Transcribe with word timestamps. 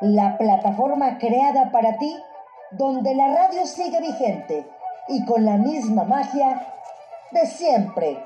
la 0.00 0.38
plataforma 0.38 1.18
creada 1.18 1.70
para 1.70 1.98
ti, 1.98 2.16
donde 2.72 3.14
la 3.14 3.28
radio 3.34 3.66
sigue 3.66 4.00
vigente 4.00 4.66
y 5.08 5.24
con 5.24 5.44
la 5.44 5.56
misma 5.56 6.04
magia 6.04 6.66
de 7.32 7.46
siempre. 7.46 8.24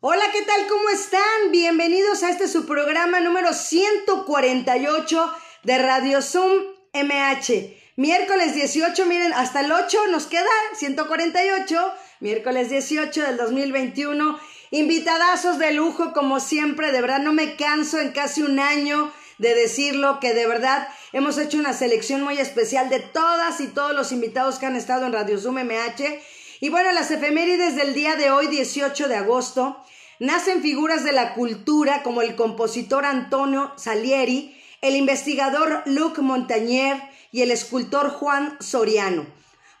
Hola, 0.00 0.24
¿qué 0.32 0.42
tal? 0.42 0.66
¿Cómo 0.68 0.88
están? 0.88 1.52
Bienvenidos 1.52 2.22
a 2.22 2.30
este 2.30 2.48
su 2.48 2.66
programa 2.66 3.20
número 3.20 3.52
148 3.52 5.32
de 5.62 5.78
Radio 5.78 6.22
Zoom 6.22 6.50
MH. 6.92 7.76
Miércoles 7.96 8.54
18, 8.54 9.04
miren, 9.06 9.32
hasta 9.34 9.60
el 9.60 9.70
8 9.70 9.98
nos 10.10 10.26
queda 10.26 10.48
148, 10.74 11.92
miércoles 12.20 12.70
18 12.70 13.22
del 13.22 13.36
2021. 13.36 14.40
Invitadazos 14.74 15.58
de 15.58 15.70
lujo, 15.72 16.14
como 16.14 16.40
siempre, 16.40 16.92
de 16.92 17.02
verdad 17.02 17.18
no 17.18 17.34
me 17.34 17.56
canso 17.56 18.00
en 18.00 18.12
casi 18.12 18.40
un 18.40 18.58
año 18.58 19.12
de 19.36 19.54
decirlo, 19.54 20.18
que 20.18 20.32
de 20.32 20.46
verdad 20.46 20.88
hemos 21.12 21.36
hecho 21.36 21.58
una 21.58 21.74
selección 21.74 22.22
muy 22.22 22.38
especial 22.38 22.88
de 22.88 23.00
todas 23.00 23.60
y 23.60 23.66
todos 23.66 23.94
los 23.94 24.12
invitados 24.12 24.58
que 24.58 24.64
han 24.64 24.74
estado 24.74 25.04
en 25.04 25.12
Radio 25.12 25.38
Zoom 25.38 25.56
MH. 25.56 26.22
Y 26.60 26.70
bueno, 26.70 26.90
las 26.92 27.10
efemérides 27.10 27.76
del 27.76 27.92
día 27.92 28.16
de 28.16 28.30
hoy, 28.30 28.46
18 28.46 29.08
de 29.08 29.16
agosto, 29.16 29.76
nacen 30.20 30.62
figuras 30.62 31.04
de 31.04 31.12
la 31.12 31.34
cultura 31.34 32.02
como 32.02 32.22
el 32.22 32.34
compositor 32.34 33.04
Antonio 33.04 33.74
Salieri, 33.76 34.58
el 34.80 34.96
investigador 34.96 35.82
Luc 35.84 36.18
Montagnier 36.20 36.96
y 37.30 37.42
el 37.42 37.50
escultor 37.50 38.08
Juan 38.08 38.56
Soriano. 38.58 39.26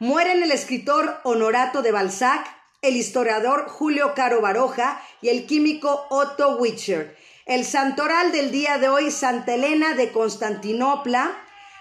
Mueren 0.00 0.42
el 0.42 0.52
escritor 0.52 1.18
Honorato 1.24 1.80
de 1.80 1.92
Balzac, 1.92 2.61
el 2.82 2.96
historiador 2.96 3.68
Julio 3.68 4.12
Caro 4.14 4.40
Baroja 4.40 5.00
y 5.20 5.28
el 5.28 5.46
químico 5.46 6.06
Otto 6.10 6.56
Witcher. 6.56 7.16
El 7.46 7.64
santoral 7.64 8.32
del 8.32 8.50
día 8.50 8.78
de 8.78 8.88
hoy, 8.88 9.12
Santa 9.12 9.54
Elena 9.54 9.94
de 9.94 10.10
Constantinopla, 10.10 11.30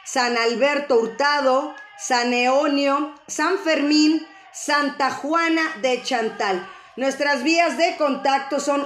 San 0.06 0.38
Alberto 0.38 1.00
Hurtado, 1.00 1.74
San 1.98 2.34
Eonio, 2.34 3.16
San 3.28 3.58
Fermín, 3.60 4.26
Santa 4.54 5.10
Juana 5.10 5.64
de 5.82 6.04
Chantal. 6.04 6.70
Nuestras 6.96 7.44
vías 7.44 7.78
de 7.78 7.96
contacto 7.98 8.60
son 8.60 8.86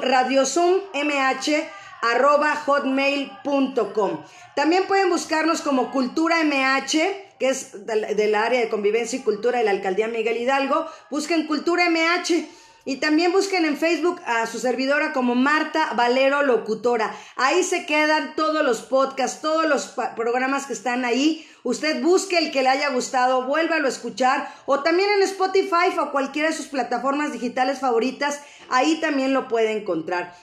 hotmail.com. 2.66 4.24
También 4.56 4.88
pueden 4.88 5.10
buscarnos 5.10 5.62
como 5.62 5.92
Cultura 5.92 6.38
MH 6.44 7.25
que 7.40 7.50
es 7.50 7.86
del, 7.86 8.36
área 8.36 8.60
de 8.60 8.70
convivencia 8.70 9.20
y 9.20 9.24
cultura 9.24 9.60
de 9.60 9.66
la 9.66 9.72
alcaldía 9.72 10.08
Miguel 10.08 10.38
Hidalgo. 10.38 10.86
Busquen 11.10 11.48
Cultura 11.48 11.90
MH. 11.90 12.48
Y 12.88 12.98
también 12.98 13.32
busquen 13.32 13.66
en 13.66 13.78
Facebook 13.78 14.22
a 14.28 14.46
su 14.46 14.60
servidora 14.60 15.12
como 15.12 15.34
Marta 15.34 15.94
Valero 15.96 16.44
Locutora. 16.44 17.16
Ahí 17.36 17.64
se 17.64 17.88
quedan 17.88 18.36
todos 18.36 18.64
los 18.64 18.84
podcasts, 18.84 19.42
todos 19.42 19.68
los 19.68 19.96
programas 20.16 20.68
que 20.68 20.74
están 20.74 21.04
ahí. 21.04 21.50
Usted 21.64 22.04
busque 22.04 22.38
el 22.38 22.52
que 22.52 22.62
le 22.62 22.70
haya 22.70 22.90
gustado, 22.90 23.48
vuélvalo 23.48 23.88
a 23.88 23.90
escuchar. 23.90 24.54
O 24.68 24.84
también 24.84 25.10
en 25.16 25.24
Spotify 25.24 25.98
o 26.00 26.12
cualquiera 26.12 26.50
de 26.50 26.56
sus 26.56 26.68
plataformas 26.68 27.34
digitales 27.34 27.80
favoritas. 27.80 28.42
Ahí 28.70 29.02
también 29.02 29.34
lo 29.34 29.48
puede 29.48 29.72
encontrar. 29.72 30.36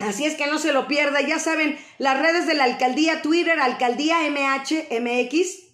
Así 0.00 0.26
es 0.26 0.34
que 0.34 0.48
no 0.48 0.58
se 0.58 0.74
lo 0.74 0.86
pierda. 0.86 1.22
Ya 1.22 1.38
saben, 1.38 1.78
las 1.96 2.20
redes 2.20 2.46
de 2.46 2.54
la 2.54 2.64
alcaldía, 2.64 3.22
Twitter, 3.22 3.58
alcaldía 3.58 4.18
MH, 4.28 5.00
MX 5.00 5.69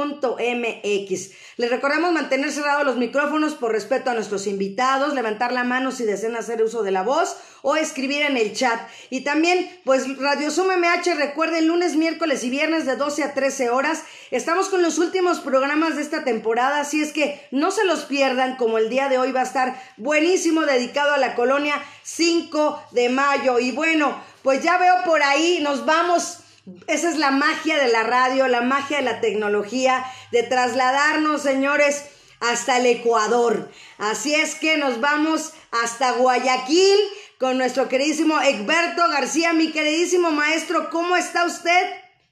Les 1.57 1.71
recordamos 1.71 2.13
mantener 2.13 2.51
cerrados 2.51 2.85
los 2.85 2.97
micrófonos 2.97 3.55
por 3.55 3.73
respeto 3.73 4.11
a 4.11 4.15
nuestros 4.15 4.47
invitados, 4.49 5.15
levantar 5.15 5.53
la 5.53 5.65
mano 5.65 5.93
si 5.93 6.05
desean 6.05 6.35
hacer 6.37 6.63
uso 6.63 6.83
de 6.83 6.91
la 6.91 7.03
voz 7.03 7.37
o 7.63 7.77
escribir 7.77 8.23
en 8.23 8.37
el 8.37 8.53
chat. 8.53 8.81
Y 9.09 9.23
también, 9.23 9.81
pues 9.85 10.19
Radio 10.19 10.51
Zoom 10.51 10.69
MH, 10.69 11.15
recuerden, 11.15 11.69
lunes, 11.69 11.97
miércoles 11.97 12.43
y 12.45 12.51
viernes 12.51 12.85
de 12.85 12.97
12 12.97 13.23
a 13.23 13.33
13 13.33 13.71
horas. 13.71 14.03
Estamos 14.31 14.69
con 14.69 14.83
los 14.83 14.99
últimos 14.99 15.41
programas 15.41 15.97
de 15.97 16.03
esta 16.03 16.25
temporada, 16.25 16.81
así 16.81 17.01
es 17.01 17.13
que 17.13 17.47
no 17.53 17.71
se 17.71 17.85
los 17.85 18.05
pierdan, 18.05 18.57
como 18.57 18.79
el 18.79 18.89
día 18.89 19.09
de 19.09 19.19
hoy 19.19 19.31
va 19.33 19.41
a 19.41 19.45
estar 19.45 19.81
buenísimo, 19.97 20.63
dedicado 20.63 21.15
a 21.15 21.19
la 21.19 21.35
colonia 21.37 21.81
5 22.03 22.89
de 22.91 23.09
mayo. 23.09 23.61
Y 23.61 23.71
bueno, 23.71 24.21
pues 24.43 24.63
ya 24.63 24.79
veo 24.79 24.95
por 25.05 25.23
ahí, 25.23 25.61
nos 25.63 25.87
vamos 25.87 26.41
esa 26.89 27.11
es 27.11 27.19
la 27.19 27.31
magia 27.31 27.79
de 27.79 27.93
la 27.93 28.03
radio, 28.03 28.49
la 28.49 28.63
magia 28.63 28.99
de 28.99 29.05
la 29.05 29.21
tecnología, 29.21 30.05
de 30.33 30.43
trasladarnos, 30.43 31.43
señores, 31.43 32.11
hasta 32.41 32.79
el 32.79 32.87
Ecuador. 32.87 33.71
Así 33.99 34.35
es 34.35 34.57
que 34.57 34.77
nos 34.77 35.01
vamos 35.01 35.53
hasta 35.83 36.13
Guayaquil 36.13 36.99
con 37.39 37.59
nuestro 37.59 37.89
queridísimo 37.89 38.41
Egberto 38.41 39.03
García, 39.09 39.53
mi 39.53 39.71
queridísimo 39.71 40.33
maestro. 40.33 40.91
¿Cómo 40.91 41.17
está 41.17 41.47
usted? 41.47 41.83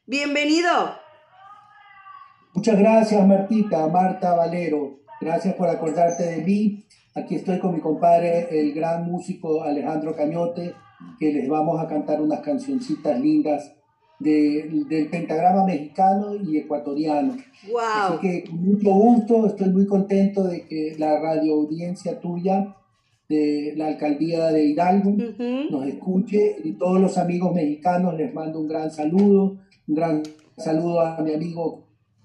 Bienvenido. 0.06 0.98
Muchas 2.54 2.78
gracias, 2.78 3.26
Martita, 3.26 3.86
Marta 3.86 4.34
Valero. 4.34 4.98
Gracias 5.20 5.54
por 5.54 5.68
acordarte 5.68 6.24
de 6.24 6.38
mí. 6.38 6.84
Aquí 7.14 7.36
estoy 7.36 7.60
con 7.60 7.74
mi 7.74 7.80
compadre, 7.80 8.48
el 8.50 8.74
gran 8.74 9.04
músico 9.04 9.62
Alejandro 9.62 10.16
Cañote, 10.16 10.74
que 11.20 11.32
les 11.32 11.48
vamos 11.48 11.80
a 11.80 11.86
cantar 11.86 12.20
unas 12.20 12.40
cancioncitas 12.40 13.20
lindas 13.20 13.74
del 14.18 15.08
pentagrama 15.10 15.64
mexicano 15.64 16.34
y 16.36 16.58
ecuatoriano. 16.58 17.36
Wow. 17.70 17.80
Así 17.80 18.18
que 18.20 18.44
con 18.44 18.64
mucho 18.64 18.92
gusto, 18.92 19.46
estoy 19.46 19.70
muy 19.70 19.86
contento 19.86 20.44
de 20.44 20.66
que 20.66 20.94
la 20.98 21.20
radio 21.20 21.54
audiencia 21.54 22.20
tuya 22.20 22.76
de 23.28 23.74
la 23.76 23.88
alcaldía 23.88 24.48
de 24.48 24.66
Hidalgo 24.66 25.14
nos 25.70 25.86
escuche 25.86 26.56
y 26.62 26.72
todos 26.72 27.00
los 27.00 27.16
amigos 27.18 27.54
mexicanos 27.54 28.14
les 28.14 28.32
mando 28.34 28.60
un 28.60 28.68
gran 28.68 28.90
saludo, 28.90 29.56
un 29.88 29.94
gran 29.94 30.22
saludo 30.56 31.00
a 31.00 31.20
mi 31.22 31.32
amigo 31.32 31.84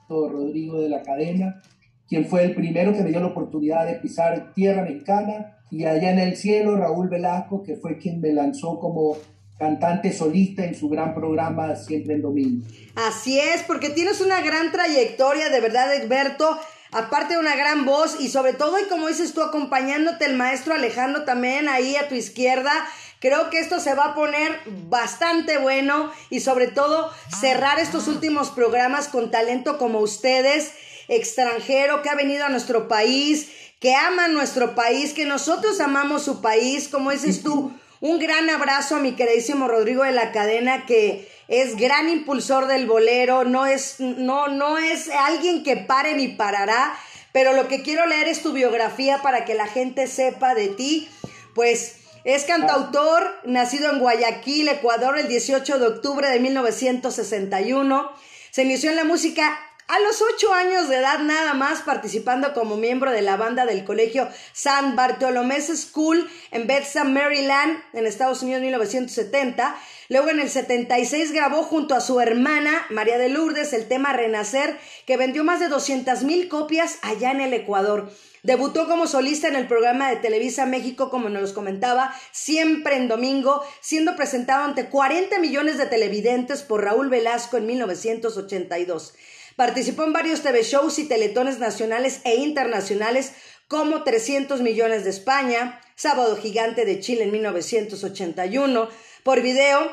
Rodrigo 0.10 0.82
de 0.82 0.90
la 0.90 1.04
cadena, 1.04 1.62
quien 2.08 2.26
fue 2.26 2.44
el 2.44 2.56
primero 2.56 2.94
que 2.94 3.04
me 3.04 3.12
dio 3.12 3.20
la 3.20 3.28
oportunidad 3.28 3.86
de 3.86 3.96
pisar 3.96 4.54
tierra 4.54 4.84
mexicana 4.84 5.58
y 5.70 5.86
allá 5.86 6.12
en 6.12 6.20
el 6.20 6.36
cielo 6.36 6.76
Raúl 6.76 7.10
Velasco, 7.10 7.62
que 7.62 7.76
fue 7.76 7.98
quien 7.98 8.20
me 8.20 8.34
lanzó 8.34 8.80
como 8.80 9.18
cantante 9.60 10.14
solista 10.14 10.64
en 10.64 10.74
su 10.74 10.88
gran 10.88 11.14
programa 11.14 11.76
Siempre 11.76 12.16
en 12.16 12.22
Domingo. 12.22 12.66
Así 12.96 13.38
es, 13.40 13.62
porque 13.64 13.90
tienes 13.90 14.22
una 14.22 14.42
gran 14.42 14.72
trayectoria, 14.72 15.50
de 15.50 15.60
verdad, 15.60 15.94
Egberto. 15.94 16.58
Aparte 16.92 17.36
de 17.36 17.40
una 17.40 17.56
gran 17.56 17.86
voz 17.86 18.20
y 18.20 18.30
sobre 18.30 18.54
todo, 18.54 18.80
y 18.80 18.86
como 18.86 19.10
dices 19.10 19.34
tú, 19.34 19.44
acompañándote 19.44 20.26
el 20.26 20.36
maestro 20.36 20.74
Alejandro 20.74 21.24
también 21.24 21.70
ahí 21.70 21.96
a 21.98 22.08
tu 22.08 22.16
izquierda, 22.16 22.72
creo 23.20 23.52
que 23.52 23.60
esto 23.60 23.80
se 23.80 23.94
va 23.94 24.06
a 24.06 24.16
poner 24.16 24.60
bastante 24.88 25.60
bueno 25.60 26.12
y 26.32 26.40
sobre 26.40 26.68
todo 26.68 27.12
cerrar 27.40 27.78
estos 27.80 28.08
últimos 28.08 28.50
programas 28.50 29.08
con 29.08 29.30
talento 29.30 29.78
como 29.78 30.00
ustedes, 30.00 30.72
extranjero 31.10 32.02
que 32.02 32.10
ha 32.10 32.16
venido 32.16 32.46
a 32.46 32.50
nuestro 32.50 32.88
país, 32.88 33.52
que 33.80 33.94
ama 33.94 34.28
nuestro 34.28 34.74
país, 34.74 35.14
que 35.14 35.26
nosotros 35.26 35.80
amamos 35.82 36.24
su 36.24 36.42
país, 36.42 36.88
como 36.88 37.12
dices 37.12 37.44
tú. 37.44 37.72
Un 38.02 38.18
gran 38.18 38.50
abrazo 38.50 38.96
a 38.96 39.00
mi 39.00 39.14
queridísimo 39.14 39.68
Rodrigo 39.68 40.04
de 40.04 40.14
la 40.14 40.32
Cadena, 40.32 40.86
que 40.86 41.30
es 41.50 41.76
gran 41.76 42.08
impulsor 42.08 42.68
del 42.68 42.88
bolero, 42.88 43.44
no 43.44 43.66
es, 43.66 44.00
no, 44.00 44.48
no 44.48 44.78
es 44.78 45.10
alguien 45.10 45.64
que 45.64 45.76
pare 45.76 46.14
ni 46.14 46.30
parará, 46.30 46.98
pero 47.34 47.52
lo 47.52 47.68
que 47.68 47.82
quiero 47.82 48.06
leer 48.06 48.30
es 48.30 48.42
tu 48.42 48.54
biografía 48.54 49.22
para 49.22 49.44
que 49.44 49.54
la 49.54 49.68
gente 49.68 50.08
sepa 50.08 50.56
de 50.56 50.70
ti. 50.70 51.10
Pues 51.54 51.98
es 52.24 52.46
cantautor, 52.46 53.42
nacido 53.44 53.92
en 53.92 54.00
Guayaquil, 54.00 54.70
Ecuador, 54.70 55.20
el 55.20 55.28
18 55.28 55.80
de 55.80 55.88
octubre 55.88 56.30
de 56.30 56.40
1961. 56.40 58.12
Se 58.52 58.64
inició 58.64 58.92
en 58.92 58.96
la 58.96 59.04
música 59.04 59.60
a 59.90 60.00
los 60.02 60.22
ocho 60.22 60.54
años 60.54 60.88
de 60.88 60.98
edad 60.98 61.18
nada 61.18 61.56
más 61.56 61.82
participando 61.82 62.54
como 62.54 62.78
miembro 62.78 63.12
de 63.12 63.24
la 63.24 63.38
banda 63.38 63.66
del 63.66 63.84
colegio 63.84 64.30
San 64.54 64.96
Bartolomé's 64.96 65.68
School 65.76 66.30
en 66.52 66.68
Bethesda, 66.68 67.04
Maryland, 67.04 67.80
en 67.94 68.06
Estados 68.06 68.44
Unidos 68.44 68.60
en 68.60 68.68
1970. 68.68 69.76
Luego 70.10 70.30
en 70.30 70.42
el 70.42 70.50
76 70.52 71.32
grabó 71.32 71.64
junto 71.64 71.96
a 71.96 72.02
su 72.02 72.20
hermana 72.20 72.86
María 72.92 73.18
de 73.18 73.30
Lourdes 73.30 73.74
el 73.74 73.88
tema 73.88 74.14
Renacer, 74.14 74.78
que 75.08 75.18
vendió 75.18 75.44
más 75.44 75.60
de 75.60 75.70
200 75.70 76.24
mil 76.24 76.50
copias 76.50 77.00
allá 77.02 77.32
en 77.32 77.42
el 77.42 77.54
Ecuador. 77.54 78.12
Debutó 78.44 78.88
como 78.88 79.08
solista 79.08 79.48
en 79.48 79.56
el 79.56 79.68
programa 79.68 80.10
de 80.10 80.18
Televisa 80.18 80.68
México, 80.68 81.10
como 81.10 81.30
nos 81.30 81.52
comentaba, 81.52 82.14
siempre 82.32 82.96
en 82.96 83.08
domingo, 83.08 83.64
siendo 83.82 84.16
presentado 84.16 84.66
ante 84.66 84.86
40 84.86 85.40
millones 85.40 85.80
de 85.80 85.88
televidentes 85.88 86.62
por 86.62 86.84
Raúl 86.84 87.10
Velasco 87.10 87.58
en 87.58 87.66
1982. 87.66 89.16
Participó 89.60 90.06
en 90.06 90.14
varios 90.14 90.42
TV 90.42 90.64
shows 90.64 91.00
y 91.00 91.04
teletones 91.10 91.60
nacionales 91.60 92.22
e 92.24 92.36
internacionales 92.36 93.34
como 93.68 94.04
300 94.04 94.62
millones 94.62 95.04
de 95.04 95.10
España, 95.10 95.82
Sábado 95.96 96.38
Gigante 96.38 96.86
de 96.86 97.02
Chile 97.02 97.24
en 97.24 97.32
1981, 97.34 98.88
por 99.24 99.42
video 99.42 99.92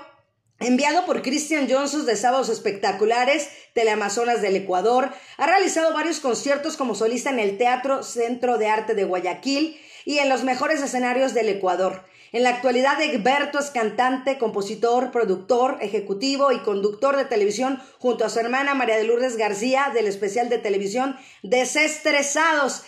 Enviado 0.60 1.04
por 1.04 1.20
Christian 1.20 1.68
Johnson 1.68 2.06
de 2.06 2.14
Sábados 2.14 2.48
Espectaculares, 2.48 3.48
Teleamazonas 3.74 4.40
del 4.40 4.54
Ecuador, 4.54 5.12
ha 5.36 5.46
realizado 5.48 5.92
varios 5.92 6.20
conciertos 6.20 6.76
como 6.76 6.94
solista 6.94 7.30
en 7.30 7.40
el 7.40 7.58
Teatro 7.58 8.04
Centro 8.04 8.58
de 8.58 8.68
Arte 8.68 8.94
de 8.94 9.02
Guayaquil 9.02 9.80
y 10.04 10.18
en 10.18 10.28
los 10.28 10.44
mejores 10.44 10.80
escenarios 10.80 11.34
del 11.34 11.48
Ecuador. 11.48 12.04
En 12.32 12.42
la 12.42 12.50
actualidad, 12.50 13.00
Egberto 13.00 13.58
es 13.58 13.70
cantante, 13.70 14.38
compositor, 14.38 15.10
productor, 15.10 15.78
ejecutivo 15.80 16.52
y 16.52 16.58
conductor 16.58 17.16
de 17.16 17.24
televisión 17.24 17.80
junto 17.98 18.24
a 18.24 18.28
su 18.28 18.40
hermana 18.40 18.74
María 18.74 18.96
de 18.96 19.04
Lourdes 19.04 19.36
García 19.36 19.90
del 19.94 20.06
especial 20.06 20.48
de 20.48 20.58
televisión 20.58 21.16
Desestresados. 21.42 22.82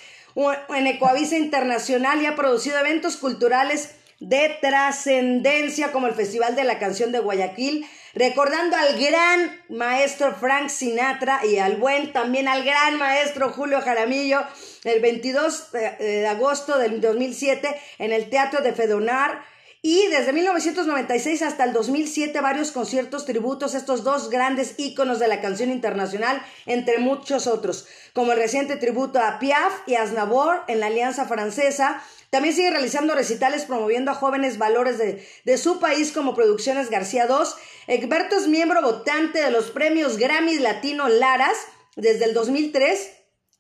En 0.69 0.87
Ecoavisa 0.87 1.37
Internacional 1.37 2.23
y 2.23 2.27
ha 2.27 2.37
producido 2.37 2.79
eventos 2.79 3.17
culturales 3.17 3.97
de 4.21 4.57
trascendencia 4.61 5.93
como 5.93 6.07
el 6.07 6.15
Festival 6.15 6.55
de 6.55 6.65
la 6.65 6.79
Canción 6.79 7.13
de 7.13 7.21
Guayaquil, 7.21 7.87
recordando 8.19 8.77
al 8.77 8.99
gran 8.99 9.63
maestro 9.69 10.35
Frank 10.35 10.69
Sinatra 10.71 11.47
y 11.47 11.59
al 11.59 11.77
buen 11.77 12.13
también 12.13 12.49
al 12.49 12.65
gran 12.65 12.99
maestro 12.99 13.51
Julio 13.51 13.81
Jaramillo 13.81 14.43
el 14.83 15.01
22 15.01 15.71
de 15.73 16.27
agosto 16.27 16.79
del 16.79 17.01
2007 17.01 17.81
en 17.99 18.13
el 18.13 18.29
Teatro 18.29 18.61
de 18.61 18.73
Fedonar. 18.73 19.45
Y 19.81 20.09
desde 20.09 20.33
1996 20.33 21.43
hasta 21.43 21.63
el 21.63 21.73
2007 21.73 22.41
varios 22.41 22.73
conciertos 22.73 23.25
tributos 23.25 23.75
estos 23.75 24.03
dos 24.03 24.29
grandes 24.29 24.75
íconos 24.77 25.21
de 25.21 25.29
la 25.29 25.41
canción 25.41 25.71
internacional, 25.71 26.43
entre 26.67 26.99
muchos 26.99 27.47
otros, 27.47 27.87
como 28.13 28.33
el 28.33 28.39
reciente 28.39 28.77
tributo 28.77 29.21
a 29.21 29.39
Piaf 29.39 29.73
y 29.87 29.95
a 29.95 30.03
Aznavour 30.03 30.63
en 30.67 30.81
la 30.81 30.87
Alianza 30.87 31.27
Francesa, 31.27 32.03
también 32.31 32.55
sigue 32.55 32.71
realizando 32.71 33.15
recitales 33.15 33.65
promoviendo 33.65 34.11
a 34.11 34.15
jóvenes 34.15 34.59
valores 34.59 34.99
de, 34.99 35.59
su 35.59 35.79
país 35.79 36.13
como 36.13 36.35
Producciones 36.35 36.91
García 36.91 37.27
II. 37.29 37.47
Egberto 37.87 38.37
es 38.37 38.49
miembro 38.49 38.83
votante 38.83 39.41
de 39.41 39.51
los 39.51 39.71
premios 39.71 40.19
Grammy 40.19 40.59
Latino 40.59 41.09
Laras 41.09 41.57
desde 41.97 42.27
el 42.27 42.35
2003 42.35 43.18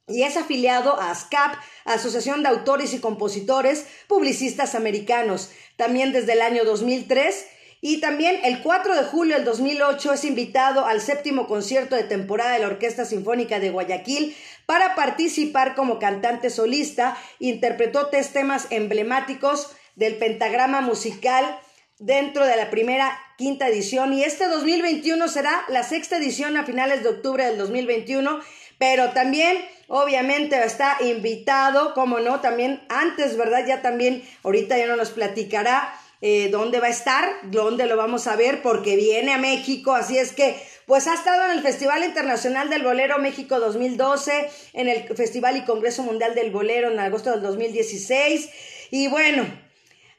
y 0.08 0.22
es 0.22 0.37
afiliado 0.37 0.99
a 1.00 1.10
ASCAP, 1.10 1.56
Asociación 1.84 2.43
de 2.43 2.49
Autores 2.49 2.94
y 2.94 3.00
Compositores 3.00 3.87
Publicistas 4.06 4.75
Americanos, 4.75 5.50
también 5.76 6.12
desde 6.12 6.32
el 6.32 6.43
año 6.43 6.64
2003. 6.64 7.46
Y 7.81 8.00
también 8.00 8.40
el 8.43 8.60
4 8.62 8.96
de 8.96 9.05
julio 9.05 9.37
del 9.37 9.44
2008 9.44 10.14
es 10.14 10.25
invitado 10.25 10.87
al 10.87 11.00
séptimo 11.00 11.46
concierto 11.46 11.94
de 11.94 12.02
temporada 12.02 12.52
de 12.52 12.58
la 12.58 12.66
Orquesta 12.66 13.05
Sinfónica 13.05 13.60
de 13.60 13.70
Guayaquil 13.70 14.37
para 14.66 14.96
participar 14.96 15.76
como 15.76 16.00
cantante 16.00 16.50
solista. 16.50 17.16
Interpretó 17.38 18.08
tres 18.08 18.32
temas 18.32 18.66
emblemáticos 18.70 19.70
del 19.94 20.16
pentagrama 20.16 20.81
musical 20.81 21.61
dentro 21.99 22.46
de 22.46 22.56
la 22.56 22.70
primera 22.70 23.16
quinta 23.37 23.69
edición 23.69 24.12
y 24.12 24.25
este 24.25 24.49
2021 24.49 25.28
será 25.28 25.64
la 25.69 25.84
sexta 25.84 26.16
edición 26.16 26.56
a 26.56 26.64
finales 26.64 27.04
de 27.04 27.11
octubre 27.11 27.44
del 27.44 27.58
2021, 27.58 28.40
pero 28.78 29.11
también 29.11 29.56
obviamente 29.88 30.62
está 30.64 30.99
invitado, 31.00 31.94
como 31.94 32.20
no, 32.20 32.40
también 32.40 32.81
antes, 32.88 33.37
¿verdad? 33.37 33.67
Ya 33.67 33.82
también, 33.82 34.23
ahorita 34.44 34.79
ya 34.79 34.87
no 34.87 34.96
nos 34.96 35.11
platicará 35.11 35.93
eh, 36.20 36.49
dónde 36.50 36.79
va 36.79 36.88
a 36.88 36.90
estar, 36.90 37.29
dónde 37.44 37.87
lo 37.87 37.96
vamos 37.96 38.26
a 38.26 38.37
ver, 38.37 38.62
porque 38.62 38.96
viene 38.96 39.32
a 39.32 39.38
México, 39.38 39.94
así 39.94 40.19
es 40.19 40.32
que, 40.32 40.56
pues 40.87 41.06
ha 41.06 41.14
estado 41.14 41.44
en 41.46 41.58
el 41.58 41.62
Festival 41.62 42.05
Internacional 42.05 42.70
del 42.70 42.82
Bolero 42.82 43.19
México 43.19 43.58
2012, 43.61 44.50
en 44.75 44.88
el 44.88 45.05
Festival 45.17 45.56
y 45.56 45.64
Congreso 45.64 46.02
Mundial 46.02 46.35
del 46.35 46.50
Bolero 46.50 46.90
en 46.90 46.99
agosto 46.99 47.31
del 47.31 47.43
2016, 47.43 48.50
y 48.90 49.08
bueno, 49.08 49.46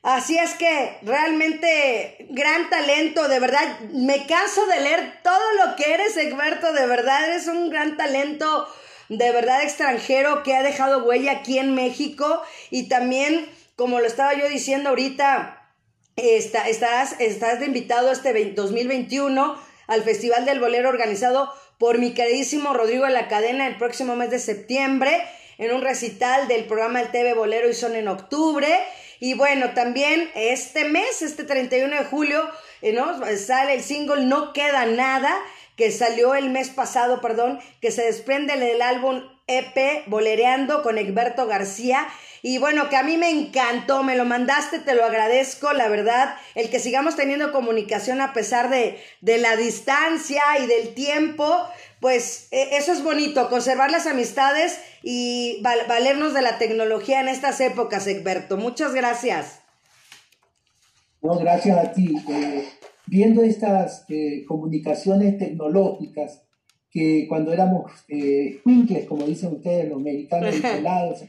Así 0.02 0.38
es 0.38 0.54
que 0.54 0.98
realmente 1.02 2.28
gran 2.30 2.70
talento, 2.70 3.28
de 3.28 3.40
verdad, 3.42 3.82
me 3.92 4.26
caso 4.28 4.66
de 4.66 4.80
leer 4.80 5.20
todo 5.22 5.54
lo 5.62 5.76
que 5.76 5.94
eres, 5.94 6.16
Egberto, 6.16 6.72
de 6.72 6.88
verdad, 6.88 7.26
eres 7.26 7.48
un 7.48 7.70
gran 7.70 7.98
talento, 7.98 8.66
de 9.10 9.32
verdad 9.32 9.64
extranjero 9.64 10.44
que 10.44 10.56
ha 10.56 10.64
dejado 10.64 11.04
huella 11.04 11.34
aquí 11.34 11.58
en 11.58 11.76
México 11.76 12.42
y 12.70 12.90
también, 12.90 13.50
como 13.76 14.00
lo 14.00 14.06
estaba 14.06 14.34
yo 14.36 14.48
diciendo 14.48 14.90
ahorita, 14.90 15.74
estás, 16.16 17.16
estás 17.20 17.60
de 17.60 17.66
invitado 17.66 18.12
este 18.12 18.34
2021 18.54 19.60
al 19.88 20.04
Festival 20.04 20.46
del 20.46 20.60
Bolero 20.60 20.90
organizado 20.90 21.52
por 21.80 21.98
mi 21.98 22.14
queridísimo 22.14 22.74
Rodrigo 22.74 23.06
de 23.06 23.12
la 23.12 23.28
Cadena 23.28 23.66
el 23.66 23.78
próximo 23.78 24.16
mes 24.16 24.30
de 24.30 24.40
septiembre 24.40 25.24
en 25.58 25.74
un 25.74 25.82
recital 25.82 26.48
del 26.48 26.66
programa 26.66 27.00
del 27.00 27.12
TV 27.12 27.34
Bolero 27.34 27.70
y 27.70 27.74
son 27.74 27.96
en 27.96 28.08
octubre. 28.08 28.68
Y 29.20 29.34
bueno, 29.34 29.72
también 29.74 30.30
este 30.36 30.86
mes, 30.86 31.22
este 31.22 31.44
31 31.44 31.96
de 31.98 32.06
julio, 32.06 32.50
eh, 32.82 32.98
sale 33.38 33.74
el 33.74 33.82
single 33.82 34.26
No 34.26 34.54
Queda 34.54 34.86
Nada, 34.86 35.36
que 35.80 35.92
salió 35.94 36.36
el 36.36 36.50
mes 36.50 36.70
pasado, 36.70 37.22
perdón, 37.22 37.58
que 37.80 37.90
se 37.90 38.04
desprende 38.04 38.58
del 38.58 38.82
álbum 38.82 39.22
EP 39.48 40.04
Bolereando 40.08 40.84
con 40.84 40.98
Egberto 40.98 41.48
García 41.48 42.06
y 42.42 42.58
bueno, 42.58 42.90
que 42.90 42.98
a 42.98 43.04
mí 43.04 43.16
me 43.16 43.30
encantó, 43.30 44.04
me 44.04 44.18
lo 44.18 44.26
mandaste, 44.26 44.80
te 44.80 44.94
lo 44.94 45.06
agradezco, 45.06 45.72
la 45.72 45.88
verdad, 45.88 46.36
el 46.54 46.70
que 46.70 46.82
sigamos 46.82 47.16
teniendo 47.16 47.54
comunicación 47.54 48.20
a 48.20 48.34
pesar 48.34 48.70
de, 48.70 49.00
la 49.22 49.56
distancia 49.56 50.44
y 50.62 50.68
del 50.68 50.94
tiempo, 50.94 51.66
pues 52.02 52.50
e, 52.52 52.76
eso 52.76 52.92
es 52.92 53.02
bonito, 53.02 53.50
conservar 53.50 53.90
las 53.90 54.06
amistades 54.06 54.82
y 55.02 55.64
valernos 55.88 56.34
de 56.34 56.42
la 56.42 56.58
tecnología 56.58 57.22
en 57.22 57.30
estas 57.30 57.62
épocas, 57.62 58.06
Egberto. 58.06 58.58
Muchas 58.58 58.94
gracias. 58.94 59.62
No, 61.22 61.38
gracias 61.38 61.78
a 61.78 61.94
ti. 61.94 62.16
Eh, 62.30 62.70
viendo 63.10 63.42
estas 63.42 64.06
eh, 64.10 64.46
comunicaciones 64.48 65.38
tecnológicas, 65.38 66.44
que 66.92 67.26
cuando 67.28 67.52
éramos 67.52 67.92
eh, 68.08 68.62
como 69.08 69.26
dicen 69.26 69.54
ustedes, 69.54 69.90
los 69.90 70.02
mexicanos, 70.02 70.56
pelados, 70.56 71.24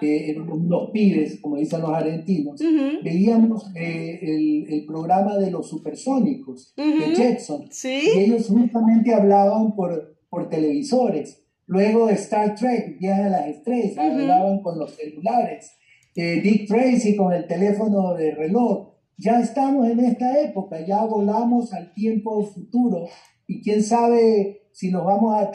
eh, 0.00 0.36
unos 0.38 0.90
pibes, 0.90 1.40
como 1.40 1.56
dicen 1.56 1.80
los 1.80 1.90
argentinos, 1.90 2.60
veíamos 3.02 3.70
eh, 3.74 4.18
el, 4.20 4.66
el, 4.72 4.86
programa 4.86 5.36
de 5.36 5.50
los 5.50 5.68
supersónicos 5.68 6.74
de 6.76 7.14
Jetson. 7.16 7.68
Y 7.84 8.18
ellos 8.20 8.48
justamente 8.48 9.14
hablaban 9.14 9.74
por, 9.74 10.18
por 10.28 10.50
televisores. 10.50 11.42
Luego 11.66 12.10
Star 12.10 12.54
Trek, 12.54 12.98
Viaje 12.98 13.22
a 13.22 13.28
las 13.28 13.46
Estrellas, 13.48 13.98
hablaban 13.98 14.62
con 14.62 14.78
los 14.78 14.94
celulares. 14.94 15.72
Eh, 16.14 16.40
Dick 16.42 16.66
Tracy 16.66 17.14
con 17.16 17.32
el 17.32 17.46
teléfono 17.46 18.14
de 18.14 18.34
reloj. 18.34 18.88
Ya 19.20 19.40
estamos 19.40 19.88
en 19.88 19.98
esta 19.98 20.38
época, 20.38 20.78
ya 20.86 21.02
volamos 21.02 21.72
al 21.72 21.92
tiempo 21.92 22.44
futuro 22.44 23.08
y 23.48 23.60
quién 23.62 23.82
sabe 23.82 24.68
si 24.72 24.92
nos 24.92 25.04
vamos 25.04 25.42
a 25.42 25.50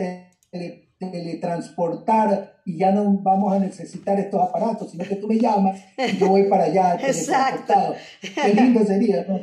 teletransportar 0.99 2.61
y 2.65 2.77
ya 2.77 2.91
no 2.91 3.19
vamos 3.21 3.53
a 3.53 3.59
necesitar 3.59 4.19
estos 4.19 4.41
aparatos, 4.41 4.91
sino 4.91 5.05
que 5.05 5.15
tú 5.15 5.27
me 5.27 5.39
llamas 5.39 5.79
y 5.97 6.17
yo 6.17 6.27
voy 6.27 6.49
para 6.49 6.65
allá 6.65 6.95
Exacto. 7.01 7.95
Qué 8.21 8.53
lindo 8.53 8.83
sería, 8.85 9.25
¿no? 9.29 9.39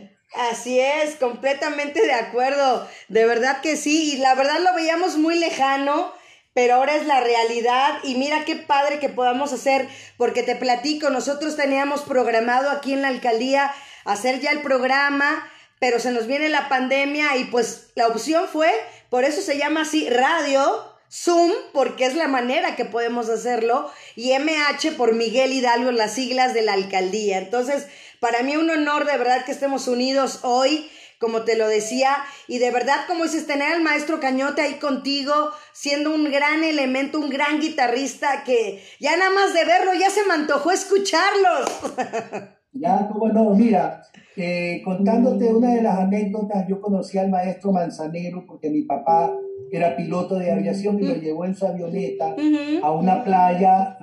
Así 0.51 0.79
es, 0.79 1.17
completamente 1.17 2.05
de 2.05 2.13
acuerdo. 2.13 2.87
De 3.09 3.25
verdad 3.25 3.63
que 3.63 3.77
sí, 3.77 4.17
y 4.17 4.19
la 4.19 4.35
verdad 4.35 4.61
lo 4.63 4.75
veíamos 4.75 5.17
muy 5.17 5.39
lejano, 5.39 6.13
pero 6.55 6.75
ahora 6.75 6.97
es 6.97 7.07
la 7.07 7.21
realidad 7.21 7.99
y 8.03 8.17
mira 8.17 8.45
qué 8.45 8.57
padre 8.57 8.99
que 8.99 9.09
podamos 9.09 9.53
hacer, 9.53 9.89
porque 10.17 10.43
te 10.43 10.57
platico, 10.57 11.11
nosotros 11.11 11.57
teníamos 11.57 12.03
programado 12.03 12.71
aquí 12.71 12.93
en 12.93 13.03
la 13.03 13.09
alcaldía 13.09 13.73
hacer 14.05 14.41
ya 14.41 14.51
el 14.51 14.63
programa, 14.63 15.49
pero 15.79 15.99
se 15.99 16.11
nos 16.11 16.27
viene 16.27 16.49
la 16.49 16.69
pandemia 16.69 17.37
y 17.37 17.45
pues 17.45 17.91
la 17.95 18.07
opción 18.09 18.49
fue, 18.49 18.71
por 19.09 19.25
eso 19.25 19.41
se 19.41 19.59
llama 19.59 19.83
así 19.83 20.09
radio, 20.11 20.87
Zoom, 21.13 21.51
porque 21.73 22.07
es 22.07 22.15
la 22.15 22.29
manera 22.29 22.77
que 22.77 22.85
podemos 22.85 23.29
hacerlo, 23.29 23.91
y 24.15 24.33
MH 24.39 24.93
por 24.97 25.15
Miguel 25.15 25.53
Hidalgo, 25.53 25.91
las 25.91 26.15
siglas 26.15 26.55
de 26.55 26.63
la 26.63 26.75
alcaldía. 26.75 27.39
Entonces, 27.39 27.89
para 28.21 28.43
mí 28.43 28.57
un 28.57 28.71
honor 28.71 29.07
de 29.07 29.17
verdad 29.17 29.45
que 29.45 29.51
estemos 29.51 29.89
unidos 29.89 30.41
hoy, 30.43 30.89
como 31.21 31.43
te 31.43 31.57
lo 31.57 31.69
decía, 31.69 32.17
y 32.49 32.59
de 32.59 32.71
verdad, 32.71 32.97
como 33.07 33.25
dices, 33.25 33.47
tener 33.47 33.73
al 33.73 33.83
maestro 33.83 34.21
Cañote 34.21 34.63
ahí 34.63 34.75
contigo, 34.79 35.33
siendo 35.75 36.15
un 36.15 36.25
gran 36.25 36.65
elemento, 36.65 37.21
un 37.21 37.29
gran 37.29 37.61
guitarrista, 37.61 38.43
que 38.45 38.83
ya 38.99 39.17
nada 39.19 39.31
más 39.31 39.53
de 39.53 39.67
verlo 39.67 39.93
ya 39.93 40.09
se 40.09 40.27
me 40.27 40.35
antojó 40.35 40.73
escucharlos. 40.73 42.51
Ya, 42.73 43.09
como 43.09 43.29
no, 43.29 43.51
mira, 43.51 44.01
eh, 44.37 44.81
contándote 44.85 45.53
una 45.53 45.75
de 45.75 45.83
las 45.83 45.99
anécdotas, 45.99 46.69
yo 46.69 46.81
conocí 46.81 47.19
al 47.19 47.29
maestro 47.29 47.73
Manzanero 47.73 48.45
porque 48.47 48.71
mi 48.71 48.83
papá 48.83 49.33
era 49.73 49.97
piloto 49.97 50.39
de 50.39 50.53
aviación 50.53 51.01
y 51.01 51.07
lo 51.09 51.15
llevó 51.17 51.45
en 51.45 51.57
su 51.57 51.67
avioneta 51.67 52.37
a 52.81 52.93
una 52.93 53.25
playa 53.25 53.99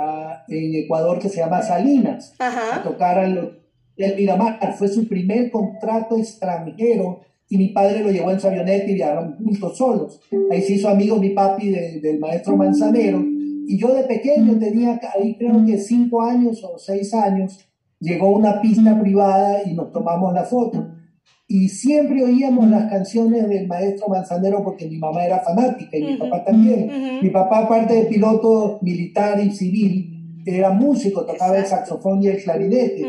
en 0.50 0.76
Ecuador 0.76 1.18
que 1.18 1.30
se 1.30 1.38
llama 1.38 1.62
Salinas, 1.62 2.36
a 2.40 2.84
tocar 2.84 3.20
al, 3.20 3.58
el 3.98 4.16
Miramar. 4.16 4.60
Fue 4.78 4.88
su 4.88 5.08
primer 5.08 5.52
contrato 5.52 6.18
extranjero 6.18 7.22
y 7.50 7.58
mi 7.58 7.70
padre 7.70 8.04
lo 8.04 8.12
llevó 8.12 8.32
en 8.32 8.40
su 8.40 8.48
avioneta 8.48 8.86
y 8.86 8.96
viajaron 8.96 9.38
juntos 9.38 9.78
solos. 9.78 10.20
Ahí 10.52 10.62
se 10.62 10.74
hizo 10.74 10.90
amigo 10.90 11.18
mi 11.18 11.30
papi 11.30 11.70
del 11.70 12.20
maestro 12.20 12.58
Manzanero. 12.58 13.24
Y 13.70 13.78
yo 13.78 13.94
de 13.94 14.04
pequeño 14.04 14.58
tenía 14.60 15.00
ahí 15.16 15.36
creo 15.38 15.66
que 15.66 15.78
cinco 15.78 16.22
años 16.22 16.64
o 16.64 16.78
seis 16.78 17.14
años, 17.14 17.60
llegó 18.00 18.30
una 18.30 18.62
pista 18.62 19.00
privada 19.00 19.62
y 19.66 19.74
nos 19.74 19.92
tomamos 19.92 20.34
la 20.34 20.44
foto. 20.44 20.94
y 21.50 21.70
siempre 21.70 22.24
oíamos 22.24 22.70
las 22.70 22.90
canciones 22.90 23.48
del 23.48 23.68
maestro 23.68 24.10
Manzanero 24.10 24.64
porque 24.64 24.86
mi 24.86 24.98
mamá 24.98 25.24
era 25.26 25.40
fanática 25.40 25.98
y 25.98 26.04
mi 26.04 26.18
papá 26.18 26.44
también. 26.44 27.20
Mi 27.22 27.30
papá, 27.30 27.60
aparte 27.60 27.94
de 27.94 28.06
piloto 28.06 28.80
militar 28.82 29.40
y 29.42 29.52
civil, 29.52 30.42
era 30.46 30.72
músico, 30.72 31.26
tocaba 31.26 31.58
el 31.58 31.66
saxofón 31.66 32.22
y 32.22 32.28
el 32.28 32.44
clarinete. 32.44 33.04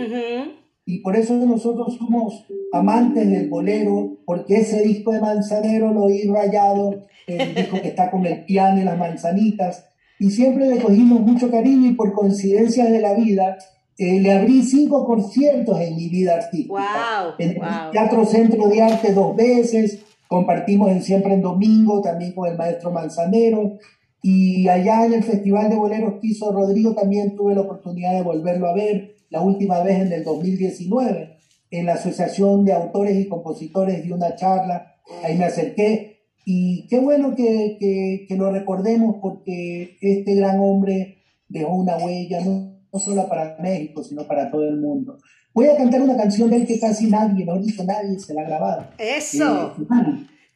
Y 0.88 1.00
por 1.00 1.16
eso 1.16 1.34
nosotros 1.34 1.98
somos 1.98 2.46
amantes 2.72 3.28
del 3.28 3.50
bolero, 3.50 4.16
porque 4.24 4.56
ese 4.56 4.80
disco 4.80 5.12
de 5.12 5.20
Manzanero 5.20 5.92
lo 5.92 6.04
oí 6.04 6.26
rayado, 6.26 7.02
el 7.26 7.54
disco 7.54 7.78
que 7.82 7.88
está 7.88 8.10
con 8.10 8.24
el 8.24 8.46
piano 8.46 8.80
y 8.80 8.84
las 8.84 8.96
manzanitas, 8.96 9.84
y 10.18 10.30
siempre 10.30 10.66
le 10.66 10.80
cogimos 10.80 11.20
mucho 11.20 11.50
cariño 11.50 11.90
y 11.90 11.94
por 11.94 12.14
coincidencias 12.14 12.90
de 12.90 13.02
la 13.02 13.12
vida, 13.12 13.58
eh, 13.98 14.18
le 14.18 14.32
abrí 14.32 14.62
cinco 14.62 15.04
conciertos 15.04 15.78
en 15.78 15.94
mi 15.94 16.08
vida 16.08 16.36
artística. 16.36 17.34
en 17.38 17.50
el 17.50 17.60
Teatro 17.92 18.24
Centro 18.24 18.66
de 18.68 18.80
Arte 18.80 19.12
dos 19.12 19.36
veces, 19.36 20.02
compartimos 20.26 20.90
en 20.90 21.02
Siempre 21.02 21.34
en 21.34 21.42
Domingo, 21.42 22.00
también 22.00 22.32
con 22.32 22.48
el 22.48 22.56
maestro 22.56 22.92
Manzanero, 22.92 23.76
y 24.22 24.66
allá 24.68 25.04
en 25.04 25.12
el 25.12 25.22
Festival 25.22 25.68
de 25.68 25.76
Boleros 25.76 26.14
que 26.14 26.28
hizo 26.28 26.50
Rodrigo 26.50 26.94
también 26.94 27.36
tuve 27.36 27.54
la 27.54 27.60
oportunidad 27.60 28.14
de 28.14 28.22
volverlo 28.22 28.68
a 28.68 28.74
ver, 28.74 29.17
la 29.30 29.42
última 29.42 29.82
vez 29.82 30.00
en 30.00 30.12
el 30.12 30.24
2019, 30.24 31.38
en 31.70 31.86
la 31.86 31.94
Asociación 31.94 32.64
de 32.64 32.72
Autores 32.72 33.16
y 33.16 33.28
Compositores 33.28 34.04
de 34.04 34.12
una 34.12 34.34
charla, 34.34 34.94
ahí 35.22 35.36
me 35.36 35.44
acerqué, 35.44 36.18
y 36.44 36.86
qué 36.88 36.98
bueno 36.98 37.34
que, 37.34 37.76
que, 37.78 38.24
que 38.26 38.36
lo 38.36 38.50
recordemos 38.50 39.16
porque 39.20 39.98
este 40.00 40.34
gran 40.34 40.58
hombre 40.60 41.18
dejó 41.48 41.74
una 41.74 41.98
huella, 41.98 42.40
¿no? 42.42 42.78
no 42.92 42.98
solo 42.98 43.28
para 43.28 43.56
México, 43.60 44.02
sino 44.02 44.26
para 44.26 44.50
todo 44.50 44.66
el 44.66 44.80
mundo. 44.80 45.18
Voy 45.52 45.66
a 45.66 45.76
cantar 45.76 46.02
una 46.02 46.16
canción 46.16 46.50
de 46.50 46.56
él 46.56 46.66
que 46.66 46.78
casi 46.78 47.10
nadie, 47.10 47.44
no 47.44 47.58
dicho 47.58 47.84
nadie, 47.84 48.18
se 48.18 48.34
la 48.34 48.42
ha 48.42 48.44
grabado. 48.44 48.86
Eso. 48.96 49.74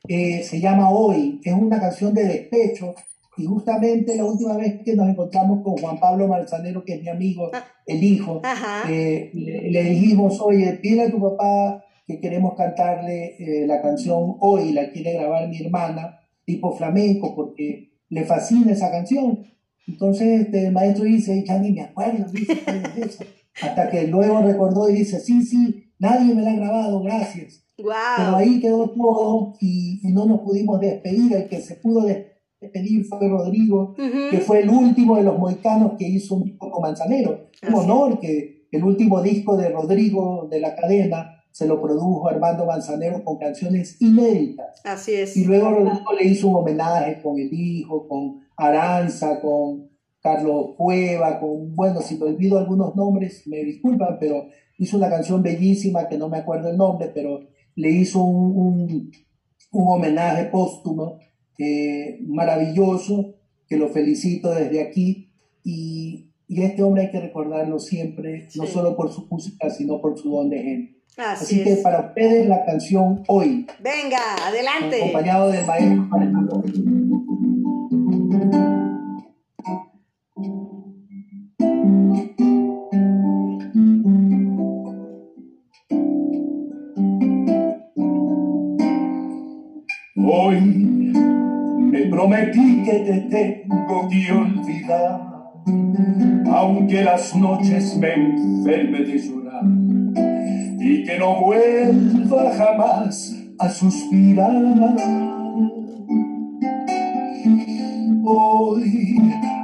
Eh, 0.09 0.39
eh, 0.39 0.43
se 0.43 0.61
llama 0.61 0.91
Hoy, 0.91 1.41
es 1.45 1.53
una 1.53 1.81
canción 1.81 2.15
de 2.15 2.25
despecho. 2.25 2.95
Y 3.37 3.47
justamente 3.47 4.17
la 4.17 4.25
última 4.25 4.57
vez 4.57 4.83
que 4.85 4.95
nos 4.95 5.09
encontramos 5.09 5.63
con 5.63 5.77
Juan 5.79 5.99
Pablo 5.99 6.29
Manzanero, 6.29 6.85
que 6.85 6.95
es 6.95 7.03
mi 7.03 7.09
amigo, 7.09 7.51
ah. 7.53 7.65
el 7.87 8.03
hijo, 8.05 8.43
eh, 8.89 9.31
le, 9.33 9.83
dijimos, 9.85 10.41
oye, 10.41 10.79
pide 10.83 11.03
a 11.03 11.11
tu 11.11 11.21
papá 11.21 11.85
que 12.07 12.21
queremos 12.21 12.55
cantarle 12.57 13.37
la 13.67 13.81
canción 13.81 14.37
Hoy, 14.41 14.73
la 14.73 14.91
quiere 14.91 15.15
grabar 15.15 15.49
mi 15.49 15.61
hermana, 15.63 16.21
tipo 16.45 16.73
flamenco, 16.77 17.35
porque 17.35 17.93
le 18.09 18.25
fascina 18.25 18.73
esa 18.73 18.91
canción. 18.91 19.47
Entonces 19.87 20.43
este, 20.43 20.67
el 20.67 20.73
maestro 20.73 21.05
dice, 21.05 21.43
ya 21.47 21.59
ni 21.59 21.73
me 21.73 21.83
acuerdo, 21.83 22.27
dice, 22.33 23.27
Hasta 23.61 23.91
que 23.91 24.07
luego 24.07 24.43
recordó 24.43 24.89
y 24.89 24.95
dice, 24.95 25.21
sí, 25.21 25.43
sí, 25.43 25.93
nadie 25.99 26.35
me 26.35 26.43
la 26.43 26.53
ha 26.53 26.57
grabado, 26.57 27.03
gracias. 27.03 27.65
Pero 27.77 28.37
ahí 28.37 28.61
quedó 28.61 28.91
todo 28.91 29.55
y, 29.61 30.01
no 30.05 30.27
nos 30.27 30.41
pudimos 30.41 30.81
despedir. 30.81 31.33
El 31.35 31.49
que 31.49 31.61
se 31.61 31.77
pudo 31.77 32.03
despedir 32.03 32.32
fue 33.09 33.29
Rodrigo, 33.29 33.95
que 33.97 34.39
fue 34.39 34.61
el 34.61 34.71
último 34.71 35.17
de 35.17 35.25
los 35.25 35.39
moicanos 35.39 35.93
que 35.99 36.09
hizo 36.09 36.37
un 36.37 36.45
disco 36.45 36.71
con 36.71 36.83
Manzanero. 36.83 37.49
Un 37.67 37.75
honor 37.75 38.19
que 38.21 38.67
el 38.71 38.85
último 38.85 39.23
disco 39.23 39.57
de 39.57 39.71
Rodrigo 39.71 40.49
de 40.51 40.61
la 40.61 40.75
cadena 40.75 41.43
se 41.51 41.67
lo 41.67 41.81
produjo 41.81 42.29
Armando 42.29 42.65
Manzanero 42.65 43.23
con 43.23 43.39
canciones 43.39 44.01
inéditas. 44.01 44.81
Así 44.85 45.13
es. 45.13 45.37
Y 45.37 45.45
luego 45.45 45.71
Rodrigo 45.71 46.13
le 46.19 46.27
hizo 46.27 46.49
un 46.49 46.57
homenaje 46.57 47.21
con 47.23 47.39
el 47.39 47.53
hijo, 47.53 48.09
con 48.09 48.41
Aranza, 48.57 49.41
con 49.41 49.91
Carlos 50.21 50.75
Cueva, 50.77 51.39
con, 51.41 51.75
bueno, 51.75 52.01
si 52.01 52.17
me 52.17 52.27
olvido 52.27 52.59
algunos 52.59 52.95
nombres, 52.97 53.47
me 53.47 53.63
disculpan, 53.65 54.17
pero 54.19 54.47
hizo 54.79 54.97
una 54.97 55.11
canción 55.11 55.43
bellísima 55.43 56.09
que 56.09 56.17
no 56.17 56.29
me 56.29 56.39
acuerdo 56.39 56.71
el 56.71 56.77
nombre, 56.77 57.11
pero 57.13 57.41
le 57.75 57.91
hizo 57.91 58.23
un, 58.23 59.11
homenaje 59.73 60.45
póstumo 60.47 61.19
eh, 61.59 62.19
maravilloso, 62.27 63.35
que 63.69 63.77
lo 63.77 63.89
felicito 63.89 64.55
desde 64.55 64.83
aquí. 64.83 65.31
Y, 65.65 66.29
este 66.49 66.83
hombre 66.83 67.05
hay 67.05 67.11
que 67.11 67.21
recordarlo 67.21 67.79
siempre, 67.79 68.47
no 68.57 68.67
solo 68.67 68.95
por 68.95 69.11
su 69.11 69.27
música, 69.31 69.71
sino 69.71 70.03
por 70.03 70.19
su 70.19 70.31
don 70.31 70.51
de 70.51 70.63
gente. 70.63 71.03
Así, 71.17 71.65
que 71.65 71.77
para 71.77 72.09
ustedes 72.09 72.47
la 72.47 72.65
canción 72.67 73.23
Hoy. 73.27 73.67
Venga, 73.83 74.19
adelante. 74.47 74.97
Acompañado 75.03 75.51
del 75.51 75.67
maestro 75.67 76.09
Alejandro. 76.13 76.63
Hoy 90.25 90.82
prometí 92.13 92.83
que 92.85 92.93
te 92.93 93.21
tengo 93.31 94.09
que 94.09 94.33
olvidar, 94.33 95.19
aunque 96.53 97.03
las 97.03 97.35
noches 97.35 97.97
me 97.97 98.13
enferme 98.13 98.99
de 98.99 99.19
llorar, 99.19 99.65
y 100.79 101.05
que 101.05 101.19
no 101.19 101.41
vuelva 101.41 102.53
jamás 102.55 103.35
a 103.59 103.69
suspirar. 103.71 104.53
Hoy, 108.25 109.19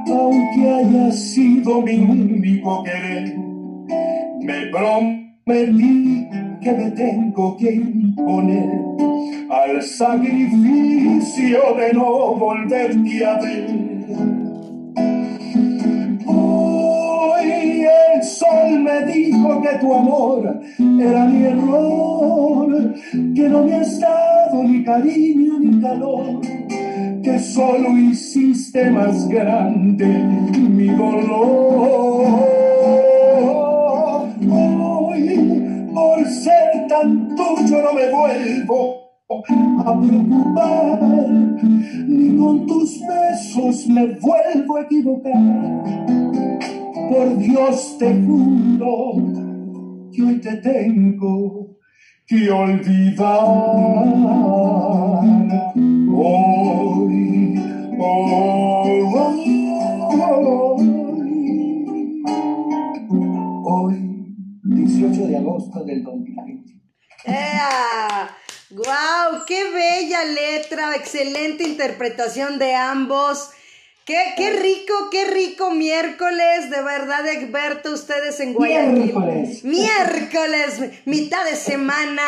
aunque 0.07 0.71
haya 0.71 1.13
sido 1.13 1.83
mi 1.83 1.99
único 1.99 2.83
querer, 2.83 3.37
me 4.41 4.67
prometí 4.73 6.29
que 6.63 6.73
me 6.73 6.91
tengo 6.93 7.57
que 7.59 7.75
imponer 7.75 9.08
al 9.51 9.83
sacrificio 9.83 11.59
de 11.77 11.93
no 11.95 12.35
volverte 12.35 13.25
a 13.25 13.39
ver. 13.39 13.67
Hoy 16.27 17.85
el 18.15 18.23
sol 18.23 18.81
me 18.81 19.13
dijo 19.13 19.63
que 19.63 19.79
tu 19.79 19.95
amor 19.95 20.61
era 20.79 21.25
mi 21.25 21.45
error, 21.45 22.95
que 23.35 23.49
no 23.49 23.65
me 23.65 23.75
has 23.75 24.01
dado 24.01 24.63
ni 24.63 24.85
cariño 24.85 25.59
ni 25.61 25.81
calor, 25.81 26.41
que 27.23 27.39
solo 27.39 27.97
hiciste 27.97 28.91
más 28.91 29.29
grande 29.29 30.07
mi 30.07 30.89
dolor. 30.89 32.59
por 35.95 36.27
ser 36.27 36.87
tan 36.89 37.29
tuyo 37.37 37.83
no 37.83 37.93
me 37.93 38.11
vuelvo 38.11 39.08
a 39.51 40.01
preocupar, 40.01 41.01
ni 42.07 42.37
con 42.37 42.67
tus 42.67 43.01
besos 43.01 43.87
me 43.89 44.07
vuelvo 44.19 44.77
a 44.77 44.83
equivocar. 44.83 45.85
Por 47.09 47.39
Dios 47.39 47.97
te 47.99 48.23
juro 48.23 49.15
que 50.13 50.23
hoy 50.23 50.41
te 50.41 50.57
tengo 50.57 51.77
que 52.27 52.51
olvidar. 52.51 53.29
Hoy, 56.21 57.59
hoy, 57.99 58.69
hoy, 60.21 60.83
hoy 63.65 64.35
18 64.65 65.27
de 65.27 65.37
agosto 65.37 65.85
del 65.85 66.03
2020. 66.03 66.73
¡Ea! 67.25 68.38
¡Guau! 68.71 69.47
¡Qué 69.47 69.71
bella 69.71 70.25
letra! 70.25 70.95
Excelente 70.95 71.65
interpretación 71.65 72.59
de 72.59 72.75
ambos. 72.75 73.51
Qué, 74.05 74.35
qué 74.37 74.51
rico, 74.51 75.09
qué 75.11 75.25
rico 75.27 75.71
miércoles, 75.71 76.71
de 76.71 76.83
verdad, 76.83 77.27
Egberto, 77.27 77.93
ustedes 77.93 78.41
en 78.41 78.55
Guayaquil. 78.55 78.95
Miércoles. 78.95 79.65
Miércoles, 79.65 80.81
mitad 81.05 81.45
de 81.45 81.57
semana, 81.57 82.23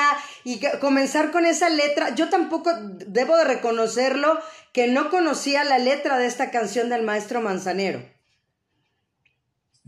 y 0.44 0.60
comenzar 0.80 1.30
con 1.30 1.46
esa 1.46 1.68
letra. 1.68 2.14
Yo 2.14 2.28
tampoco 2.28 2.70
debo 3.06 3.36
de 3.36 3.44
reconocerlo 3.44 4.38
que 4.72 4.88
no 4.88 5.10
conocía 5.10 5.64
la 5.64 5.78
letra 5.78 6.18
de 6.18 6.26
esta 6.26 6.50
canción 6.50 6.88
del 6.88 7.02
maestro 7.02 7.40
Manzanero 7.40 8.02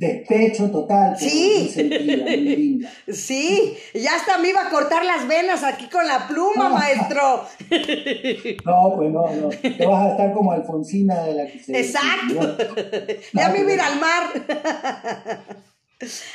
despecho 0.02 0.70
total. 0.70 1.16
Sí. 1.16 1.70
sí, 3.12 3.76
ya 3.94 4.16
hasta 4.16 4.38
me 4.38 4.48
iba 4.48 4.66
a 4.66 4.70
cortar 4.70 5.04
las 5.04 5.28
venas 5.28 5.62
aquí 5.62 5.88
con 5.88 6.06
la 6.06 6.26
pluma, 6.26 6.68
maestro. 6.70 7.46
no, 8.64 8.94
pues 8.96 9.10
no, 9.12 9.30
no. 9.30 9.48
Te 9.48 9.86
vas 9.86 10.06
a 10.06 10.10
estar 10.10 10.32
como 10.32 10.52
Alfonsina 10.52 11.22
de 11.22 11.34
la 11.34 11.46
que 11.46 11.58
se. 11.60 11.78
Exacto. 11.78 12.56
ya 13.32 13.48
me 13.50 13.60
iba 13.60 13.70
a 13.70 13.74
ir 13.74 13.80
al 13.80 14.00
mar. 14.00 14.22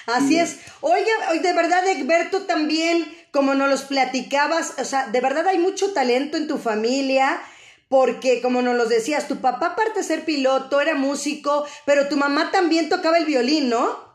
Así 0.05 0.39
es. 0.39 0.59
Oye, 0.79 1.03
de 1.41 1.53
verdad, 1.53 1.86
Egberto, 1.88 2.43
también, 2.43 3.03
como 3.31 3.53
nos 3.53 3.69
los 3.69 3.83
platicabas, 3.83 4.75
o 4.79 4.86
sea, 4.86 5.07
de 5.07 5.19
verdad 5.19 5.45
hay 5.45 5.57
mucho 5.57 5.91
talento 5.91 6.38
en 6.38 6.47
tu 6.47 6.57
familia 6.57 7.41
porque 7.89 8.41
como 8.41 8.62
nos 8.62 8.75
lo 8.75 8.86
decías, 8.86 9.27
tu 9.27 9.38
papá 9.38 9.67
aparte 9.67 10.00
de 10.00 10.03
ser 10.03 10.25
piloto, 10.25 10.82
era 10.82 10.96
músico, 10.96 11.65
pero 11.86 12.08
tu 12.08 12.17
mamá 12.17 12.51
también 12.51 12.89
tocaba 12.89 13.17
el 13.17 13.25
violín, 13.25 13.70
¿no? 13.70 14.08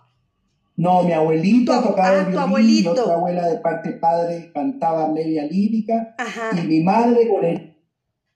No, 0.76 1.02
mi 1.02 1.12
abuelito 1.12 1.81
tocaba 1.83 2.21
el 2.21 2.38
ah, 2.38 2.47
violín, 2.47 2.83
mi 2.83 2.87
otra 2.88 3.14
abuela 3.14 3.47
de 3.47 3.59
parte 3.59 3.91
padre 3.93 4.50
cantaba 4.52 5.09
media 5.09 5.45
lírica, 5.45 6.14
y 6.57 6.67
mi 6.67 6.81
madre 6.81 7.29
con 7.29 7.45
el 7.45 7.73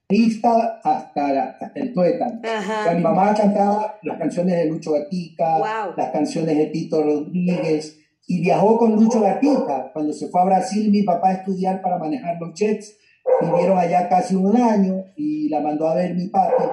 hasta, 0.09 0.81
hasta 0.85 1.73
el 1.75 1.93
tuétano. 1.93 2.41
mi 2.95 3.03
mamá 3.03 3.35
cantaba 3.35 3.99
las 4.03 4.19
canciones 4.19 4.57
de 4.57 4.67
Lucho 4.67 4.93
Gatica, 4.93 5.59
las 5.97 6.11
canciones 6.13 6.57
de 6.57 6.67
Tito 6.67 7.03
Rodríguez, 7.03 7.99
y 8.29 8.41
viajó 8.41 8.79
con 8.79 8.95
Lucho 8.95 9.21
Gatica. 9.21 9.91
Cuando 9.93 10.13
se 10.13 10.29
fue 10.29 10.41
a 10.43 10.45
Brasil, 10.45 10.91
mi 10.91 11.03
papá 11.03 11.31
a 11.31 11.33
estudiar 11.35 11.81
para 11.83 11.99
manejar 11.99 12.37
los 12.41 12.55
jets, 12.55 12.97
vivieron 13.41 13.79
allá 13.79 14.09
casi 14.09 14.35
un 14.35 14.57
año 14.57 15.05
y 15.17 15.49
la 15.49 15.61
mandó 15.61 15.89
a 15.89 15.95
ver 15.95 16.15
mi 16.15 16.29
papi. 16.29 16.65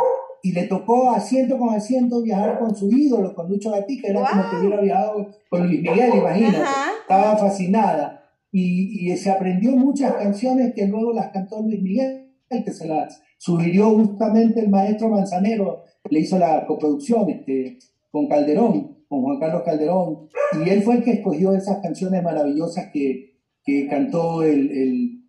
Y 0.42 0.52
le 0.52 0.64
tocó 0.64 1.12
asiento 1.12 1.58
con 1.58 1.74
asiento 1.74 2.22
viajar 2.22 2.60
con 2.60 2.76
su 2.76 2.92
ídolo, 2.92 3.34
con 3.34 3.50
Lucho 3.50 3.72
Gatica, 3.72 4.10
era 4.10 4.26
como 4.28 4.50
que 4.50 4.56
hubiera 4.58 4.82
viajado 4.82 5.28
con 5.50 5.68
Luis 5.68 5.82
Miguel, 5.82 6.16
imagínate. 6.16 6.58
Estaba 7.02 7.38
fascinada. 7.38 8.20
Y, 8.52 9.10
y 9.12 9.18
se 9.18 9.32
aprendió 9.32 9.72
muchas 9.72 10.14
canciones 10.14 10.74
que 10.76 10.86
luego 10.86 11.14
las 11.14 11.32
cantó 11.32 11.62
Luis 11.62 11.82
Miguel 11.82 12.24
que 12.62 12.72
se 12.72 12.88
las 12.88 13.22
sugirió 13.40 13.90
justamente 13.92 14.60
el 14.60 14.70
maestro 14.70 15.10
Manzanero, 15.10 15.84
le 16.10 16.20
hizo 16.20 16.38
la 16.38 16.68
coproducción 16.68 17.30
este, 17.30 17.80
con 18.12 18.28
Calderón, 18.28 19.06
con 19.08 19.24
Juan 19.24 19.40
Carlos 19.40 19.64
Calderón, 19.66 20.28
y 20.64 20.70
él 20.70 20.84
fue 20.84 20.96
el 20.96 21.04
que 21.04 21.14
escogió 21.14 21.54
esas 21.54 21.80
canciones 21.82 22.22
maravillosas 22.22 22.90
que, 22.92 23.40
que 23.64 23.88
cantó 23.88 24.44
el, 24.44 24.70
el, 24.70 25.23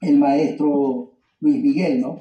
el, 0.00 0.18
maestro 0.18 1.12
Luis 1.40 1.62
Miguel, 1.62 2.00
¿no? 2.00 2.20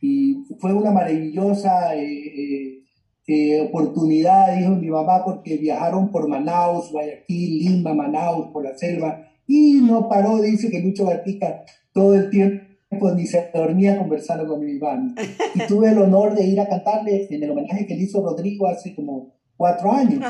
Y 0.00 0.44
fue 0.60 0.72
una 0.72 0.90
maravillosa 0.90 1.94
eh, 1.96 2.04
eh, 2.04 2.78
eh, 3.26 3.60
oportunidad, 3.60 4.56
dijo 4.56 4.70
mi 4.70 4.88
mamá, 4.88 5.24
porque 5.24 5.56
viajaron 5.56 6.10
por 6.10 6.28
Manaus, 6.28 6.90
Guayaquil, 6.92 7.58
Lima, 7.58 7.94
Manaus, 7.94 8.48
por 8.52 8.64
la 8.64 8.76
selva, 8.76 9.28
y 9.46 9.80
no 9.82 10.08
paró, 10.08 10.40
dice 10.40 10.70
que 10.70 10.80
Lucho 10.80 11.06
Gatica 11.06 11.64
todo 11.92 12.14
el 12.14 12.30
tiempo 12.30 12.68
ni 13.14 13.26
se 13.26 13.50
dormía 13.52 13.98
conversando 13.98 14.46
con 14.46 14.64
mi 14.64 14.72
Iván. 14.72 15.14
Y 15.54 15.66
tuve 15.66 15.90
el 15.90 15.98
honor 15.98 16.34
de 16.34 16.46
ir 16.46 16.60
a 16.60 16.68
cantarle 16.68 17.26
en 17.30 17.42
el 17.42 17.50
homenaje 17.50 17.86
que 17.86 17.94
le 17.94 18.02
hizo 18.02 18.22
Rodrigo 18.22 18.66
hace 18.68 18.94
como 18.94 19.34
cuatro 19.56 19.92
años. 19.92 20.22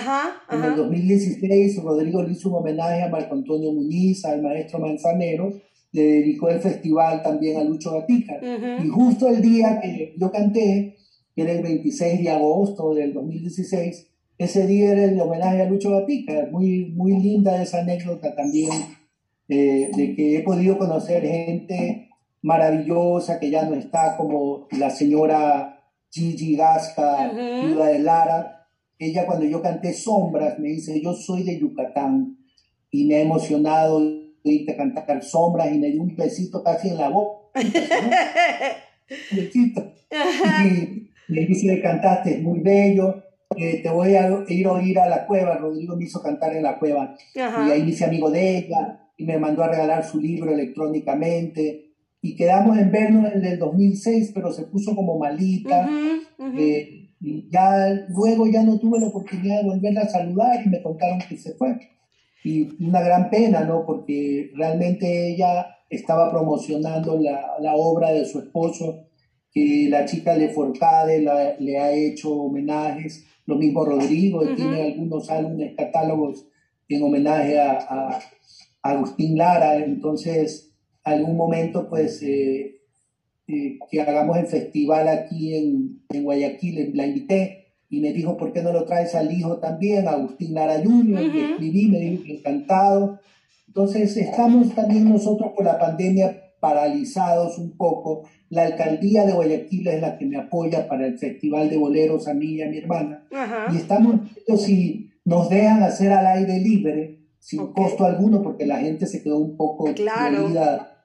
En 0.50 0.64
el 0.64 0.76
2016, 0.76 1.82
Rodrigo 1.82 2.22
le 2.22 2.32
hizo 2.32 2.48
un 2.48 2.56
homenaje 2.56 3.02
a 3.02 3.08
Marco 3.08 3.34
Antonio 3.34 3.72
Muniz, 3.72 4.24
al 4.24 4.42
maestro 4.42 4.78
Manzanero, 4.78 5.52
le 5.92 6.02
dedicó 6.02 6.50
el 6.50 6.60
festival 6.60 7.22
también 7.22 7.56
a 7.56 7.64
Lucho 7.64 7.92
Gatica. 7.92 8.38
Y 8.82 8.88
justo 8.88 9.28
el 9.28 9.40
día 9.40 9.80
que 9.80 10.14
yo 10.18 10.30
canté, 10.30 10.96
que 11.34 11.42
era 11.42 11.52
el 11.52 11.62
26 11.62 12.22
de 12.22 12.30
agosto 12.30 12.94
del 12.94 13.12
2016, 13.14 14.06
ese 14.38 14.66
día 14.66 14.92
era 14.92 15.04
el 15.04 15.20
homenaje 15.20 15.62
a 15.62 15.68
Lucho 15.68 15.90
Gatica. 15.90 16.48
Muy, 16.50 16.92
muy 16.94 17.12
linda 17.20 17.60
esa 17.62 17.80
anécdota 17.80 18.34
también, 18.34 18.70
eh, 19.48 19.90
de 19.96 20.14
que 20.14 20.36
he 20.36 20.42
podido 20.42 20.78
conocer 20.78 21.22
gente 21.22 22.08
maravillosa 22.42 23.40
que 23.40 23.50
ya 23.50 23.64
no 23.64 23.74
está 23.74 24.16
como 24.16 24.68
la 24.72 24.90
señora 24.90 25.78
Gigi 26.10 26.56
Gasca, 26.56 27.32
viuda 27.32 27.86
de 27.86 27.98
Lara. 27.98 28.68
Ella 28.98 29.26
cuando 29.26 29.44
yo 29.44 29.62
canté 29.62 29.92
Sombras 29.92 30.58
me 30.58 30.68
dice, 30.68 31.00
yo 31.00 31.14
soy 31.14 31.42
de 31.42 31.58
Yucatán 31.58 32.38
y 32.90 33.06
me 33.06 33.16
ha 33.16 33.20
emocionado 33.20 34.00
irte 34.52 34.72
a 34.72 34.76
cantar 34.76 35.22
Sombras 35.22 35.72
y 35.72 35.78
me 35.78 35.90
dio 35.90 36.02
un 36.02 36.14
besito 36.16 36.62
casi 36.62 36.88
en 36.88 36.98
la 36.98 37.08
boca. 37.08 37.48
besito. 39.32 39.92
Y 40.64 41.32
me 41.32 41.46
dice, 41.46 41.80
cantaste, 41.80 42.36
es 42.36 42.42
muy 42.42 42.60
bello. 42.60 43.22
Eh, 43.56 43.80
te 43.82 43.90
voy 43.90 44.14
a 44.14 44.44
ir 44.48 44.66
a 44.66 44.72
oír 44.72 44.98
a 44.98 45.08
la 45.08 45.26
cueva. 45.26 45.56
Rodrigo 45.56 45.96
me 45.96 46.04
hizo 46.04 46.22
cantar 46.22 46.54
en 46.54 46.62
la 46.62 46.78
cueva. 46.78 47.14
Y 47.34 47.40
ahí 47.40 47.82
me 47.82 47.90
hice 47.90 48.04
amigo 48.04 48.30
de 48.30 48.58
ella 48.58 49.08
y 49.16 49.24
me 49.24 49.38
mandó 49.38 49.64
a 49.64 49.68
regalar 49.68 50.04
su 50.04 50.20
libro 50.20 50.52
electrónicamente 50.52 51.88
y 52.20 52.34
quedamos 52.34 52.78
en 52.78 52.90
vernos 52.90 53.32
en 53.32 53.44
el 53.44 53.58
2006, 53.58 54.32
pero 54.34 54.52
se 54.52 54.64
puso 54.64 54.94
como 54.94 55.18
malita. 55.18 55.88
Eh, 56.56 57.10
y 57.20 57.48
ya 57.50 58.06
luego 58.08 58.46
ya 58.46 58.62
no 58.62 58.78
tuve 58.78 59.00
la 59.00 59.06
oportunidad 59.06 59.62
de 59.62 59.68
volverla 59.68 60.02
a 60.02 60.08
saludar 60.08 60.64
y 60.64 60.68
me 60.68 60.82
contaron 60.82 61.20
que 61.28 61.36
se 61.36 61.54
fue. 61.54 61.78
Y 62.44 62.84
una 62.84 63.00
gran 63.00 63.30
pena, 63.30 63.60
¿no? 63.64 63.84
Porque 63.84 64.50
realmente 64.54 65.32
ella 65.32 65.76
estaba 65.90 66.30
promocionando 66.30 67.18
la, 67.18 67.56
la 67.60 67.74
obra 67.74 68.12
de 68.12 68.24
su 68.24 68.38
esposo, 68.38 69.06
que 69.52 69.88
la 69.90 70.04
chica 70.04 70.36
Le 70.36 70.50
Forcade 70.50 71.26
le 71.58 71.78
ha 71.78 71.92
hecho 71.92 72.32
homenajes, 72.32 73.26
lo 73.46 73.56
mismo 73.56 73.84
Rodrigo, 73.84 74.46
tiene 74.54 74.92
algunos 74.92 75.30
álbumes, 75.30 75.74
catálogos 75.76 76.46
en 76.88 77.02
homenaje 77.02 77.58
a, 77.58 77.78
a 77.78 78.20
Agustín 78.82 79.36
Lara, 79.36 79.76
entonces 79.76 80.68
algún 81.08 81.36
momento, 81.36 81.88
pues, 81.88 82.22
eh, 82.22 82.80
eh, 83.46 83.78
que 83.90 84.00
hagamos 84.00 84.36
el 84.36 84.46
festival 84.46 85.08
aquí 85.08 85.54
en, 85.54 86.02
en, 86.10 86.24
Guayaquil, 86.24 86.92
la 86.94 87.06
invité 87.06 87.57
y 87.90 88.00
me 88.00 88.12
dijo, 88.12 88.36
¿por 88.36 88.52
qué 88.52 88.62
no 88.62 88.72
lo 88.72 88.84
traes 88.84 89.14
al 89.14 89.32
hijo 89.32 89.58
también, 89.58 90.06
Agustín 90.08 90.54
Lara 90.54 90.80
Junior? 90.82 91.22
Le 91.22 91.52
escribí, 91.52 91.88
me 91.88 91.98
dijo 91.98 92.22
encantado. 92.26 93.20
Entonces, 93.66 94.16
estamos 94.16 94.74
también 94.74 95.08
nosotros 95.08 95.52
por 95.54 95.64
la 95.64 95.78
pandemia 95.78 96.48
paralizados 96.60 97.58
un 97.58 97.76
poco. 97.76 98.28
La 98.50 98.64
alcaldía 98.66 99.24
de 99.24 99.32
Guayaquil 99.32 99.86
es 99.88 100.00
la 100.00 100.18
que 100.18 100.26
me 100.26 100.36
apoya 100.36 100.88
para 100.88 101.06
el 101.06 101.18
Festival 101.18 101.70
de 101.70 101.76
Boleros 101.76 102.28
a 102.28 102.34
mí 102.34 102.54
y 102.54 102.62
a 102.62 102.68
mi 102.68 102.78
hermana. 102.78 103.24
Y 103.72 103.76
estamos 103.76 104.20
si 104.58 105.10
nos 105.24 105.48
dejan 105.48 105.82
hacer 105.82 106.12
al 106.12 106.26
aire 106.26 106.58
libre, 106.58 107.18
sin 107.38 107.72
costo 107.72 108.04
alguno, 108.04 108.42
porque 108.42 108.66
la 108.66 108.78
gente 108.78 109.06
se 109.06 109.22
quedó 109.22 109.38
un 109.38 109.56
poco 109.56 109.92
claro 109.94 110.48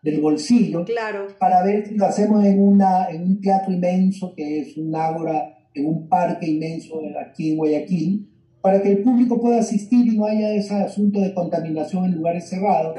del 0.02 0.20
bolsillo 0.20 0.84
claro. 0.84 1.28
para 1.40 1.64
ver 1.64 1.88
si 1.88 1.96
lo 1.96 2.06
hacemos 2.06 2.44
en, 2.44 2.62
una, 2.62 3.08
en 3.10 3.24
un 3.24 3.40
teatro 3.40 3.72
inmenso, 3.72 4.34
que 4.36 4.60
es 4.60 4.78
un 4.78 4.94
ágora, 4.94 5.58
en 5.74 5.86
un 5.86 6.08
parque 6.08 6.48
inmenso 6.50 7.02
aquí 7.20 7.52
en 7.52 7.58
Guayaquil, 7.58 8.30
para 8.62 8.82
que 8.82 8.92
el 8.94 9.04
público 9.04 9.42
pueda 9.42 9.60
asistir 9.60 10.08
y 10.08 10.18
no 10.18 10.26
haya 10.26 10.54
ese 10.54 10.74
asunto 10.76 11.20
de 11.20 11.34
contaminación 11.34 12.06
en 12.06 12.16
lugares 12.16 12.48
cerrados. 12.48 12.96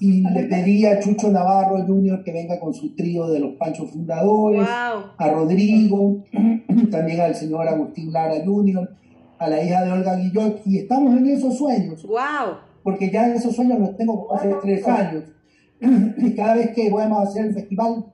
Y 0.00 0.22
le 0.22 0.42
pedí 0.44 0.84
a 0.84 0.98
Chucho 0.98 1.30
Navarro 1.30 1.84
Jr. 1.86 2.24
que 2.24 2.32
venga 2.32 2.58
con 2.58 2.74
su 2.74 2.94
trío 2.96 3.28
de 3.28 3.38
los 3.38 3.54
Panchos 3.54 3.92
Fundadores, 3.92 4.66
a 4.68 5.30
Rodrigo, 5.30 6.24
también 6.90 7.20
al 7.20 7.36
señor 7.36 7.68
Agustín 7.68 8.12
Lara 8.12 8.44
Jr., 8.44 8.90
a 9.38 9.48
la 9.48 9.62
hija 9.62 9.84
de 9.84 9.92
Olga 9.92 10.16
Guillot, 10.16 10.62
y 10.66 10.78
estamos 10.78 11.16
en 11.16 11.26
esos 11.28 11.56
sueños. 11.56 12.02
Wow. 12.04 12.56
Porque 12.82 13.10
ya 13.10 13.32
esos 13.32 13.54
sueños 13.54 13.78
los 13.78 13.96
tengo 13.96 14.34
hace 14.34 14.54
tres 14.60 14.88
años 14.88 15.24
y 16.18 16.34
cada 16.34 16.54
vez 16.54 16.70
que 16.70 16.90
vamos 16.90 17.18
a 17.18 17.22
hacer 17.28 17.46
el 17.46 17.54
festival 17.54 18.06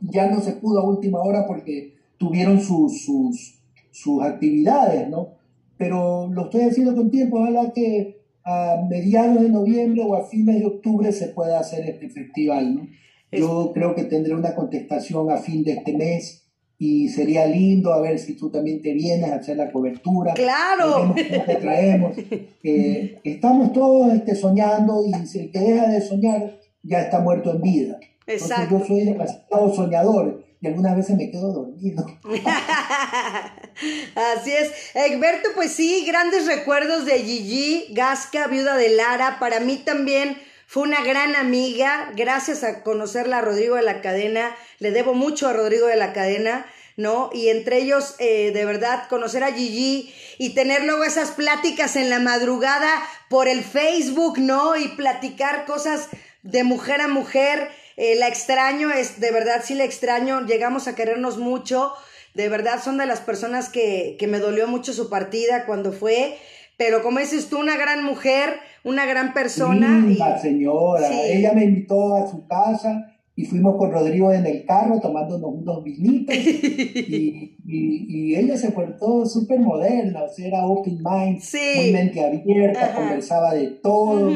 ya 0.00 0.30
no 0.30 0.40
se 0.40 0.52
pudo 0.52 0.80
a 0.80 0.88
última 0.88 1.20
hora 1.20 1.46
porque 1.46 1.93
tuvieron 2.24 2.60
sus, 2.60 3.04
sus, 3.04 3.60
sus 3.90 4.22
actividades, 4.22 5.08
¿no? 5.08 5.34
Pero 5.76 6.30
lo 6.32 6.44
estoy 6.44 6.62
haciendo 6.62 6.94
con 6.94 7.10
tiempo, 7.10 7.40
ojalá 7.40 7.72
que 7.72 8.22
a 8.44 8.82
mediados 8.88 9.42
de 9.42 9.48
noviembre 9.48 10.02
o 10.06 10.14
a 10.14 10.26
fines 10.26 10.60
de 10.60 10.66
octubre 10.66 11.12
se 11.12 11.28
pueda 11.28 11.60
hacer 11.60 11.88
este 11.88 12.08
festival, 12.08 12.74
¿no? 12.74 12.88
Yo 13.32 13.72
creo 13.74 13.94
que 13.94 14.04
tendré 14.04 14.34
una 14.34 14.54
contestación 14.54 15.30
a 15.30 15.38
fin 15.38 15.64
de 15.64 15.72
este 15.72 15.92
mes 15.96 16.44
y 16.78 17.08
sería 17.08 17.46
lindo 17.46 17.92
a 17.92 18.00
ver 18.00 18.18
si 18.18 18.36
tú 18.36 18.48
también 18.50 18.80
te 18.80 18.92
vienes 18.92 19.30
a 19.30 19.36
hacer 19.36 19.56
la 19.56 19.72
cobertura. 19.72 20.34
Claro. 20.34 21.14
Te 21.14 21.56
traemos. 21.56 22.16
Eh, 22.66 23.20
estamos 23.24 23.74
todos 23.74 24.10
este, 24.14 24.34
soñando 24.34 25.04
y 25.06 25.26
si 25.26 25.40
el 25.40 25.50
que 25.50 25.58
deja 25.58 25.86
de 25.86 26.00
soñar 26.00 26.58
ya 26.82 27.02
está 27.02 27.20
muerto 27.20 27.50
en 27.50 27.60
vida. 27.60 28.00
Exacto. 28.26 28.78
yo 28.78 28.86
soy 28.86 29.04
demasiado 29.04 29.74
soñador 29.74 30.43
y 30.64 30.66
algunas 30.66 30.96
veces 30.96 31.16
me 31.16 31.30
quedo 31.30 31.52
dormido. 31.52 32.06
Así 34.14 34.50
es. 34.50 34.72
Egberto, 34.94 35.50
pues 35.54 35.72
sí, 35.72 36.06
grandes 36.06 36.46
recuerdos 36.46 37.04
de 37.04 37.18
Gigi, 37.18 37.88
Gasca, 37.90 38.46
viuda 38.46 38.78
de 38.78 38.88
Lara. 38.88 39.38
Para 39.38 39.60
mí 39.60 39.76
también 39.76 40.38
fue 40.66 40.84
una 40.84 41.04
gran 41.04 41.36
amiga. 41.36 42.10
Gracias 42.16 42.64
a 42.64 42.82
conocerla 42.82 43.38
a 43.38 43.42
Rodrigo 43.42 43.76
de 43.76 43.82
la 43.82 44.00
Cadena. 44.00 44.56
Le 44.78 44.90
debo 44.90 45.12
mucho 45.12 45.48
a 45.48 45.52
Rodrigo 45.52 45.86
de 45.86 45.96
la 45.96 46.14
Cadena. 46.14 46.64
¿no? 46.96 47.28
Y 47.34 47.48
entre 47.48 47.82
ellos, 47.82 48.14
eh, 48.18 48.52
de 48.52 48.64
verdad, 48.64 49.08
conocer 49.08 49.44
a 49.44 49.52
Gigi 49.52 50.14
y 50.38 50.54
tener 50.54 50.84
luego 50.84 51.04
esas 51.04 51.32
pláticas 51.32 51.96
en 51.96 52.08
la 52.08 52.20
madrugada 52.20 52.88
por 53.28 53.48
el 53.48 53.64
Facebook, 53.64 54.38
¿no? 54.38 54.76
Y 54.76 54.88
platicar 54.88 55.66
cosas 55.66 56.08
de 56.42 56.64
mujer 56.64 57.02
a 57.02 57.08
mujer. 57.08 57.68
Eh, 57.96 58.16
la 58.16 58.28
extraño, 58.28 58.90
es 58.90 59.20
de 59.20 59.30
verdad 59.30 59.62
sí 59.64 59.74
la 59.74 59.84
extraño, 59.84 60.44
llegamos 60.46 60.88
a 60.88 60.94
querernos 60.94 61.38
mucho, 61.38 61.92
de 62.34 62.48
verdad 62.48 62.82
son 62.82 62.98
de 62.98 63.06
las 63.06 63.20
personas 63.20 63.68
que, 63.68 64.16
que 64.18 64.26
me 64.26 64.38
dolió 64.38 64.66
mucho 64.66 64.92
su 64.92 65.08
partida 65.08 65.66
cuando 65.66 65.92
fue, 65.92 66.36
pero 66.76 67.02
como 67.02 67.20
dices 67.20 67.48
tú, 67.48 67.58
una 67.58 67.76
gran 67.76 68.04
mujer, 68.04 68.54
una 68.82 69.06
gran 69.06 69.32
persona. 69.32 70.00
Linda 70.00 70.38
señora, 70.38 71.08
ella 71.22 71.52
me 71.52 71.64
invitó 71.64 72.16
a 72.16 72.28
su 72.28 72.46
casa 72.48 73.14
y 73.36 73.44
fuimos 73.46 73.76
con 73.76 73.90
Rodrigo 73.90 74.32
en 74.32 74.46
el 74.46 74.64
carro 74.64 75.00
tomándonos 75.00 75.54
unos 75.54 75.82
vinitos 75.82 76.34
y, 76.36 77.56
y, 77.66 78.34
ella 78.36 78.56
se 78.56 78.70
portó 78.70 79.26
súper 79.26 79.58
moderna, 79.58 80.22
o 80.22 80.28
sea, 80.28 80.46
era 80.46 80.66
open 80.66 80.98
mind, 81.02 81.42
muy 81.76 81.92
mente 81.92 82.24
abierta, 82.24 82.94
conversaba 82.94 83.54
de 83.54 83.68
todo 83.82 84.30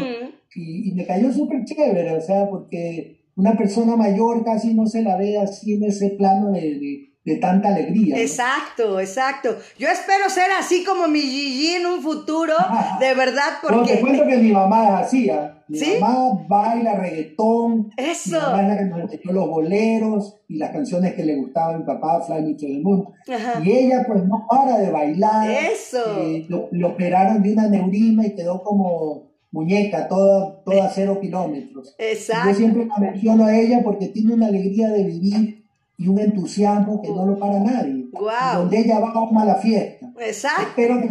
y, 0.55 0.93
me 0.93 1.07
cayó 1.07 1.33
súper 1.33 1.65
chévere, 1.65 2.17
o 2.17 2.21
sea, 2.21 2.49
porque 2.49 3.18
una 3.39 3.57
persona 3.57 3.97
mayor 3.97 4.45
casi 4.45 4.75
no 4.75 4.87
se 4.87 5.03
la 5.03 5.17
ve 5.17 5.39
así 5.39 5.75
en 5.75 5.85
ese 5.85 6.11
plano 6.11 6.51
de 6.51 7.09
de 7.29 7.37
tanta 7.37 7.69
alegría. 7.69 8.21
Exacto, 8.21 8.99
exacto. 9.01 9.57
Yo 9.79 9.89
espero 9.89 10.29
ser 10.31 10.51
así 10.59 10.85
como 10.85 11.09
mi 11.09 11.21
Gigi 11.21 11.75
en 11.75 11.87
un 11.87 12.01
futuro, 12.01 12.55
de 13.01 13.15
verdad, 13.15 13.59
porque... 13.61 13.77
No, 13.77 13.85
te 13.85 14.01
cuento 14.01 14.27
que 14.27 14.39
mi 14.39 14.53
mamá 14.53 14.85
es 14.85 15.07
así, 15.07 15.31
¿ah? 15.31 15.55
Mi 15.69 15.79
mamá 16.01 16.47
baila 16.49 16.95
reggaetón. 16.95 17.91
Eso. 17.99 18.37
Mi 18.37 18.39
mamá 18.39 18.63
es 18.63 18.69
la 18.69 18.79
que 18.79 18.85
nos 18.85 19.01
enseñó 19.01 19.33
los 19.33 19.49
boleros 19.49 20.41
y 20.49 20.57
las 20.57 20.71
canciones 20.71 21.13
que 21.13 21.25
le 21.25 21.37
gustaban 21.37 21.75
a 21.75 21.79
mi 21.79 21.85
papá, 21.85 22.23
Fly 22.23 22.57
to 22.57 22.67
the 22.67 22.81
Moon. 22.83 23.05
Y 23.63 23.73
ella 23.73 24.05
pues 24.07 24.25
no 24.25 24.47
para 24.49 24.79
de 24.79 24.91
bailar. 24.91 25.51
Eso. 25.51 26.23
Eh, 26.23 26.47
lo, 26.49 26.89
operaron 26.89 27.43
de 27.43 27.53
una 27.53 27.69
neurima 27.69 28.25
y 28.25 28.35
quedó 28.35 28.63
como 28.63 29.28
muñeca, 29.51 30.09
toda, 30.09 30.63
toda 30.65 30.91
cero 30.91 31.19
kilómetros. 31.21 31.95
Exacto. 31.99 32.51
yo 32.51 32.57
siempre 32.57 32.87
la 32.87 32.99
menciono 32.99 33.47
a 33.47 33.57
ella 33.57 33.81
porque 33.83 34.09
tiene 34.09 34.35
una 34.35 34.49
alegría 34.49 34.89
de 34.91 35.05
vivir 35.05 35.65
y 35.97 36.09
un 36.09 36.19
entusiasmo 36.19 37.03
que 37.03 37.09
no 37.09 37.27
lo 37.27 37.39
para 37.39 37.59
nadie. 37.59 38.09
Donde 38.55 38.79
ella 38.79 39.01
va 39.01 39.13
a 39.13 39.45
la 39.45 39.57
fiesta. 39.57 40.13
Exacto. 40.21 40.73
Pero 40.77 41.03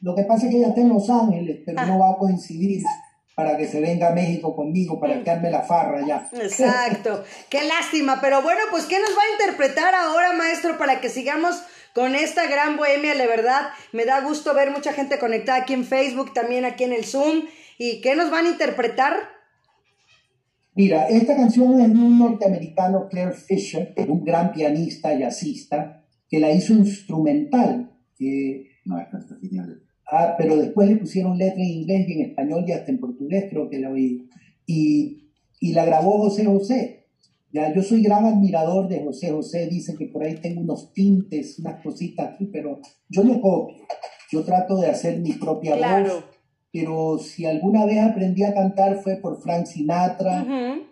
lo 0.00 0.14
que 0.14 0.22
pasa 0.24 0.46
es 0.46 0.52
que 0.52 0.58
ella 0.58 0.68
está 0.68 0.82
en 0.82 0.90
Los 0.90 1.08
Ángeles, 1.08 1.62
pero 1.64 1.86
no 1.86 1.98
va 1.98 2.10
a 2.10 2.16
coincidir 2.16 2.82
para 3.34 3.56
que 3.56 3.66
se 3.66 3.80
venga 3.80 4.08
a 4.08 4.12
México 4.12 4.54
conmigo, 4.54 5.00
para 5.00 5.22
que 5.22 5.30
arme 5.30 5.50
la 5.50 5.62
farra 5.62 6.06
ya. 6.06 6.28
Exacto. 6.32 7.24
Qué 7.48 7.64
lástima. 7.64 8.20
Pero 8.20 8.42
bueno, 8.42 8.60
pues 8.70 8.84
¿qué 8.84 8.98
nos 9.00 9.10
va 9.10 9.22
a 9.22 9.32
interpretar 9.32 9.94
ahora, 9.94 10.32
maestro, 10.34 10.78
para 10.78 11.00
que 11.00 11.08
sigamos 11.08 11.62
con 11.94 12.14
esta 12.14 12.46
gran 12.46 12.76
bohemia? 12.76 13.14
De 13.14 13.26
verdad, 13.26 13.70
me 13.92 14.04
da 14.04 14.20
gusto 14.20 14.54
ver 14.54 14.70
mucha 14.70 14.92
gente 14.92 15.18
conectada 15.18 15.58
aquí 15.58 15.72
en 15.72 15.84
Facebook, 15.84 16.32
también 16.32 16.64
aquí 16.64 16.84
en 16.84 16.92
el 16.92 17.04
Zoom. 17.04 17.46
¿Y 17.78 18.00
qué 18.00 18.14
nos 18.14 18.30
van 18.30 18.46
a 18.46 18.50
interpretar? 18.50 19.14
Mira, 20.76 21.08
esta 21.08 21.36
canción 21.36 21.80
es 21.80 21.92
de 21.92 21.98
un 21.98 22.18
norteamericano, 22.18 23.08
Claire 23.08 23.32
Fisher, 23.32 23.94
un 24.08 24.24
gran 24.24 24.52
pianista, 24.52 25.16
jazzista, 25.16 26.04
que 26.28 26.40
la 26.40 26.50
hizo 26.50 26.72
instrumental. 26.72 27.92
Que, 28.16 28.70
no, 28.84 28.98
es 28.98 29.06
está 29.06 29.36
Ah, 30.06 30.34
pero 30.36 30.56
después 30.56 30.88
le 30.88 30.96
pusieron 30.96 31.38
letra 31.38 31.62
en 31.62 31.68
inglés 31.68 32.06
y 32.08 32.12
en 32.12 32.30
español 32.30 32.64
y 32.66 32.72
hasta 32.72 32.90
en 32.90 33.00
portugués 33.00 33.46
creo 33.48 33.70
que 33.70 33.78
la 33.78 33.90
oí. 33.90 34.28
Y, 34.66 35.30
y 35.60 35.72
la 35.72 35.84
grabó 35.84 36.18
José 36.18 36.44
José. 36.44 37.06
Ya, 37.52 37.72
yo 37.72 37.82
soy 37.82 38.02
gran 38.02 38.24
admirador 38.26 38.88
de 38.88 39.02
José 39.02 39.30
José, 39.30 39.68
dice 39.68 39.94
que 39.96 40.06
por 40.06 40.24
ahí 40.24 40.34
tengo 40.34 40.60
unos 40.60 40.92
tintes, 40.92 41.58
unas 41.60 41.80
cositas 41.82 42.34
aquí, 42.34 42.46
pero 42.46 42.80
yo 43.08 43.22
no 43.22 43.40
copio. 43.40 43.86
Yo 44.32 44.42
trato 44.42 44.76
de 44.76 44.88
hacer 44.88 45.20
mi 45.20 45.34
propia 45.34 45.76
voz 45.76 46.24
pero 46.74 47.18
si 47.20 47.46
alguna 47.46 47.86
vez 47.86 48.00
aprendí 48.00 48.42
a 48.42 48.52
cantar 48.52 49.00
fue 49.00 49.18
por 49.18 49.40
Frank 49.40 49.66
Sinatra, 49.66 50.44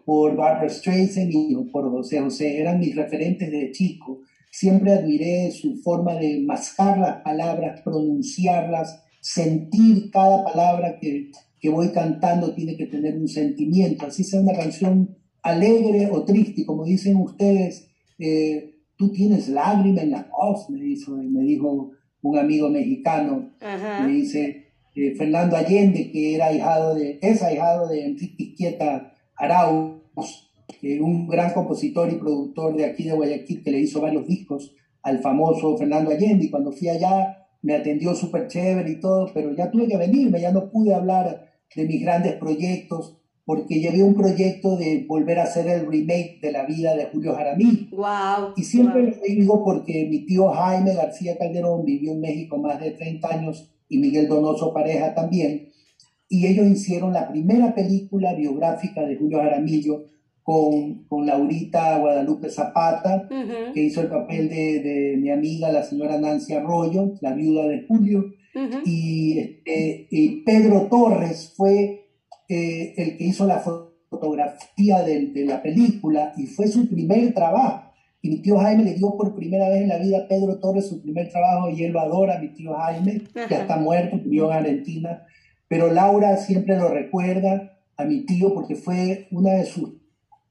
por 0.05 0.37
Barbara 0.37 0.68
Streisand 0.68 1.33
y 1.33 1.57
por 1.73 1.90
José 1.90 2.21
José, 2.21 2.61
eran 2.61 2.79
mis 2.79 2.95
referentes 2.95 3.51
de 3.51 3.73
chico. 3.73 4.21
Siempre 4.49 4.92
admiré 4.92 5.51
su 5.51 5.75
forma 5.79 6.14
de 6.14 6.40
mascar 6.47 6.99
las 6.99 7.23
palabras, 7.23 7.81
pronunciarlas, 7.81 9.03
sentir 9.21 10.12
cada 10.12 10.45
palabra 10.45 11.01
que, 11.01 11.33
que 11.59 11.68
voy 11.68 11.88
cantando 11.88 12.55
tiene 12.55 12.77
que 12.77 12.87
tener 12.87 13.16
un 13.16 13.27
sentimiento, 13.27 14.07
así 14.07 14.23
sea 14.23 14.40
una 14.40 14.53
canción 14.53 15.16
alegre 15.42 16.09
o 16.12 16.25
triste, 16.25 16.64
como 16.64 16.85
dicen 16.85 17.16
ustedes, 17.16 17.88
eh, 18.21 18.77
tú 18.97 19.11
tienes 19.11 19.49
lágrima 19.49 20.03
en 20.03 20.12
la 20.12 20.29
voz, 20.31 20.71
me 20.71 20.81
dijo, 20.81 21.16
me 21.16 21.42
dijo 21.42 21.90
un 22.21 22.38
amigo 22.38 22.68
mexicano, 22.68 23.51
me 23.61 24.12
dice, 24.12 24.62
eh, 24.94 25.14
Fernando 25.16 25.57
Allende, 25.57 26.11
que 26.11 26.35
era 26.35 26.46
ahijado 26.46 26.94
de, 26.94 27.18
es 27.22 27.42
ahijado 27.42 27.88
de 27.88 28.07
Enrique 28.07 28.42
Izquieta 28.44 29.14
Arauz, 29.37 30.02
un 31.00 31.28
gran 31.28 31.52
compositor 31.52 32.12
y 32.12 32.16
productor 32.16 32.76
de 32.76 32.85
aquí 32.85 33.05
de 33.05 33.12
Guayaquil 33.12 33.62
que 33.62 33.70
le 33.70 33.81
hizo 33.81 34.00
varios 34.00 34.26
discos 34.26 34.74
al 35.02 35.20
famoso 35.20 35.76
Fernando 35.76 36.11
Allende. 36.11 36.46
Y 36.46 36.50
cuando 36.50 36.72
fui 36.72 36.88
allá 36.88 37.38
me 37.62 37.74
atendió 37.74 38.14
súper 38.14 38.48
chévere 38.48 38.90
y 38.90 39.00
todo, 39.00 39.31
pero 39.33 39.55
ya 39.55 39.70
tuve 39.70 39.87
que 39.87 39.96
venirme, 39.96 40.40
ya 40.40 40.52
no 40.52 40.70
pude 40.70 40.94
hablar 40.94 41.52
de 41.74 41.87
mis 41.87 42.02
grandes 42.02 42.35
proyectos 42.35 43.18
porque 43.44 43.81
llevé 43.81 44.02
un 44.02 44.14
proyecto 44.14 44.76
de 44.76 45.05
volver 45.09 45.40
a 45.40 45.44
hacer 45.44 45.66
el 45.68 45.87
remake 45.87 46.38
de 46.40 46.52
la 46.52 46.64
vida 46.64 46.94
de 46.94 47.07
Julio 47.07 47.35
Jaramillo. 47.35 47.96
Wow, 47.96 48.52
y 48.57 48.62
siempre 48.62 49.02
lo 49.02 49.16
digo 49.26 49.64
porque 49.64 50.07
mi 50.09 50.24
tío 50.26 50.48
Jaime 50.50 50.94
García 50.94 51.37
Calderón 51.37 51.85
vivió 51.85 52.12
en 52.12 52.20
México 52.20 52.59
más 52.59 52.81
de 52.81 52.92
30 52.92 53.28
años 53.28 53.71
y 53.92 53.98
Miguel 53.98 54.26
Donoso 54.26 54.72
Pareja 54.72 55.14
también, 55.14 55.68
y 56.28 56.46
ellos 56.46 56.66
hicieron 56.66 57.12
la 57.12 57.28
primera 57.28 57.74
película 57.74 58.33
biográfica 58.33 59.02
de 59.02 59.16
Julio 59.16 59.38
Jaramillo 59.38 60.07
con, 60.42 61.05
con 61.05 61.26
Laurita 61.26 61.98
Guadalupe 61.98 62.48
Zapata, 62.48 63.28
que 63.74 63.81
hizo 63.83 64.00
el 64.00 64.09
papel 64.09 64.48
de, 64.48 64.81
de, 64.81 65.16
mi 65.18 65.31
amiga, 65.31 65.70
la 65.70 65.83
señora 65.83 66.18
Nancy 66.18 66.55
Arroyo, 66.55 67.12
la 67.20 67.35
viuda 67.35 67.68
de 67.68 67.85
Julio, 67.87 68.33
y, 68.87 69.38
este, 69.38 70.09
y, 70.11 70.42
Pedro 70.42 70.88
Torres 70.90 71.52
fue 71.55 72.07
eh, 72.48 72.94
el 72.96 73.18
que 73.18 73.24
hizo 73.24 73.46
la 73.46 73.59
fotografía 73.59 75.02
de, 75.02 75.26
de 75.26 75.44
la 75.44 75.62
película 75.62 76.33
y 76.38 76.46
fue 76.46 76.66
su 76.66 76.88
primer 76.88 77.35
trabajo. 77.35 77.91
Y 78.24 78.30
mi 78.30 78.40
tío 78.40 78.56
Jaime 78.58 78.85
le 78.85 78.94
dio 78.94 79.16
por 79.16 79.35
primera 79.35 79.68
vez 79.68 79.82
en 79.82 79.88
la 79.88 79.98
vida 79.98 80.18
a 80.18 80.28
Pedro 80.28 80.61
Torres 80.61 80.88
su 80.88 81.02
primer 81.02 81.28
trabajo 81.28 81.68
y 81.70 81.82
él 81.82 81.92
lo 81.92 82.00
adora, 82.00 82.38
mi 82.38 82.54
tío 82.54 82.72
Jaime, 82.74 83.22
que 83.48 83.54
está 83.54 83.76
muerto, 83.76 84.16
vivió 84.16 84.50
en 84.50 84.58
Argentina. 84.58 85.26
Pero 85.66 85.92
Laura 85.92 86.37
siempre 86.37 86.76
lo 86.76 86.88
recuerda 86.88 87.80
a 87.96 88.04
mi 88.04 88.24
tío 88.24 88.54
porque 88.54 88.76
fue 88.76 89.26
uno 89.32 89.50
de 89.50 89.64
sus 89.64 89.94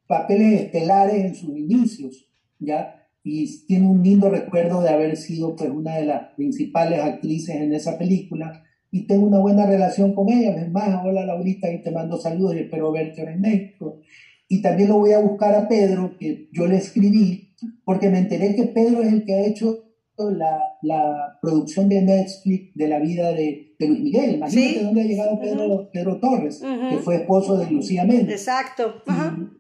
papeles 0.06 0.64
estelares 0.64 1.24
en 1.24 1.34
sus 1.34 1.58
inicios, 1.58 2.28
¿ya? 2.60 3.08
Y 3.24 3.66
tiene 3.68 3.88
un 3.88 4.04
lindo 4.04 4.30
recuerdo 4.30 4.82
de 4.82 4.90
haber 4.90 5.16
sido 5.16 5.56
pues 5.56 5.70
una 5.70 5.96
de 5.96 6.06
las 6.06 6.34
principales 6.36 7.00
actrices 7.00 7.56
en 7.56 7.74
esa 7.74 7.98
película 7.98 8.64
y 8.92 9.08
tengo 9.08 9.26
una 9.26 9.40
buena 9.40 9.66
relación 9.66 10.14
con 10.14 10.28
ella. 10.30 10.56
Es 10.58 10.70
más, 10.70 11.06
hola 11.06 11.26
Laurita 11.26 11.72
y 11.72 11.82
te 11.82 11.92
mando 11.92 12.18
saludos 12.18 12.56
y 12.56 12.60
espero 12.60 12.92
verte 12.92 13.22
en 13.22 13.40
México. 13.40 14.02
Y 14.50 14.62
también 14.62 14.90
lo 14.90 14.98
voy 14.98 15.14
a 15.14 15.20
buscar 15.20 15.56
a 15.56 15.70
Pedro, 15.70 16.18
que 16.20 16.50
yo 16.52 16.68
le 16.68 16.76
escribí 16.76 17.51
porque 17.84 18.10
me 18.10 18.20
enteré 18.20 18.56
que 18.56 18.66
Pedro 18.66 19.02
es 19.02 19.14
el 19.14 19.26
que 19.26 19.34
ha 19.34 19.46
hecho 19.46 19.92
la, 20.30 20.78
la 20.82 21.40
producción 21.42 21.90
de 21.90 22.02
Netflix 22.02 22.76
de 22.76 22.88
la 22.88 23.00
vida 23.00 23.32
de, 23.32 23.76
de 23.80 23.88
Luis 23.88 24.02
Miguel. 24.02 24.36
Imagínate 24.36 24.84
dónde 24.84 25.02
ha 25.02 25.06
llegado 25.06 25.40
Pedro, 25.40 25.90
Pedro 25.92 26.20
Torres, 26.20 26.62
que 26.62 26.98
fue 26.98 27.16
esposo 27.16 27.58
de 27.58 27.72
Lucía 27.72 28.06
Méndez. 28.06 28.42
Exacto. 28.42 29.02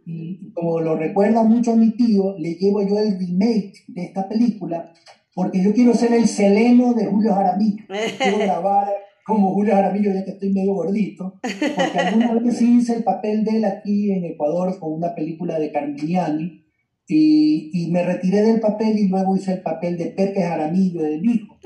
Y, 0.05 0.51
como 0.53 0.81
lo 0.81 0.95
recuerda 0.95 1.43
mucho 1.43 1.71
a 1.71 1.75
mi 1.75 1.91
tío, 1.91 2.35
le 2.37 2.55
llevo 2.55 2.87
yo 2.87 2.99
el 2.99 3.17
remake 3.17 3.85
de 3.87 4.03
esta 4.03 4.27
película, 4.27 4.91
porque 5.33 5.63
yo 5.63 5.73
quiero 5.73 5.93
ser 5.93 6.13
el 6.13 6.27
seleno 6.27 6.93
de 6.93 7.05
Julio 7.05 7.33
Jaramillo. 7.33 7.85
Quiero 8.17 8.37
grabar 8.39 8.87
como 9.25 9.53
Julio 9.53 9.73
Jaramillo, 9.73 10.13
ya 10.13 10.25
que 10.25 10.31
estoy 10.31 10.51
medio 10.51 10.73
gordito, 10.73 11.39
porque 11.41 11.99
alguna 11.99 12.33
vez 12.33 12.57
sí 12.57 12.77
hice 12.77 12.97
el 12.97 13.03
papel 13.03 13.43
de 13.43 13.57
él 13.57 13.65
aquí 13.65 14.11
en 14.11 14.25
Ecuador 14.25 14.77
con 14.79 14.93
una 14.93 15.15
película 15.15 15.57
de 15.57 15.71
Carmignani, 15.71 16.60
y, 17.13 17.89
me 17.91 18.03
retiré 18.03 18.41
del 18.41 18.59
papel 18.59 18.97
y 18.97 19.07
luego 19.09 19.35
hice 19.35 19.53
el 19.53 19.61
papel 19.61 19.97
de 19.97 20.07
Pepe 20.07 20.41
Jaramillo, 20.41 21.01
del 21.01 21.25
hijo. 21.25 21.57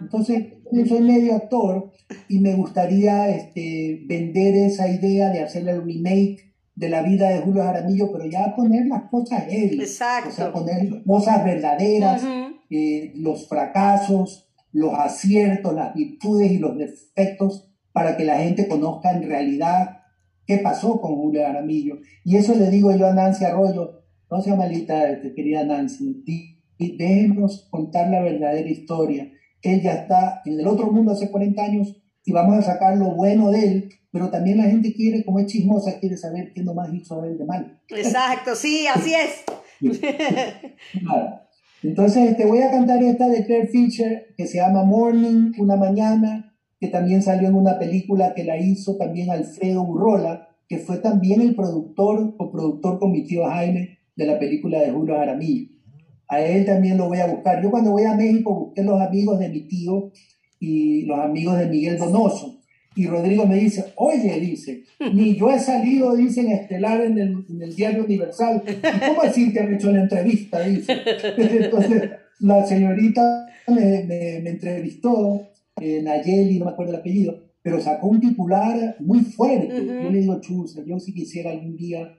Entonces, 0.00 0.44
yo 0.70 0.86
soy 0.86 1.00
medio 1.00 1.34
actor 1.34 1.90
y 2.28 2.38
me 2.38 2.54
gustaría 2.54 3.28
este, 3.30 4.02
vender 4.06 4.54
esa 4.54 4.88
idea 4.88 5.30
de 5.30 5.42
hacer 5.42 5.68
el 5.68 5.84
remake 5.84 6.54
de 6.74 6.88
la 6.88 7.02
vida 7.02 7.28
de 7.28 7.40
Julio 7.40 7.64
Jaramillo, 7.64 8.12
pero 8.12 8.26
ya 8.26 8.54
poner 8.54 8.86
las 8.86 9.10
cosas 9.10 9.44
él. 9.48 9.80
Exacto. 9.80 10.28
O 10.30 10.32
sea, 10.32 10.52
poner 10.52 11.02
cosas 11.04 11.44
verdaderas, 11.44 12.22
eh, 12.70 13.12
los 13.16 13.48
fracasos, 13.48 14.48
los 14.70 14.94
aciertos, 14.94 15.74
las 15.74 15.94
virtudes 15.94 16.50
y 16.52 16.58
los 16.58 16.78
defectos 16.78 17.68
para 17.92 18.16
que 18.16 18.24
la 18.24 18.38
gente 18.38 18.68
conozca 18.68 19.10
en 19.10 19.28
realidad 19.28 19.98
qué 20.46 20.58
pasó 20.58 21.00
con 21.00 21.16
Julio 21.16 21.42
Jaramillo. 21.42 21.98
Y 22.24 22.36
eso 22.36 22.54
le 22.54 22.70
digo 22.70 22.94
yo 22.94 23.08
a 23.08 23.12
Nancy 23.12 23.44
Arroyo, 23.44 24.01
no 24.32 24.40
sea 24.40 24.56
malita, 24.56 25.10
este, 25.10 25.34
querida 25.34 25.62
Nancy, 25.62 26.22
y 26.78 26.96
déjenos 26.96 27.68
contar 27.70 28.08
la 28.08 28.22
verdadera 28.22 28.66
historia. 28.66 29.30
Él 29.60 29.82
ya 29.82 29.92
está 29.92 30.40
en 30.46 30.58
el 30.58 30.66
otro 30.66 30.90
mundo 30.90 31.12
hace 31.12 31.30
40 31.30 31.62
años 31.62 32.02
y 32.24 32.32
vamos 32.32 32.56
a 32.56 32.62
sacar 32.62 32.96
lo 32.96 33.14
bueno 33.14 33.50
de 33.50 33.62
él, 33.62 33.88
pero 34.10 34.30
también 34.30 34.56
la 34.56 34.64
gente 34.64 34.94
quiere, 34.94 35.22
como 35.22 35.38
es 35.38 35.48
chismosa, 35.48 36.00
quiere 36.00 36.16
saber 36.16 36.54
qué 36.54 36.62
nomás 36.62 36.88
hizo 36.94 37.22
él 37.24 37.36
de 37.36 37.44
mal. 37.44 37.78
Exacto, 37.90 38.54
sí, 38.54 38.86
así 38.86 39.12
es. 39.12 39.44
Entonces, 41.82 42.34
te 42.34 42.46
voy 42.46 42.60
a 42.60 42.70
cantar 42.70 43.02
esta 43.02 43.28
de 43.28 43.44
Claire 43.44 43.68
Fisher 43.68 44.28
que 44.38 44.46
se 44.46 44.58
llama 44.58 44.82
Morning, 44.82 45.52
una 45.58 45.76
mañana, 45.76 46.56
que 46.80 46.88
también 46.88 47.22
salió 47.22 47.48
en 47.48 47.54
una 47.54 47.78
película 47.78 48.32
que 48.34 48.44
la 48.44 48.56
hizo 48.56 48.96
también 48.96 49.30
Alfredo 49.30 49.84
Burrola, 49.84 50.48
que 50.70 50.78
fue 50.78 50.98
también 50.98 51.42
el 51.42 51.54
productor 51.54 52.34
o 52.38 52.50
productor 52.50 52.98
con 52.98 53.12
mi 53.12 53.26
tío 53.26 53.44
Jaime 53.44 53.98
de 54.16 54.26
la 54.26 54.38
película 54.38 54.80
de 54.80 54.90
Julio 54.90 55.16
Jaramillo. 55.16 55.68
A 56.28 56.40
él 56.40 56.64
también 56.64 56.96
lo 56.96 57.08
voy 57.08 57.18
a 57.18 57.26
buscar. 57.26 57.62
Yo 57.62 57.70
cuando 57.70 57.92
voy 57.92 58.04
a 58.04 58.14
México 58.14 58.54
busqué 58.54 58.82
los 58.82 59.00
amigos 59.00 59.38
de 59.38 59.48
mi 59.48 59.60
tío 59.68 60.12
y 60.58 61.02
los 61.02 61.18
amigos 61.18 61.58
de 61.58 61.66
Miguel 61.66 61.98
Donoso. 61.98 62.60
Y 62.94 63.06
Rodrigo 63.06 63.46
me 63.46 63.56
dice, 63.56 63.86
oye, 63.96 64.38
dice, 64.38 64.84
ni 65.12 65.34
yo 65.36 65.50
he 65.50 65.58
salido, 65.58 66.14
dice, 66.14 66.42
en 66.42 66.52
Estelar 66.52 67.00
en 67.00 67.18
el, 67.18 67.44
en 67.48 67.62
el 67.62 67.74
diario 67.74 68.04
Universal. 68.04 68.62
¿Y 68.66 69.08
cómo 69.08 69.22
así 69.22 69.52
que 69.52 69.60
han 69.60 69.74
hecho 69.74 69.90
la 69.90 70.02
entrevista? 70.02 70.60
Dice. 70.60 70.98
Entonces, 71.36 72.10
la 72.40 72.66
señorita 72.66 73.46
me, 73.68 74.04
me, 74.04 74.50
entrevistó, 74.50 75.48
eh, 75.80 76.02
Nayeli, 76.02 76.58
no 76.58 76.66
me 76.66 76.72
acuerdo 76.72 76.92
el 76.92 77.00
apellido, 77.00 77.40
pero 77.62 77.80
sacó 77.80 78.08
un 78.08 78.20
titular 78.20 78.96
muy 79.00 79.20
fuerte. 79.20 79.86
Yo 79.86 80.10
le 80.10 80.20
digo, 80.20 80.40
chusa, 80.40 80.82
yo 80.84 80.98
si 80.98 81.14
quisiera 81.14 81.50
algún 81.50 81.76
día 81.76 82.12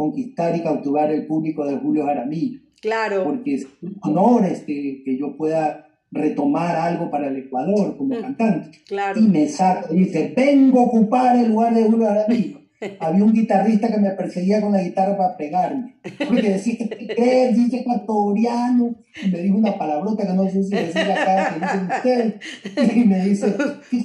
conquistar 0.00 0.56
y 0.56 0.62
cautivar 0.62 1.12
el 1.12 1.26
público 1.26 1.66
de 1.66 1.76
Julio 1.76 2.06
Jaramillo. 2.06 2.60
Claro. 2.80 3.24
Porque 3.24 3.56
es 3.56 3.66
un 3.82 3.98
honor 4.00 4.46
este, 4.46 5.02
que 5.04 5.18
yo 5.18 5.36
pueda 5.36 5.88
retomar 6.10 6.74
algo 6.74 7.10
para 7.10 7.28
el 7.28 7.36
Ecuador 7.36 7.98
como 7.98 8.14
mm, 8.14 8.20
cantante. 8.22 8.78
Claro. 8.86 9.20
Y 9.20 9.28
me 9.28 9.46
saca, 9.46 9.88
dice, 9.92 10.32
vengo 10.34 10.80
a 10.80 10.84
ocupar 10.84 11.36
el 11.36 11.50
lugar 11.50 11.74
de 11.74 11.84
Julio 11.84 12.06
Jaramillo. 12.06 12.60
Había 12.98 13.24
un 13.24 13.34
guitarrista 13.34 13.92
que 13.92 13.98
me 13.98 14.10
perseguía 14.12 14.62
con 14.62 14.72
la 14.72 14.82
guitarra 14.82 15.18
para 15.18 15.36
pegarme. 15.36 15.96
Porque 16.26 16.48
decía, 16.48 16.78
¿qué 16.78 17.06
crees? 17.14 17.54
Dice 17.54 17.80
ecuatoriano. 17.80 18.96
Y 19.22 19.28
me 19.28 19.38
dijo 19.40 19.58
una 19.58 19.76
palabrota 19.76 20.26
que 20.26 20.32
no 20.32 20.48
sé 20.48 20.62
si 20.62 20.74
decir 20.74 21.02
acá, 21.02 21.52
que 21.52 21.60
dicen 21.60 21.88
ustedes. 21.94 22.96
Y 22.96 23.04
me 23.04 23.26
dice, 23.26 23.54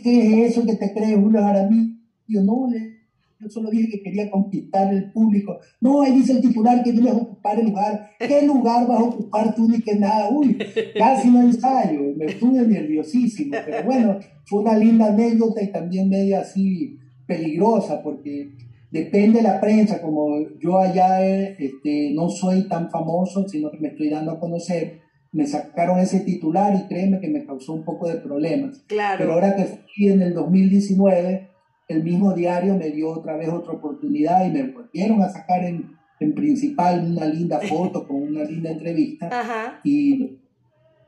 ¿qué, 0.04 0.46
es 0.46 0.52
eso 0.52 0.66
que 0.66 0.76
te 0.76 0.94
crees, 0.94 1.18
Julio 1.18 1.42
Jaramillo? 1.42 1.96
Yo 2.28 2.44
no, 2.44 2.68
le 2.70 2.95
yo 3.40 3.50
solo 3.50 3.70
dije 3.70 3.90
que 3.90 4.04
quería 4.04 4.32
conquistar 4.32 4.94
el 4.94 5.12
público. 5.12 5.60
No, 5.82 6.02
ahí 6.02 6.14
dice 6.14 6.34
el 6.34 6.42
titular 6.42 6.84
que 6.84 6.92
a 6.92 7.14
ocupar 7.14 7.60
el 7.60 7.68
lugar. 7.68 8.10
¿Qué 8.20 8.42
lugar 8.44 8.88
vas 8.88 9.00
a 9.00 9.04
ocupar 9.04 9.56
tú 9.56 9.68
ni 9.70 9.82
que 9.82 9.96
nada? 9.96 10.30
Uy, 10.30 10.58
casi 10.98 11.30
no 11.30 11.42
ensayo. 11.42 12.02
Me 12.16 12.26
estuve 12.26 12.66
nerviosísimo. 12.66 13.56
Pero 13.66 13.84
bueno, 13.84 14.20
fue 14.46 14.62
una 14.62 14.78
linda 14.78 15.08
anécdota 15.08 15.62
y 15.62 15.72
también 15.72 16.10
media 16.10 16.42
así 16.42 16.98
peligrosa 17.28 18.02
porque 18.02 18.56
depende 18.92 19.40
de 19.40 19.44
la 19.44 19.60
prensa. 19.60 20.02
Como 20.02 20.30
yo 20.60 20.80
allá 20.80 21.26
este, 21.26 22.12
no 22.14 22.30
soy 22.30 22.68
tan 22.68 22.90
famoso, 22.90 23.48
sino 23.48 23.70
que 23.72 23.80
me 23.80 23.90
estoy 23.90 24.10
dando 24.10 24.32
a 24.32 24.40
conocer 24.40 25.06
me 25.36 25.46
sacaron 25.46 26.00
ese 26.00 26.22
titular 26.22 26.74
y 26.74 26.88
créeme 26.88 27.20
que 27.20 27.28
me 27.28 27.46
causó 27.46 27.74
un 27.74 27.84
poco 27.84 28.08
de 28.08 28.16
problemas. 28.16 28.80
Claro. 28.88 29.18
Pero 29.18 29.34
ahora 29.34 29.58
que 29.58 29.66
fui 29.66 30.08
en 30.08 30.22
el 30.22 30.34
2019, 30.34 31.50
el 31.88 32.04
mismo 32.04 32.34
diario 32.34 32.76
me 32.76 32.90
dio 32.90 33.12
otra 33.12 33.38
vez 33.38 33.50
otra 33.50 33.74
oportunidad 33.74 34.46
y 34.46 34.52
me 34.52 34.64
volvieron 34.72 35.22
a 35.22 35.30
sacar 35.30 35.64
en, 35.64 35.96
en 36.20 36.34
principal 36.34 37.06
una 37.06 37.26
linda 37.26 37.60
foto 37.60 38.08
con 38.08 38.18
una 38.18 38.44
linda 38.44 38.72
entrevista 38.72 39.80
Y, 39.84 40.40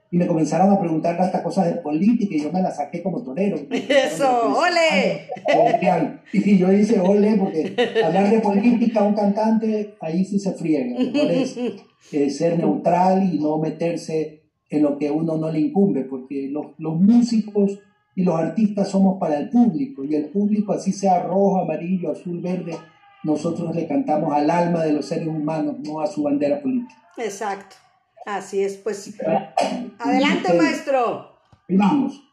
y 0.10 0.18
me 0.18 0.28
comenzaron 0.28 0.72
a 0.72 0.80
preguntar 0.80 1.20
hasta 1.20 1.44
cosas 1.44 1.66
de 1.66 1.82
política 1.82 2.36
y 2.36 2.42
yo 2.42 2.52
me 2.52 2.62
la 2.62 2.72
saqué 2.72 3.04
como 3.04 3.24
torero. 3.24 3.58
Eso, 3.72 4.58
ole. 4.58 5.30
Y 6.32 6.58
yo 6.58 6.70
dice 6.70 7.00
ole 7.00 7.36
porque 7.36 7.76
hablar 8.04 8.30
de 8.30 8.40
política 8.40 9.02
a 9.02 9.04
un 9.04 9.16
cantante 9.16 9.96
ahí 10.00 10.24
sí 10.24 10.40
se 10.40 10.54
friega. 10.54 10.96
es 10.98 11.58
eh, 12.12 12.30
ser 12.30 12.58
neutral 12.58 13.34
y 13.34 13.40
no 13.40 13.58
meterse 13.58 14.44
en 14.70 14.84
lo 14.84 14.98
que 14.98 15.10
uno 15.10 15.38
no 15.38 15.52
le 15.52 15.60
incumbe 15.60 16.04
porque 16.04 16.50
los, 16.52 16.68
los 16.78 17.00
músicos 17.00 17.80
y 18.18 18.24
los 18.24 18.36
artistas 18.36 18.90
somos 18.90 19.20
para 19.20 19.38
el 19.38 19.48
público 19.52 20.04
y 20.04 20.16
el 20.16 20.26
público 20.30 20.74
así 20.74 20.92
sea 20.92 21.22
rojo, 21.22 21.62
amarillo, 21.62 22.12
azul, 22.12 22.42
verde, 22.42 22.76
nosotros 23.24 23.76
le 23.76 23.88
cantamos 23.88 24.34
al 24.34 24.50
alma 24.50 24.84
de 24.84 24.94
los 24.94 25.06
seres 25.06 25.28
humanos, 25.28 25.76
no 25.84 26.02
a 26.02 26.08
su 26.08 26.24
bandera 26.24 26.60
política. 26.60 27.00
Exacto, 27.16 27.76
así 28.26 28.64
es, 28.64 28.76
pues. 28.78 29.16
Adelante, 30.00 30.52
maestro. 30.56 31.30
Vamos. 31.70 32.24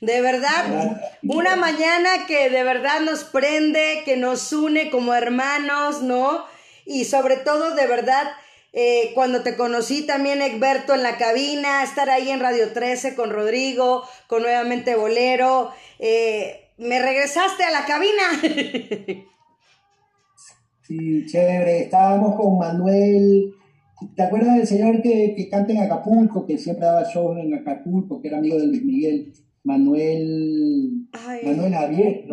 De 0.00 0.22
verdad, 0.22 0.96
una 1.22 1.56
mañana 1.56 2.26
que 2.26 2.48
de 2.48 2.64
verdad 2.64 3.00
nos 3.00 3.24
prende, 3.24 4.02
que 4.04 4.16
nos 4.16 4.50
une 4.52 4.90
como 4.90 5.14
hermanos, 5.14 6.00
¿no? 6.00 6.46
Y 6.86 7.04
sobre 7.04 7.36
todo, 7.36 7.74
de 7.74 7.86
verdad, 7.86 8.32
eh, 8.72 9.10
cuando 9.14 9.42
te 9.42 9.56
conocí 9.56 10.06
también 10.06 10.40
Egberto 10.42 10.94
en 10.94 11.02
la 11.02 11.18
cabina, 11.18 11.82
estar 11.82 12.08
ahí 12.08 12.30
en 12.30 12.40
Radio 12.40 12.72
13 12.72 13.14
con 13.14 13.30
Rodrigo, 13.30 14.04
con 14.26 14.42
nuevamente 14.42 14.94
Bolero. 14.94 15.72
Eh, 15.98 16.68
me 16.78 17.00
regresaste 17.00 17.64
a 17.64 17.70
la 17.70 17.84
cabina. 17.84 18.22
sí, 20.82 21.26
chévere. 21.26 21.82
Estábamos 21.82 22.36
con 22.36 22.58
Manuel. 22.58 23.54
¿Te 24.16 24.22
acuerdas 24.22 24.56
del 24.56 24.66
señor 24.66 25.02
que, 25.02 25.34
que 25.36 25.48
canta 25.48 25.72
en 25.72 25.82
Acapulco, 25.82 26.46
que 26.46 26.58
siempre 26.58 26.86
daba 26.86 27.04
shows 27.04 27.38
en 27.38 27.54
Acapulco, 27.54 28.20
que 28.20 28.28
era 28.28 28.38
amigo 28.38 28.58
de 28.58 28.66
Luis 28.66 28.84
Miguel? 28.84 29.32
Manuel. 29.64 31.08
Manuel 31.44 31.72
Javier, 31.72 32.24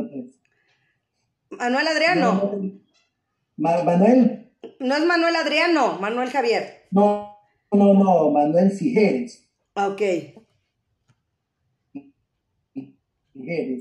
Manuel 1.52 1.88
Adriano. 1.88 2.52
Manuel. 3.58 4.52
No 4.80 4.96
es 4.96 5.06
Manuel 5.06 5.36
Adriano, 5.36 5.98
Manuel 6.00 6.30
Javier. 6.30 6.88
No, 6.92 7.36
no, 7.72 7.94
no, 7.94 8.32
Manuel 8.32 8.72
Figueres. 8.72 9.48
Ah, 9.76 9.88
ok. 9.88 10.02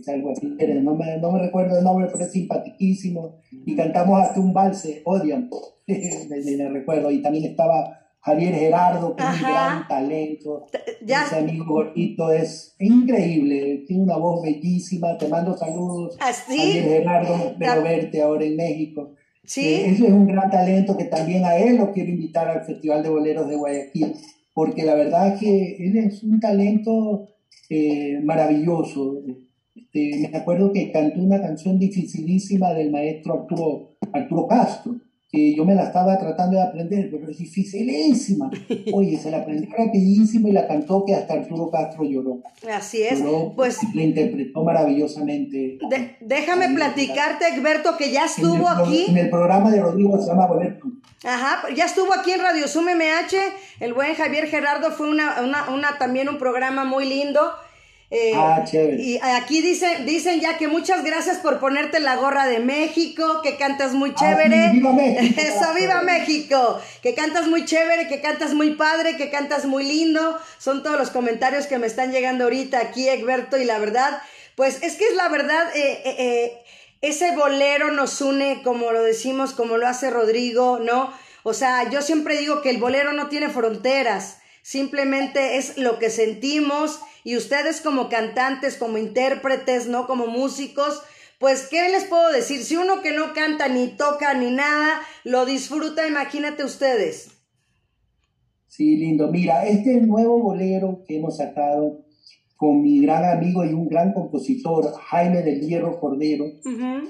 Algo 0.09 0.33
así. 0.33 0.47
No 0.83 0.95
me, 0.95 1.19
no 1.19 1.33
me 1.33 1.41
recuerdo 1.41 1.79
el 1.79 1.85
nombre, 1.85 2.09
pero 2.13 2.25
es 2.25 2.33
simpaticísimo. 2.33 3.37
Y 3.65 3.75
cantamos 3.75 4.21
hasta 4.23 4.41
un 4.41 4.53
valse, 4.53 5.03
odian. 5.05 5.51
me 5.87 6.69
recuerdo. 6.69 7.11
Y 7.11 7.23
también 7.23 7.45
estaba 7.45 8.07
Javier 8.27 8.55
Gerardo, 8.55 9.15
que 9.15 9.23
es 9.23 9.29
un 9.29 9.39
gran 9.39 9.87
talento. 9.87 10.67
Ese 11.01 11.37
amigo 11.37 11.65
gordito 11.65 12.33
es 12.33 12.75
increíble, 12.81 13.85
tiene 13.87 14.03
una 14.03 14.17
voz 14.17 14.43
bellísima. 14.43 15.17
Te 15.17 15.29
mando 15.29 15.57
saludos. 15.57 16.17
¿Ah, 16.19 16.33
Javier 16.33 16.83
Gerardo, 16.83 17.35
espero 17.53 17.83
verte 17.85 18.21
ahora 18.21 18.45
en 18.45 18.57
México. 18.57 19.15
Sí. 19.45 19.65
Eh, 19.65 19.91
es 19.91 20.01
un 20.01 20.27
gran 20.27 20.51
talento 20.51 20.97
que 20.97 21.05
también 21.05 21.45
a 21.45 21.57
él 21.57 21.77
lo 21.77 21.93
quiero 21.93 22.11
invitar 22.11 22.49
al 22.49 22.65
Festival 22.65 23.05
de 23.05 23.11
Boleros 23.11 23.49
de 23.49 23.55
Guayaquil, 23.55 24.15
porque 24.53 24.83
la 24.83 24.97
verdad 24.97 25.35
es 25.35 25.41
que 25.41 25.77
él 25.77 25.97
es 25.97 26.25
un 26.25 26.41
talento 26.41 27.29
eh, 27.71 28.21
maravilloso. 28.25 29.23
Este, 29.77 30.29
me 30.31 30.39
acuerdo 30.39 30.73
que 30.73 30.91
cantó 30.91 31.21
una 31.21 31.41
canción 31.41 31.79
dificilísima 31.79 32.73
del 32.73 32.91
maestro 32.91 33.43
Arturo, 33.43 33.97
Arturo 34.13 34.47
Castro 34.47 34.97
yo 35.55 35.65
me 35.65 35.75
la 35.75 35.85
estaba 35.85 36.19
tratando 36.19 36.57
de 36.57 36.63
aprender, 36.63 37.09
pero 37.11 37.31
es 37.31 37.39
dificilísima. 37.39 38.51
Oye, 38.93 39.19
se 39.19 39.31
la 39.31 39.39
aprendí 39.39 39.67
rapidísimo 39.67 40.49
y 40.49 40.53
la 40.53 40.67
cantó 40.67 41.05
que 41.05 41.15
hasta 41.15 41.35
Arturo 41.35 41.71
Castro 41.71 42.05
lloró. 42.05 42.43
Así 42.73 43.03
es. 43.03 43.23
pues 43.55 43.79
la 43.95 44.03
interpretó 44.03 44.65
maravillosamente. 44.65 45.79
déjame 46.21 46.69
platicarte, 46.75 47.47
Egberto, 47.49 47.97
que 47.97 48.11
ya 48.11 48.25
estuvo 48.25 48.69
aquí. 48.69 49.07
En 49.09 49.19
el 49.19 49.31
programa 49.31 49.71
de 49.71 49.81
Rodrigo 49.81 50.19
se 50.21 50.29
llama 50.29 50.47
Boleto. 50.47 50.87
Ajá, 51.25 51.69
ya 51.75 51.87
estuvo 51.87 52.13
aquí 52.15 52.31
en 52.31 52.41
Radio 52.41 52.69
Sum 52.69 52.85
MH. 52.85 53.37
El 53.81 53.95
buen 53.95 54.15
Javier 54.15 54.47
Gerardo 54.47 54.91
fue 54.91 55.09
una, 55.09 55.43
una, 55.43 55.71
una 55.71 55.99
también 55.99 56.29
un 56.29 56.39
programa 56.39 56.85
muy 56.85 57.09
lindo. 57.09 57.41
Eh, 58.11 58.33
ah, 58.37 58.63
chévere. 58.65 59.03
Y 59.03 59.19
aquí 59.21 59.61
dicen, 59.63 60.07
dicen 60.07 60.41
ya 60.41 60.57
que 60.59 60.69
muchas 60.69 61.03
gracias 61.03 61.39
por 61.39 61.59
ponerte 61.59 61.99
la 61.99 62.15
gorra 62.15 62.47
de 62.47 62.61
México, 62.61 63.41
que 63.43 63.57
cantas 63.57 63.95
muy 63.95 64.11
ah, 64.11 64.15
chévere. 64.15 64.71
¡Viva 64.73 64.93
México! 64.93 65.41
Eso, 65.41 65.75
viva 65.75 66.03
México. 66.03 66.81
Que 67.03 67.15
cantas 67.15 67.49
muy 67.49 67.65
chévere, 67.65 68.07
que 68.07 68.21
cantas 68.21 68.55
muy 68.55 68.77
padre, 68.77 69.17
que 69.17 69.29
cantas 69.29 69.67
muy 69.67 69.85
lindo. 69.85 70.39
Son 70.59 70.85
todos 70.85 70.99
los 70.99 71.11
comentarios 71.11 71.67
que 71.67 71.79
me 71.79 71.89
están 71.89 72.13
llegando 72.13 72.45
ahorita 72.45 72.79
aquí, 72.79 73.09
Egberto, 73.09 73.57
y 73.57 73.65
la 73.65 73.79
verdad, 73.79 74.23
pues 74.55 74.83
es 74.83 74.95
que 74.95 75.09
es 75.09 75.17
la 75.17 75.29
verdad, 75.29 75.67
eh, 75.75 76.03
eh, 76.05 76.59
ese 77.01 77.35
bolero 77.35 77.91
nos 77.91 78.21
une, 78.21 78.63
como 78.63 78.93
lo 78.93 79.03
decimos, 79.03 79.53
como 79.53 79.79
lo 79.79 79.89
hace 79.89 80.11
Rodrigo, 80.11 80.79
¿no? 80.79 81.13
O 81.43 81.55
sea, 81.55 81.91
yo 81.91 82.03
siempre 82.03 82.39
digo 82.39 82.63
que 82.63 82.71
el 82.71 82.79
bolero 82.79 83.13
no 83.13 83.29
tiene 83.29 83.49
fronteras, 83.49 84.39
simplemente 84.63 85.57
es 85.59 85.77
lo 85.77 85.99
que 85.99 86.11
sentimos 86.11 87.01
y 87.27 87.37
ustedes 87.37 87.81
como 87.81 88.09
cantantes, 88.09 88.77
como 88.77 88.99
intérpretes, 88.99 89.89
¿no? 89.89 90.07
Como 90.07 90.29
músicos, 90.29 91.03
pues, 91.41 91.67
¿qué 91.69 91.89
les 91.89 92.05
puedo 92.05 92.31
decir? 92.31 92.63
Si 92.63 92.77
uno 92.77 93.03
que 93.03 93.11
no 93.11 93.35
canta 93.35 93.67
ni 93.67 93.89
toca 93.89 94.33
ni 94.35 94.53
nada, 94.53 95.01
lo 95.25 95.45
disfruta, 95.45 96.07
imagínate 96.07 96.63
ustedes. 96.63 97.33
Sí, 98.69 98.97
lindo. 98.99 99.27
Mira, 99.33 99.67
este 99.67 100.01
nuevo 100.03 100.41
bolero 100.41 101.03
que 101.05 101.17
hemos 101.17 101.39
sacado 101.39 102.05
con 102.55 102.81
mi 102.81 103.03
gran 103.03 103.25
amigo 103.25 103.65
y 103.65 103.73
un 103.73 103.89
gran 103.89 104.13
compositor, 104.13 104.95
Jaime 104.95 105.43
del 105.43 105.63
Hierro 105.63 105.99
Cordero, 105.99 106.45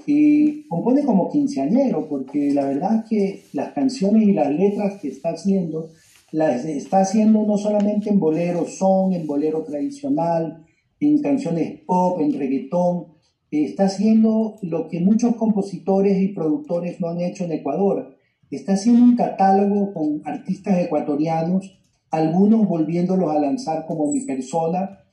y 0.06 0.66
compone 0.68 1.04
como 1.04 1.30
quinceañero, 1.30 2.08
porque 2.08 2.54
la 2.54 2.64
verdad 2.64 3.02
es 3.02 3.10
que 3.10 3.44
las 3.52 3.74
canciones 3.74 4.22
y 4.22 4.32
las 4.32 4.50
letras 4.50 4.98
que 4.98 5.08
está 5.08 5.32
haciendo 5.32 5.90
las 6.36 6.66
está 6.66 7.00
haciendo 7.00 7.46
no 7.46 7.56
solamente 7.56 8.10
en 8.10 8.20
bolero 8.20 8.66
son, 8.66 9.14
en 9.14 9.26
bolero 9.26 9.64
tradicional, 9.64 10.66
en 11.00 11.22
canciones 11.22 11.80
pop, 11.86 12.20
en 12.20 12.38
reggaetón, 12.38 13.06
está 13.50 13.86
haciendo 13.86 14.58
lo 14.60 14.86
que 14.86 15.00
muchos 15.00 15.34
compositores 15.36 16.20
y 16.20 16.34
productores 16.34 17.00
no 17.00 17.08
han 17.08 17.22
hecho 17.22 17.44
en 17.44 17.52
Ecuador. 17.52 18.18
Está 18.50 18.74
haciendo 18.74 19.02
un 19.02 19.16
catálogo 19.16 19.94
con 19.94 20.20
artistas 20.26 20.78
ecuatorianos, 20.78 21.74
algunos 22.10 22.68
volviéndolos 22.68 23.30
a 23.30 23.38
lanzar 23.38 23.86
como 23.86 24.12
mi 24.12 24.20
persona. 24.26 25.06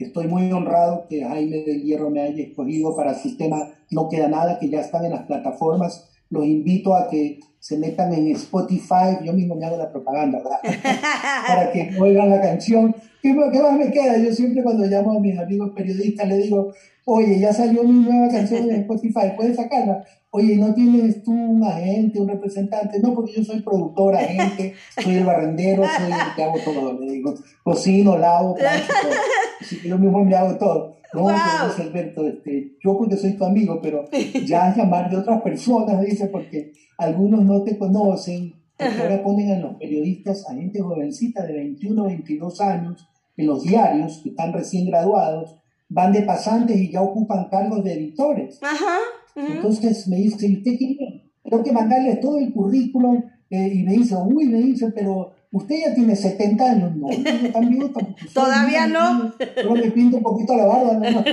Estoy 0.00 0.26
muy 0.26 0.50
honrado 0.50 1.06
que 1.08 1.22
Jaime 1.22 1.62
del 1.62 1.84
Hierro 1.84 2.10
me 2.10 2.22
haya 2.22 2.42
escogido 2.42 2.96
para 2.96 3.14
su 3.14 3.36
tema 3.36 3.68
No 3.92 4.08
Queda 4.08 4.26
Nada, 4.26 4.58
que 4.58 4.68
ya 4.68 4.80
están 4.80 5.04
en 5.04 5.12
las 5.12 5.26
plataformas. 5.26 6.10
Los 6.28 6.44
invito 6.44 6.96
a 6.96 7.08
que 7.08 7.38
se 7.66 7.76
metan 7.76 8.14
en 8.14 8.28
Spotify, 8.28 9.18
yo 9.24 9.32
mismo 9.32 9.56
me 9.56 9.66
hago 9.66 9.76
la 9.76 9.90
propaganda, 9.90 10.38
¿verdad? 10.38 10.60
Para 11.48 11.72
que 11.72 11.90
oigan 11.98 12.30
la 12.30 12.40
canción. 12.40 12.94
¿Qué, 13.20 13.36
¿Qué, 13.52 13.60
más 13.60 13.72
me 13.72 13.90
queda? 13.90 14.18
Yo 14.18 14.32
siempre 14.32 14.62
cuando 14.62 14.86
llamo 14.86 15.14
a 15.14 15.20
mis 15.20 15.36
amigos 15.36 15.72
periodistas 15.74 16.28
les 16.28 16.44
digo, 16.44 16.72
oye, 17.06 17.40
ya 17.40 17.52
salió 17.52 17.82
mi 17.82 18.04
nueva 18.04 18.28
canción 18.28 18.70
en 18.70 18.82
Spotify, 18.82 19.32
¿puedes 19.36 19.56
sacarla? 19.56 20.04
Oye, 20.30 20.54
¿no 20.54 20.72
tienes 20.74 21.24
tú 21.24 21.32
un 21.32 21.64
agente, 21.64 22.20
un 22.20 22.28
representante? 22.28 23.00
No, 23.00 23.14
porque 23.14 23.32
yo 23.32 23.42
soy 23.42 23.60
productor, 23.62 24.14
agente, 24.14 24.74
soy 25.02 25.16
el 25.16 25.24
barrendero, 25.24 25.82
soy 25.82 26.12
el 26.12 26.34
que 26.36 26.44
hago 26.44 26.58
todo. 26.64 27.00
Le 27.00 27.10
digo, 27.10 27.34
cocino, 27.64 28.16
lavo, 28.16 28.54
plancho, 28.54 28.92
todo. 29.02 29.12
Así 29.60 29.80
que 29.80 29.88
yo 29.88 29.98
mismo 29.98 30.24
me 30.24 30.36
hago 30.36 30.56
todo. 30.56 30.98
No, 31.16 31.22
wow. 31.22 31.32
pero 31.76 31.88
Alberto, 31.88 32.26
este, 32.26 32.76
yo 32.82 32.96
porque 32.96 33.16
soy 33.16 33.32
tu 33.32 33.44
amigo, 33.44 33.80
pero 33.82 34.04
ya 34.44 34.74
llamar 34.76 35.10
de 35.10 35.16
otras 35.16 35.42
personas, 35.42 36.00
dice, 36.02 36.26
porque 36.28 36.72
algunos 36.98 37.44
no 37.44 37.62
te 37.62 37.78
conocen, 37.78 38.54
porque 38.76 39.00
ahora 39.00 39.22
ponen 39.22 39.52
a 39.52 39.58
los 39.58 39.76
periodistas, 39.76 40.48
a 40.48 40.54
gente 40.54 40.80
jovencita 40.80 41.44
de 41.44 41.54
21 41.54 42.02
o 42.02 42.06
22 42.06 42.60
años, 42.60 43.08
en 43.36 43.46
los 43.46 43.62
diarios, 43.62 44.20
que 44.22 44.30
están 44.30 44.52
recién 44.52 44.86
graduados, 44.86 45.56
van 45.88 46.12
de 46.12 46.22
pasantes 46.22 46.76
y 46.76 46.90
ya 46.90 47.02
ocupan 47.02 47.48
cargos 47.50 47.84
de 47.84 47.92
editores. 47.92 48.58
Ajá, 48.62 48.98
Entonces 49.34 50.08
me 50.08 50.16
dice, 50.16 50.50
¿usted 50.50 50.76
quiere? 50.76 51.30
Tengo 51.42 51.62
que 51.62 51.72
mandarle 51.72 52.16
todo 52.16 52.38
el 52.38 52.52
currículum 52.52 53.22
eh, 53.50 53.70
y 53.72 53.82
me 53.84 53.92
dice, 53.92 54.16
uy, 54.16 54.46
me 54.46 54.58
dice, 54.58 54.90
pero 54.92 55.32
usted 55.52 55.76
ya 55.86 55.94
tiene 55.94 56.16
70 56.16 56.70
años. 56.70 56.96
No, 56.96 57.10
yo 57.10 57.52
también, 57.52 57.92
Todavía 58.32 58.86
no. 58.86 59.32
Yo 59.62 59.70
me 59.72 59.90
pinto 59.90 60.18
un 60.18 60.22
poquito 60.22 60.56
la 60.56 60.66
barba. 60.66 60.94
No, 60.94 61.24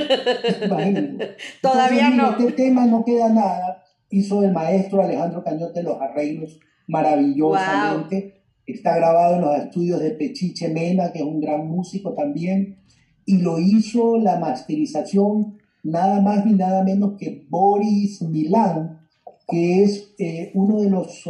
Todavía 1.62 2.10
no. 2.10 2.32
Este 2.38 2.52
tema 2.52 2.86
no 2.86 3.04
queda 3.04 3.30
nada 3.30 3.84
hizo 4.13 4.43
el 4.43 4.52
maestro 4.52 5.02
Alejandro 5.02 5.43
Cañote 5.43 5.82
los 5.82 5.99
arreglos 5.99 6.60
maravillosamente. 6.88 8.43
Está 8.65 8.95
grabado 8.95 9.36
en 9.36 9.41
los 9.41 9.58
estudios 9.58 9.99
de 9.99 10.12
Pechiche 10.12 10.69
Mena, 10.69 11.12
que 11.12 11.19
es 11.19 11.26
un 11.26 11.41
gran 11.41 11.67
músico 11.67 12.13
también. 12.13 12.78
Y 13.26 13.39
lo 13.39 13.60
hizo 13.60 14.17
la 14.17 14.38
masterización 14.38 15.58
nada 15.82 16.21
más 16.21 16.45
ni 16.45 16.54
nada 16.54 16.84
menos 16.84 17.13
que 17.17 17.45
Boris 17.49 18.21
Milán, 18.21 18.99
que 19.47 19.84
es 19.84 20.13
eh, 20.19 20.52
uno 20.54 20.80
de 20.82 20.89
los 20.89 21.28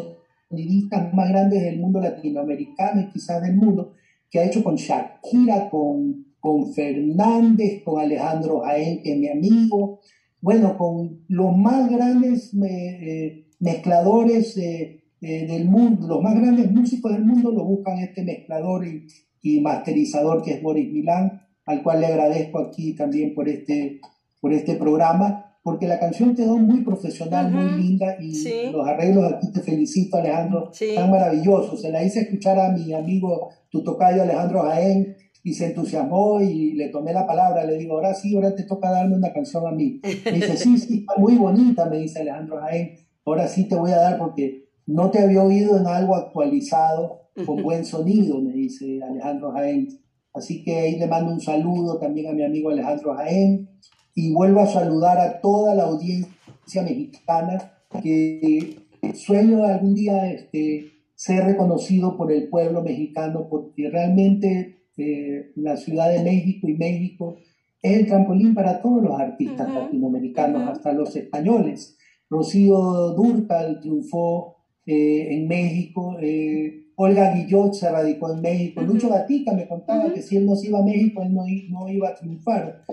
sonidistas 0.53 1.13
más 1.13 1.29
grandes 1.29 1.63
del 1.63 1.79
mundo 1.79 1.99
latinoamericano 1.99 3.01
y 3.01 3.09
quizás 3.09 3.41
del 3.41 3.55
mundo, 3.55 3.93
que 4.29 4.39
ha 4.39 4.45
hecho 4.45 4.63
con 4.63 4.75
Shakira, 4.75 5.69
con, 5.69 6.25
con 6.39 6.73
Fernández, 6.73 7.83
con 7.83 7.99
Alejandro 7.99 8.61
Jaén, 8.61 9.01
que 9.01 9.13
es 9.13 9.19
mi 9.19 9.29
amigo, 9.29 9.99
bueno, 10.41 10.77
con 10.77 11.23
los 11.27 11.57
más 11.57 11.89
grandes 11.89 12.53
eh, 12.53 13.47
mezcladores 13.59 14.57
eh, 14.57 15.03
eh, 15.21 15.47
del 15.47 15.65
mundo, 15.65 16.07
los 16.07 16.21
más 16.21 16.35
grandes 16.35 16.71
músicos 16.71 17.13
del 17.13 17.25
mundo 17.25 17.51
lo 17.51 17.63
buscan 17.63 17.99
este 17.99 18.23
mezclador 18.23 18.85
y, 18.85 19.07
y, 19.41 19.61
masterizador 19.61 20.43
que 20.43 20.51
es 20.51 20.61
Boris 20.61 20.91
Milán, 20.91 21.41
al 21.65 21.81
cual 21.81 22.01
le 22.01 22.07
agradezco 22.07 22.59
aquí 22.59 22.93
también 22.93 23.33
por 23.33 23.47
este, 23.47 24.01
por 24.41 24.51
este 24.53 24.75
programa, 24.75 25.52
porque 25.63 25.87
la 25.87 25.97
canción 25.97 26.35
quedó 26.35 26.57
muy 26.57 26.83
profesional, 26.83 27.49
muy 27.49 27.81
linda 27.81 28.17
y 28.19 28.69
los 28.71 28.85
arreglos 28.85 29.33
aquí 29.33 29.51
te 29.51 29.61
felicito 29.61 30.17
Alejandro, 30.17 30.71
tan 30.95 31.09
maravillosos. 31.09 31.81
Se 31.81 31.89
la 31.89 32.03
hice 32.03 32.21
escuchar 32.21 32.59
a 32.59 32.71
mi 32.71 32.93
amigo 32.93 33.49
Tutocayo 33.69 34.23
Alejandro 34.23 34.63
Jaén, 34.63 35.15
y 35.45 35.53
se 35.53 35.67
entusiasmó 35.67 36.41
y 36.41 36.71
le 36.73 36.87
tomé 36.87 37.11
la 37.11 37.27
palabra, 37.27 37.65
le 37.65 37.77
digo, 37.77 37.95
ahora 37.95 38.13
sí, 38.13 38.33
ahora 38.33 38.55
te 38.55 38.63
toca 38.63 38.89
darme 38.89 39.17
una 39.17 39.33
canción 39.33 39.67
a 39.67 39.71
mí. 39.71 39.99
Me 40.03 40.31
dice, 40.31 40.55
sí, 40.55 40.77
sí, 40.77 40.99
está 40.99 41.15
muy 41.17 41.35
bonita, 41.35 41.85
me 41.89 41.97
dice 41.97 42.21
Alejandro 42.21 42.61
Jaén, 42.61 42.95
ahora 43.25 43.47
sí 43.47 43.67
te 43.67 43.75
voy 43.75 43.91
a 43.91 43.97
dar 43.97 44.17
porque 44.17 44.69
no 44.85 45.11
te 45.11 45.19
había 45.19 45.43
oído 45.43 45.77
en 45.77 45.85
algo 45.85 46.15
actualizado, 46.15 47.23
con 47.45 47.61
buen 47.61 47.83
sonido, 47.83 48.39
me 48.39 48.53
dice 48.53 49.01
Alejandro 49.03 49.51
Jaén. 49.51 49.89
Así 50.33 50.63
que 50.63 50.79
ahí 50.79 50.97
le 50.97 51.07
mando 51.07 51.33
un 51.33 51.41
saludo 51.41 51.99
también 51.99 52.27
a 52.27 52.33
mi 52.33 52.43
amigo 52.43 52.69
Alejandro 52.69 53.13
Jaén 53.15 53.69
y 54.15 54.33
vuelvo 54.33 54.61
a 54.61 54.67
saludar 54.67 55.19
a 55.19 55.41
toda 55.41 55.75
la 55.75 55.83
audiencia 55.83 56.83
mexicana 56.83 57.73
que 58.01 58.77
sueño 59.13 59.63
algún 59.63 59.95
día 59.95 60.31
este, 60.31 60.91
ser 61.15 61.45
reconocido 61.45 62.17
por 62.17 62.31
el 62.31 62.49
pueblo 62.49 62.81
mexicano 62.81 63.47
porque 63.49 63.89
realmente 63.89 64.87
eh, 64.97 65.51
la 65.55 65.77
Ciudad 65.77 66.11
de 66.11 66.23
México 66.23 66.67
y 66.67 66.75
México 66.75 67.37
es 67.81 67.99
el 67.99 68.07
trampolín 68.07 68.53
para 68.53 68.81
todos 68.81 69.03
los 69.03 69.19
artistas 69.19 69.73
latinoamericanos, 69.73 70.69
hasta 70.69 70.93
los 70.93 71.15
españoles. 71.15 71.97
Rocío 72.29 72.77
Durcal 73.11 73.81
triunfó 73.81 74.57
eh, 74.85 75.35
en 75.35 75.47
México, 75.47 76.17
eh, 76.21 76.83
Olga 76.95 77.33
Guillot 77.33 77.73
se 77.73 77.91
radicó 77.91 78.31
en 78.31 78.41
México, 78.41 78.81
Lucho 78.81 79.09
Gatica 79.09 79.53
me 79.53 79.67
contaba 79.67 80.13
que 80.13 80.21
si 80.21 80.37
él 80.37 80.45
no 80.45 80.55
se 80.55 80.67
iba 80.67 80.79
a 80.79 80.83
México, 80.83 81.21
él 81.23 81.33
no, 81.33 81.43
no, 81.69 81.89
iba 81.89 82.09
a 82.09 82.15
triunfar. 82.15 82.83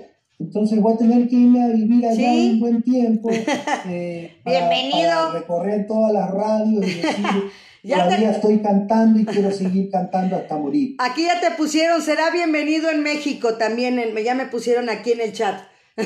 Entonces 0.41 0.81
voy 0.81 0.95
a 0.95 0.97
tener 0.97 1.29
que 1.29 1.37
irme 1.37 1.63
a 1.63 1.69
vivir 1.69 2.07
allá 2.07 2.33
un 2.33 2.59
buen 2.59 2.83
tiempo. 2.83 3.31
Eh, 3.89 4.41
Bienvenido. 4.45 5.33
recorrer 5.33 5.87
todas 5.87 6.13
las 6.13 6.31
radios 6.31 6.87
y 6.87 7.01
decir, 7.01 7.27
ya 7.83 8.05
todavía 8.05 8.31
estoy 8.31 8.59
cantando 8.61 9.19
y 9.19 9.25
quiero 9.25 9.51
seguir 9.51 9.91
cantando 9.91 10.37
hasta 10.37 10.57
morir. 10.57 10.97
Aquí 10.99 11.25
ya 11.25 11.41
te 11.41 11.51
pusieron, 11.53 12.03
será 12.03 12.31
bienvenido 12.31 12.91
en 12.91 13.03
México 13.03 13.55
también, 13.55 14.01
ya 14.25 14.35
me 14.35 14.47
pusieron 14.47 14.89
aquí 14.91 15.13
en 15.13 15.21
el 15.21 15.33
chat. 15.33 15.61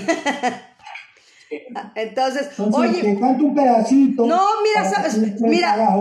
Entonces, 1.94 2.48
oye, 2.58 3.00
te 3.00 3.18
canto 3.18 3.44
un 3.44 3.54
pedacito. 3.54 4.26
No, 4.26 4.40
mira, 4.62 4.90
sabes, 4.90 5.18
mira, 5.40 5.96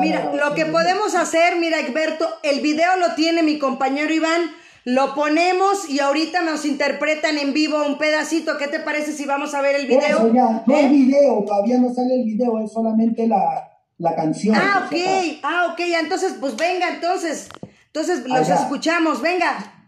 mira, 0.00 0.32
lo 0.34 0.54
que 0.54 0.66
podemos 0.66 1.14
hacer, 1.14 1.56
mira, 1.58 1.78
Egberto, 1.80 2.26
el 2.42 2.60
video 2.60 2.96
lo 2.98 3.14
tiene 3.14 3.42
mi 3.42 3.58
compañero 3.58 4.12
Iván, 4.12 4.42
lo 4.84 5.14
ponemos 5.14 5.88
y 5.88 6.00
ahorita 6.00 6.42
nos 6.42 6.64
interpretan 6.64 7.38
en 7.38 7.52
vivo 7.52 7.84
un 7.86 7.98
pedacito. 7.98 8.56
¿Qué 8.58 8.68
te 8.68 8.80
parece 8.80 9.12
si 9.12 9.26
vamos 9.26 9.54
a 9.54 9.62
ver 9.62 9.76
el 9.76 9.86
video? 9.86 10.32
no 10.32 10.76
es 10.76 10.84
¿Eh? 10.84 10.88
video, 10.88 11.44
todavía 11.44 11.78
no 11.78 11.92
sale 11.92 12.14
el 12.14 12.24
video, 12.24 12.58
es 12.60 12.72
solamente 12.72 13.26
la, 13.26 13.70
la 13.98 14.14
canción. 14.14 14.56
Ah, 14.56 14.86
ok, 14.86 14.96
ah, 15.42 15.68
ok, 15.72 15.80
entonces, 16.00 16.36
pues 16.40 16.56
venga, 16.56 16.88
entonces, 16.88 17.48
entonces 17.86 18.26
los 18.26 18.48
escuchamos, 18.48 19.20
venga. 19.20 19.86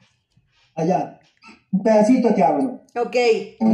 Allá, 0.75 1.19
un 1.71 1.83
pedacito 1.83 2.35
te 2.35 2.43
hablo. 2.43 2.83
Ok. 2.95 3.17
Ya 3.61 3.67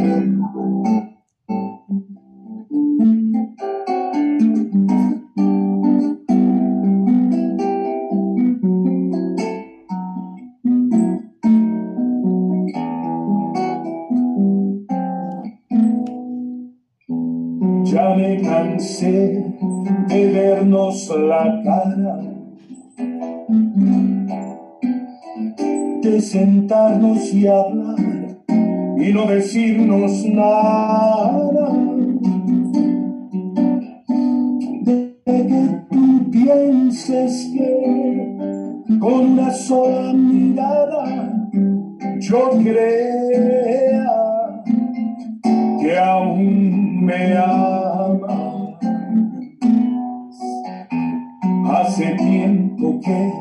de 18.79 20.31
vernos 20.33 21.13
la 21.19 21.61
cara, 21.65 22.21
de 26.01 26.21
sentarnos 26.21 27.35
y 27.35 27.49
hablar 27.49 27.97
y 28.97 29.13
no 29.13 29.27
decirnos 29.27 30.25
nada. 30.27 31.73
De 34.85 35.17
que 35.25 35.81
tú 35.91 36.31
pienses 36.31 37.51
que 37.53 38.99
con 39.01 39.33
una 39.33 39.51
sola 39.51 40.13
mirada 40.13 41.51
yo 42.21 42.51
crea 42.63 44.05
que 45.81 45.99
aún 45.99 47.05
me 47.05 47.37
ama. 47.37 47.78
Tiempo 52.19 53.01
que 53.01 53.33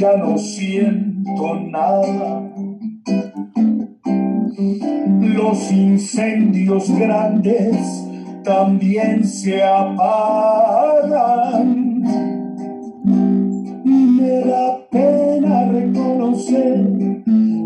ya 0.00 0.16
no 0.16 0.38
siento 0.38 1.60
nada 1.70 2.42
los 5.34 5.70
incendios 5.72 6.90
grandes 6.98 8.04
también 8.44 9.24
se 9.24 9.62
apagan. 9.62 10.54
Y 13.84 13.90
me 13.90 14.40
da 14.40 14.88
pena 14.90 15.70
reconocer 15.70 16.86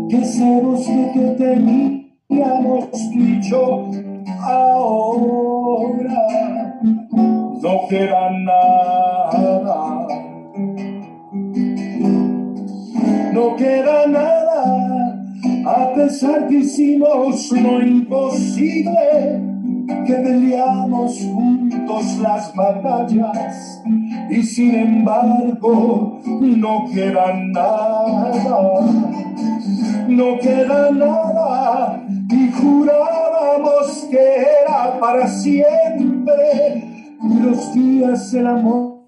que 0.09 0.17
ese 0.21 0.61
bosque 0.61 1.11
que 1.13 1.35
teníamos 1.37 2.89
tú 2.91 3.19
y 3.19 3.41
ahora 4.41 5.19
no 7.61 7.87
queda 7.89 8.29
nada. 8.31 9.28
A 15.69 15.93
pesar 15.93 16.47
que 16.47 16.55
hicimos 16.55 17.51
lo 17.51 17.81
imposible, 17.81 19.43
que 20.05 20.13
peleamos 20.13 21.19
juntos 21.19 22.17
las 22.21 22.55
batallas 22.55 23.83
y 24.31 24.41
sin 24.41 24.75
embargo 24.75 26.19
no 26.25 26.85
queda 26.91 27.33
nada, 27.33 28.81
no 30.07 30.39
queda 30.39 30.91
nada 30.91 32.03
y 32.31 32.51
jurábamos 32.51 34.07
que 34.09 34.37
era 34.63 34.99
para 34.99 35.27
siempre 35.27 36.83
los 37.21 37.73
días 37.73 38.33
el 38.33 38.47
amor 38.47 38.99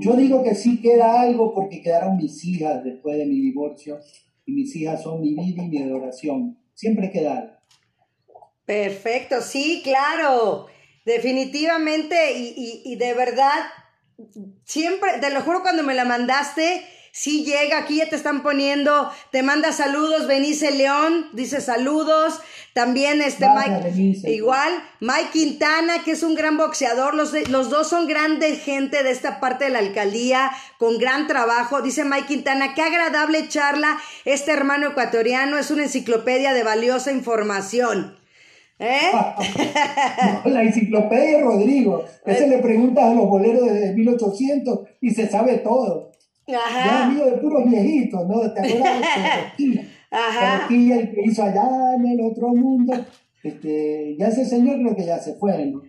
Yo 0.01 0.17
digo 0.17 0.43
que 0.43 0.55
sí 0.55 0.83
queda 0.83 1.23
algo 1.23 1.55
porque 1.55 1.81
quedaron 1.81 2.19
mis 2.19 2.45
hijas 2.45 2.85
después 2.85 3.17
de 3.17 3.25
mi 3.25 3.41
divorcio 3.41 4.01
y 4.45 4.53
mis 4.53 4.77
hijas 4.77 5.03
son 5.03 5.23
mi 5.23 5.35
vida 5.35 5.63
y 5.63 5.69
mi 5.69 5.83
adoración. 5.83 6.59
Siempre 6.75 7.11
queda. 7.11 7.63
Perfecto, 8.67 9.41
sí, 9.41 9.81
claro. 9.83 10.67
Definitivamente 11.07 12.17
y 12.37 12.97
de 12.97 13.15
verdad, 13.15 13.65
siempre, 14.65 15.13
te 15.23 15.31
lo 15.31 15.41
juro 15.41 15.63
cuando 15.63 15.83
me 15.83 15.95
la 15.95 16.05
mandaste, 16.05 16.83
Sí 17.13 17.45
llega, 17.45 17.79
aquí 17.79 17.97
ya 17.97 18.09
te 18.09 18.17
están 18.17 18.43
poniendo, 18.43 19.11
te 19.33 19.43
manda 19.43 19.73
saludos, 19.73 20.27
Benice 20.27 20.71
León, 20.71 21.29
dice 21.33 21.61
saludos. 21.61 22.41
También 22.75 23.21
este 23.23 23.47
Mike, 23.49 24.31
igual, 24.31 24.73
Mike 25.01 25.31
Quintana, 25.33 26.05
que 26.05 26.13
es 26.13 26.23
un 26.23 26.37
gran 26.37 26.57
boxeador. 26.57 27.15
Los, 27.15 27.33
los 27.49 27.71
dos 27.71 27.89
son 27.89 28.07
grandes 28.07 28.63
gente 28.63 29.03
de 29.03 29.11
esta 29.11 29.41
parte 29.41 29.65
de 29.65 29.71
la 29.71 29.81
alcaldía, 29.81 30.53
con 30.79 30.99
gran 30.99 31.27
trabajo. 31.27 31.83
Dice 31.83 32.05
Mike 32.05 32.27
Quintana, 32.29 32.75
qué 32.75 32.83
agradable 32.83 33.49
charla. 33.49 33.99
Este 34.25 34.53
hermano 34.53 34.91
ecuatoriano 34.91 35.59
es 35.59 35.73
una 35.73 35.85
enciclopedia 35.85 36.53
de 36.55 36.63
valiosa 36.63 37.11
información. 37.11 38.17
¿Eh? 38.79 39.11
la 40.45 40.63
enciclopedia 40.63 41.41
Rodrigo. 41.41 42.05
Ese 42.25 42.47
le 42.47 42.59
preguntas 42.59 43.05
a 43.05 43.15
los 43.15 43.29
boleros 43.29 43.65
de 43.65 43.93
1800 43.93 44.81
y 45.01 45.11
se 45.11 45.29
sabe 45.29 45.59
todo. 45.59 46.13
Ajá. 46.49 46.85
Ya 46.87 47.05
amigo 47.07 47.25
de 47.27 47.33
puros 47.33 47.65
viejitos, 47.67 48.27
¿no? 48.27 48.53
¿Te 48.53 48.61
acuerdas 48.61 49.01
de 49.59 49.89
Ajá. 50.11 50.61
Torquilla, 50.61 50.97
el 50.97 51.11
que 51.11 51.23
hizo 51.23 51.43
allá 51.43 51.95
en 51.97 52.07
el 52.07 52.21
otro 52.23 52.49
mundo. 52.49 52.95
Este, 53.43 54.17
ya 54.19 54.29
ese 54.29 54.45
señor 54.45 54.81
creo 54.81 54.97
que 54.97 55.05
ya 55.05 55.19
se 55.19 55.35
fue, 55.35 55.67
¿no? 55.67 55.83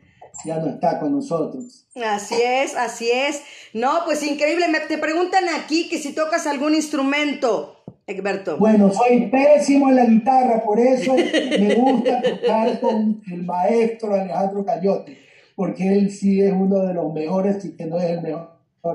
Ya 0.46 0.58
no 0.58 0.70
está 0.70 1.00
con 1.00 1.14
nosotros. 1.14 1.88
Así 1.96 2.36
es, 2.42 2.76
así 2.76 3.10
es. 3.12 3.42
No, 3.74 4.00
pues 4.06 4.24
increíble. 4.24 4.68
Me, 4.70 4.80
te 4.82 4.98
preguntan 4.98 5.46
aquí 5.50 5.90
que 5.90 5.98
si 5.98 6.14
tocas 6.14 6.48
algún 6.48 6.76
instrumento, 6.76 7.84
Egberto. 8.08 8.58
Bueno, 8.58 8.92
soy 8.92 9.28
pésimo 9.28 9.90
en 9.90 9.96
la 9.96 10.06
guitarra, 10.06 10.64
por 10.64 10.80
eso 10.80 11.14
me 11.16 11.76
gusta 11.76 12.22
tocar 12.22 12.80
con 12.80 13.22
el 13.32 13.44
maestro 13.44 14.14
Alejandro 14.14 14.66
Cayote, 14.66 15.18
porque 15.56 15.88
él 15.94 16.12
sí 16.12 16.42
es 16.42 16.54
uno 16.54 16.80
de 16.86 16.94
los 16.94 17.14
mejores 17.14 17.64
y 17.66 17.76
que 17.76 17.86
no 17.86 17.98
es 18.00 18.10
el 18.10 18.22
mejor 18.22 18.50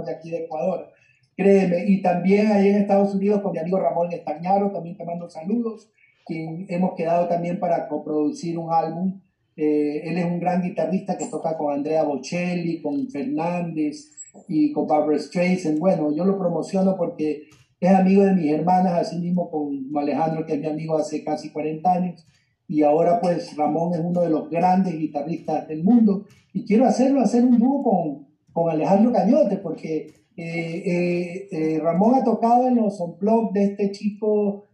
de 0.05 0.13
aquí 0.13 0.31
de 0.31 0.45
Ecuador. 0.45 0.94
Créeme, 1.37 1.85
y 1.87 2.01
también 2.01 2.53
ahí 2.53 2.69
en 2.69 2.77
Estados 2.77 3.15
Unidos 3.15 3.41
con 3.43 3.53
mi 3.53 3.59
amigo 3.59 3.79
Ramón 3.79 4.13
Estañaro, 4.13 4.71
también 4.71 4.97
te 4.97 5.05
mando 5.05 5.29
saludos, 5.29 5.91
quien 6.25 6.67
hemos 6.69 6.95
quedado 6.95 7.29
también 7.29 7.59
para 7.59 7.89
coproducir 7.89 8.59
un 8.59 8.73
álbum 8.73 9.21
Eh, 9.57 10.03
él 10.09 10.19
es 10.19 10.25
un 10.25 10.41
gran 10.41 10.63
guitarrista 10.63 11.17
que 11.17 11.29
toca 11.29 11.57
con 11.57 11.73
Andrea 11.73 12.03
Bocelli, 12.03 12.83
con 12.83 13.09
Fernández 13.09 14.11
y 14.49 14.73
con 14.73 14.89
Barbara 14.89 15.19
Streisand. 15.19 15.79
Bueno, 15.79 16.13
yo 16.13 16.25
lo 16.25 16.37
promociono 16.37 16.97
porque 16.97 17.45
es 17.79 17.91
amigo 17.95 18.25
de 18.25 18.35
mis 18.35 18.51
hermanas, 18.51 18.95
así 18.95 19.17
mismo 19.19 19.49
con 19.51 19.97
Alejandro, 19.97 20.45
que 20.45 20.55
es 20.55 20.61
mi 20.61 20.67
amigo 20.67 20.97
hace 20.97 21.23
casi 21.23 21.51
40 21.51 21.93
años. 21.93 22.27
Y 22.67 22.83
ahora 22.83 23.21
pues 23.21 23.57
Ramón 23.57 23.95
es 23.95 24.01
uno 24.01 24.23
de 24.23 24.31
los 24.31 24.51
grandes 24.51 24.99
guitarristas 24.99 25.69
del 25.69 25.85
mundo. 25.85 26.27
Y 26.53 26.65
quiero 26.65 26.85
hacerlo, 26.87 27.21
hacer 27.21 27.45
un 27.45 27.59
dúo 27.59 27.83
con, 27.85 28.27
con 28.53 28.71
Alejandro 28.71 29.13
Cañote, 29.13 29.59
porque 29.59 30.24
eh, 30.37 30.83
eh, 30.85 31.49
eh, 31.53 31.81
Ramón 31.81 32.17
ha 32.17 32.25
tocado 32.25 32.67
en 32.67 32.77
los 32.77 32.99
unplugged 33.01 33.53
de 33.53 33.65
este 33.65 33.93
chico 33.93 34.65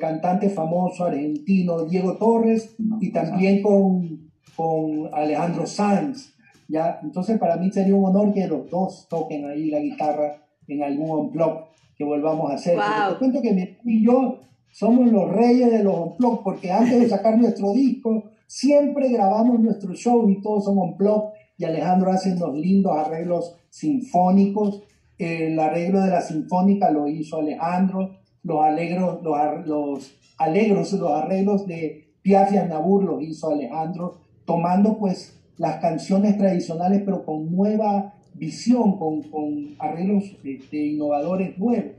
cantante 0.00 0.50
famoso 0.50 1.04
argentino 1.04 1.84
Diego 1.84 2.16
Torres 2.16 2.74
y 3.00 3.12
también 3.12 3.62
con, 3.62 4.32
con 4.56 5.08
Alejandro 5.12 5.66
Sanz. 5.66 6.34
¿ya? 6.66 6.98
Entonces 7.00 7.38
para 7.38 7.56
mí 7.56 7.70
sería 7.70 7.94
un 7.94 8.06
honor 8.06 8.34
que 8.34 8.48
los 8.48 8.68
dos 8.68 9.06
toquen 9.08 9.48
ahí 9.48 9.70
la 9.70 9.78
guitarra 9.78 10.42
en 10.66 10.82
algún 10.82 11.10
unplug 11.10 11.60
que 11.96 12.02
volvamos 12.02 12.50
a 12.50 12.54
hacer. 12.54 12.76
Te 12.76 13.18
cuento 13.20 13.40
que 13.40 13.52
mi 13.52 13.76
y 13.84 14.04
yo 14.04 14.40
somos 14.72 15.12
los 15.12 15.30
reyes 15.30 15.70
de 15.70 15.84
los 15.84 15.96
unplug 15.96 16.42
porque 16.42 16.72
antes 16.72 16.98
de 16.98 17.08
sacar 17.08 17.38
nuestro 17.38 17.72
disco 17.72 18.24
siempre 18.48 19.10
grabamos 19.10 19.60
nuestro 19.60 19.94
show 19.94 20.28
y 20.28 20.42
todos 20.42 20.64
son 20.64 20.76
unplug 20.76 21.30
y 21.56 21.64
Alejandro 21.64 22.10
hace 22.10 22.32
unos 22.32 22.54
lindos 22.54 22.96
arreglos 22.96 23.54
sinfónicos. 23.76 24.82
El 25.18 25.58
arreglo 25.60 26.00
de 26.00 26.10
la 26.10 26.22
sinfónica 26.22 26.90
lo 26.90 27.08
hizo 27.08 27.38
Alejandro, 27.38 28.16
los, 28.42 28.62
alegros, 28.62 29.22
los, 29.22 29.66
los 29.66 30.18
alegros, 30.38 30.92
los 30.94 31.10
arreglos 31.10 31.66
de 31.66 32.14
Piaf 32.22 32.52
y 32.52 32.56
Nabur 32.56 33.04
los 33.04 33.22
hizo 33.22 33.50
Alejandro, 33.50 34.20
tomando 34.44 34.98
pues 34.98 35.38
las 35.58 35.76
canciones 35.76 36.36
tradicionales 36.36 37.02
pero 37.04 37.24
con 37.24 37.54
nueva 37.54 38.14
visión, 38.34 38.98
con, 38.98 39.22
con 39.22 39.74
arreglos 39.78 40.24
este, 40.44 40.86
innovadores 40.86 41.58
nuevos, 41.58 41.92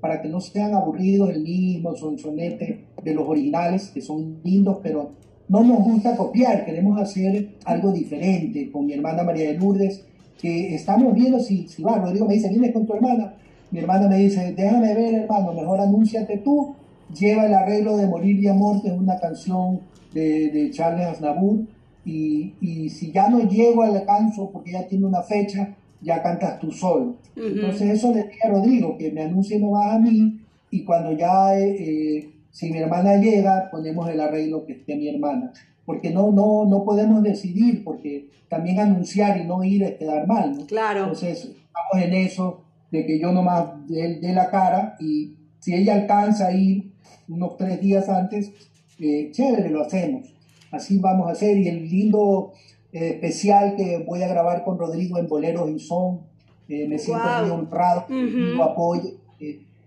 para 0.00 0.20
que 0.20 0.28
no 0.28 0.40
sean 0.40 0.74
aburridos 0.74 1.30
el 1.30 1.42
mismo 1.42 1.94
sonsonete 1.94 2.84
de 3.02 3.14
los 3.14 3.26
originales, 3.26 3.88
que 3.88 4.02
son 4.02 4.40
lindos 4.44 4.78
pero 4.82 5.12
no 5.48 5.62
nos 5.62 5.82
gusta 5.82 6.16
copiar, 6.16 6.64
queremos 6.64 7.00
hacer 7.00 7.56
algo 7.64 7.92
diferente 7.92 8.70
con 8.70 8.86
mi 8.86 8.94
hermana 8.94 9.22
María 9.24 9.50
de 9.50 9.58
Lourdes, 9.58 10.06
que 10.44 10.74
estamos 10.74 11.14
viendo 11.14 11.40
si, 11.40 11.66
si 11.68 11.82
va, 11.82 11.96
Rodrigo 11.96 12.26
me 12.26 12.34
dice, 12.34 12.50
vienes 12.50 12.72
con 12.74 12.84
tu 12.84 12.92
hermana, 12.92 13.32
mi 13.70 13.78
hermana 13.78 14.08
me 14.08 14.18
dice, 14.18 14.52
déjame 14.52 14.94
ver 14.94 15.14
hermano, 15.14 15.54
mejor 15.54 15.80
anúnciate 15.80 16.36
tú, 16.36 16.74
lleva 17.18 17.46
el 17.46 17.54
arreglo 17.54 17.96
de 17.96 18.06
Morir 18.06 18.38
y 18.38 18.48
Amor, 18.48 18.82
que 18.82 18.88
es 18.88 18.94
una 18.94 19.18
canción 19.18 19.80
de, 20.12 20.50
de 20.50 20.70
Charles 20.70 21.06
Aznavour, 21.06 21.60
y, 22.04 22.52
y, 22.60 22.90
si 22.90 23.10
ya 23.10 23.30
no 23.30 23.48
llego 23.48 23.84
al 23.84 23.96
alcance 23.96 24.42
porque 24.52 24.72
ya 24.72 24.86
tiene 24.86 25.06
una 25.06 25.22
fecha, 25.22 25.74
ya 26.02 26.22
cantas 26.22 26.58
tú 26.58 26.70
solo. 26.70 27.16
Entonces 27.34 27.94
eso 27.94 28.12
le 28.12 28.24
dije 28.24 28.40
a 28.46 28.50
Rodrigo, 28.50 28.98
que 28.98 29.10
me 29.10 29.22
anuncie 29.22 29.58
no 29.58 29.70
va 29.70 29.94
a 29.94 29.98
mí, 29.98 30.40
y 30.70 30.84
cuando 30.84 31.12
ya... 31.12 31.58
Eh, 31.58 31.76
eh 31.78 32.30
si 32.54 32.70
mi 32.70 32.78
hermana 32.78 33.16
llega, 33.16 33.68
ponemos 33.68 34.08
el 34.08 34.20
arreglo 34.20 34.64
que 34.64 34.74
esté 34.74 34.94
mi 34.94 35.08
hermana. 35.08 35.52
Porque 35.84 36.10
no, 36.10 36.32
no, 36.32 36.64
no 36.64 36.84
podemos 36.84 37.22
decidir, 37.22 37.84
porque 37.84 38.30
también 38.48 38.80
anunciar 38.80 39.38
y 39.38 39.44
no 39.44 39.62
ir 39.64 39.82
es 39.82 39.92
quedar 39.98 40.26
mal. 40.26 40.56
¿no? 40.56 40.66
Claro. 40.66 41.00
Entonces, 41.00 41.44
estamos 41.44 42.04
en 42.06 42.14
eso, 42.14 42.64
de 42.90 43.04
que 43.04 43.18
yo 43.18 43.32
nomás 43.32 43.86
dé, 43.88 44.20
la 44.32 44.50
cara 44.50 44.96
y 45.00 45.34
si 45.58 45.74
ella 45.74 45.94
alcanza 45.94 46.48
a 46.48 46.52
ir 46.52 46.92
unos 47.28 47.56
tres 47.56 47.80
días 47.80 48.08
antes, 48.08 48.52
eh, 49.00 49.30
chévere, 49.32 49.70
lo 49.70 49.82
hacemos. 49.82 50.32
Así 50.70 50.98
vamos 50.98 51.28
a 51.28 51.32
hacer. 51.32 51.58
Y 51.58 51.68
el 51.68 51.88
lindo 51.88 52.52
eh, 52.92 53.10
especial 53.14 53.74
que 53.76 54.04
voy 54.06 54.22
a 54.22 54.28
grabar 54.28 54.64
con 54.64 54.78
Rodrigo 54.78 55.18
en 55.18 55.26
Boleros 55.26 55.68
y 55.70 55.78
Son, 55.80 56.20
eh, 56.68 56.86
me 56.86 56.98
siento 56.98 57.24
muy 57.40 57.50
honrado, 57.50 58.06
lo 58.08 58.62
apoyo. 58.62 59.10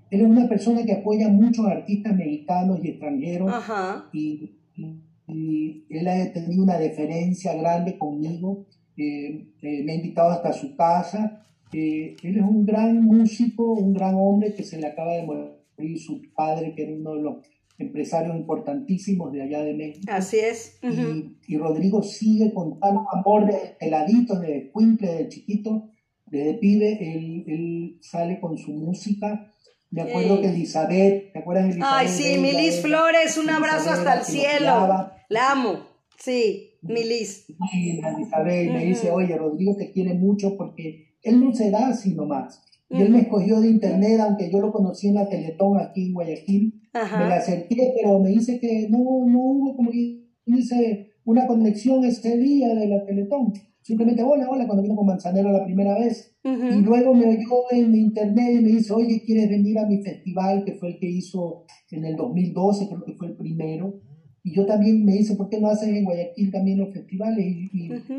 Él 0.10 0.22
es 0.22 0.28
una 0.28 0.48
persona 0.48 0.84
que 0.84 0.94
apoya 0.94 1.28
a 1.28 1.30
muchos 1.30 1.66
artistas 1.66 2.16
mexicanos 2.16 2.80
y 2.84 2.90
extranjeros 2.90 3.52
y, 4.14 4.52
él 5.90 6.08
ha 6.08 6.32
tenido 6.34 6.64
una 6.64 6.78
deferencia 6.78 7.54
grande 7.54 7.98
conmigo. 7.98 8.66
Eh, 8.98 9.48
eh, 9.62 9.84
me 9.84 9.92
ha 9.92 9.96
invitado 9.96 10.32
hasta 10.32 10.54
su 10.54 10.76
casa. 10.76 11.44
Eh, 11.74 12.16
él 12.24 12.38
es 12.38 12.44
un 12.44 12.66
gran 12.66 13.04
músico, 13.04 13.74
un 13.74 13.94
gran 13.94 14.16
hombre 14.16 14.54
que 14.54 14.64
se 14.64 14.78
le 14.78 14.88
acaba 14.88 15.14
de 15.14 15.24
morir 15.24 16.00
su 16.00 16.22
padre, 16.36 16.74
que 16.76 16.84
era 16.84 16.94
uno 16.94 17.16
de 17.16 17.22
los 17.22 17.36
empresarios 17.78 18.36
importantísimos 18.36 19.32
de 19.32 19.44
allá 19.44 19.64
de 19.64 19.74
México. 19.74 20.08
Así 20.10 20.38
es. 20.38 20.80
y, 21.48 21.58
Rodrigo 21.58 22.02
sigue 22.02 22.54
con 22.54 22.80
tal 22.80 22.98
amor 23.12 23.46
de 23.46 23.76
peladito, 23.80 24.40
de 24.40 24.72
cuimple, 24.72 25.14
de 25.14 25.30
chiquito, 25.30 25.90
desde 26.26 26.56
pibe, 26.56 26.98
él, 27.00 27.44
él 27.48 27.98
sale 28.02 28.40
con 28.40 28.58
su 28.58 28.72
música 28.72 29.52
me 29.90 30.02
acuerdo 30.02 30.42
que 30.42 30.50
Elizabeth, 30.50 31.32
¿te 31.32 31.40
acuerdas 31.40 31.66
de 31.66 31.72
Elizabeth? 31.72 31.96
Ay, 31.98 32.08
sí, 32.10 32.38
Milis 32.38 32.82
Flores, 32.82 33.38
un 33.38 33.50
abrazo 33.50 33.92
hasta 33.92 34.16
el 34.16 34.26
cielo. 34.26 35.12
La 35.30 35.52
amo, 35.52 35.80
sí, 36.18 36.72
Milis. 36.82 37.46
Sí, 37.72 38.00
Elizabeth 38.02 38.72
me 38.72 38.86
dice, 38.86 39.12
oye, 39.12 39.38
Rodrigo 39.38 39.76
te 39.76 39.92
quiere 39.92 40.14
mucho 40.14 40.56
porque 40.56 41.18
él 41.22 41.44
no 41.44 41.54
se 41.54 41.70
da 41.70 41.90
así 41.90 42.14
nomás. 42.14 42.64
Y 42.90 43.02
él 43.02 43.10
me 43.10 43.20
escogió 43.20 43.60
de 43.60 43.70
internet, 43.70 44.22
aunque 44.22 44.50
yo 44.50 44.62
lo 44.62 44.72
conocí 44.72 45.10
en 45.10 45.16
la 45.16 45.28
Teletón 45.28 45.78
aquí 45.78 46.08
en 46.08 46.14
Guayaquil. 46.14 46.82
Me 46.94 47.28
la 47.28 47.36
acerqué, 47.36 47.94
pero 47.98 48.20
me 48.20 48.30
dice 48.30 48.60
que 48.60 48.88
no, 48.90 49.00
no 49.00 49.40
hubo 49.40 49.76
como 49.76 49.92
que 49.92 50.30
dice 50.46 51.12
una 51.26 51.46
conexión 51.46 52.06
ese 52.06 52.38
día 52.38 52.74
de 52.74 52.88
la 52.88 53.06
Teletón. 53.06 53.52
Simplemente, 53.82 54.24
hola, 54.24 54.50
hola, 54.50 54.66
cuando 54.66 54.84
vino 54.84 54.96
con 54.96 55.06
Manzanero 55.06 55.52
la 55.52 55.66
primera 55.66 56.00
vez. 56.00 56.38
Y 56.44 56.82
luego 56.82 57.14
me 57.14 57.28
oyó 57.28 57.64
en 57.72 57.94
internet 57.94 58.60
y 58.60 58.64
me 58.64 58.70
dice, 58.70 58.94
oye, 58.94 59.22
¿quieres 59.26 59.50
venir 59.50 59.78
a 59.80 59.86
mi 59.86 60.02
festival? 60.02 60.64
Que 60.64 60.76
fue 60.76 60.90
el 60.90 61.00
que 61.00 61.10
hizo 61.10 61.66
en 61.92 62.06
el 62.06 62.16
2012, 62.16 62.88
creo 62.88 63.04
que 63.04 63.14
fue 63.14 63.28
el 63.28 63.36
primero. 63.36 64.00
Y 64.48 64.54
yo 64.54 64.66
también 64.66 65.04
me 65.04 65.12
dice, 65.12 65.36
¿por 65.36 65.50
qué 65.50 65.60
no 65.60 65.68
haces 65.68 65.90
en 65.90 66.06
Guayaquil 66.06 66.52
también 66.52 66.78
los 66.80 66.94
festivales? 66.94 67.46
Y, 67.46 67.70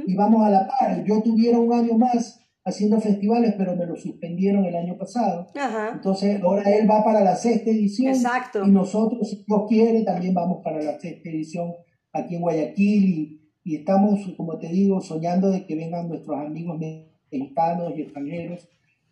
y, 0.06 0.14
vamos 0.14 0.44
a 0.44 0.50
la 0.50 0.68
par. 0.68 1.02
Yo 1.02 1.22
tuviera 1.22 1.58
un 1.58 1.72
año 1.72 1.96
más 1.96 2.38
haciendo 2.66 3.00
festivales, 3.00 3.54
pero 3.56 3.74
me 3.74 3.86
lo 3.86 3.96
suspendieron 3.96 4.66
el 4.66 4.76
año 4.76 4.98
pasado. 4.98 5.46
Entonces, 5.90 6.42
ahora 6.42 6.64
él 6.64 6.86
va 6.88 7.02
para 7.02 7.22
la 7.24 7.34
sexta 7.34 7.70
edición. 7.70 8.08
Exacto. 8.08 8.62
Y 8.62 8.70
nosotros, 8.70 9.30
si 9.30 9.42
Dios 9.46 9.62
quiere, 9.70 10.02
también 10.02 10.34
vamos 10.34 10.58
para 10.62 10.82
la 10.82 11.00
sexta 11.00 11.30
edición 11.30 11.72
aquí 12.12 12.34
en 12.34 12.42
Guayaquil. 12.42 13.04
Y, 13.04 13.40
y 13.64 13.76
estamos, 13.76 14.20
como 14.36 14.58
te 14.58 14.68
digo, 14.68 15.00
soñando 15.00 15.50
de 15.50 15.64
que 15.64 15.76
vengan 15.76 16.10
nuestros 16.10 16.38
amigos 16.38 16.78
mexicanos 17.32 17.94
y 17.96 18.02
extranjeros 18.02 18.68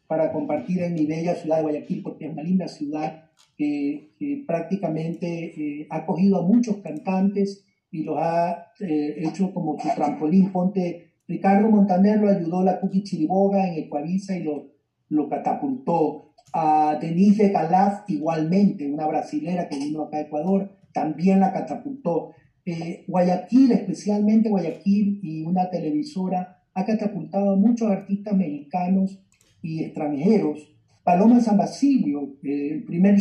para 0.07 0.33
compartir 0.33 0.83
en 0.83 0.93
mi 0.93 1.07
bella 1.07 1.35
ciudad 1.35 1.57
de 1.57 1.63
Guayaquil, 1.63 2.03
porque 2.03 2.27
es 2.27 2.33
una 2.33 2.43
linda 2.43 2.69
ciudad 2.69 3.26
que, 3.57 4.13
prácticamente 4.47 5.27
eh, 5.27 5.87
ha 5.91 5.99
acogido 5.99 6.39
a 6.39 6.47
muchos 6.47 6.77
cantantes 6.79 7.65
y 7.91 8.03
los 8.03 8.17
ha 8.19 8.67
eh, 8.81 9.17
hecho 9.19 9.53
como 9.53 9.79
su 9.79 9.89
trampolín. 9.95 10.53
Ponte, 10.53 11.13
Ricardo 11.29 11.71
Montaner 11.71 12.21
lo 12.21 12.29
ayudó 12.29 12.63
la 12.63 12.81
Cookie 12.81 13.03
Chiriboga 13.03 13.67
en 13.69 13.85
Ecuavisa 13.85 14.37
y 14.37 14.43
lo, 14.43 14.73
lo 15.09 15.29
catapultó. 15.29 16.23
A 16.53 16.97
Denise 17.01 17.53
Calaf 17.53 18.09
igualmente, 18.09 18.91
una 18.91 19.07
brasilera 19.07 19.69
que 19.69 19.79
vino 19.79 20.03
acá 20.03 20.19
a 20.19 20.21
Ecuador, 20.21 20.71
también 20.93 21.41
la 21.41 21.53
catapultó. 21.53 22.33
Eh, 22.65 23.05
Guayaquil, 23.07 23.73
especialmente 23.73 24.49
Guayaquil 24.49 25.21
y 25.23 25.43
una 25.43 25.69
televisora, 25.69 26.63
ha 26.73 26.85
catapultado 26.85 27.53
a 27.53 27.57
muchos 27.57 27.91
artistas 27.91 28.35
mexicanos 28.37 29.19
y 29.61 29.85
extranjeros. 29.85 30.76
Paloma 31.07 31.41
San 31.41 31.57
Basilio, 31.57 32.35
el 32.43 32.83
primer 32.83 33.17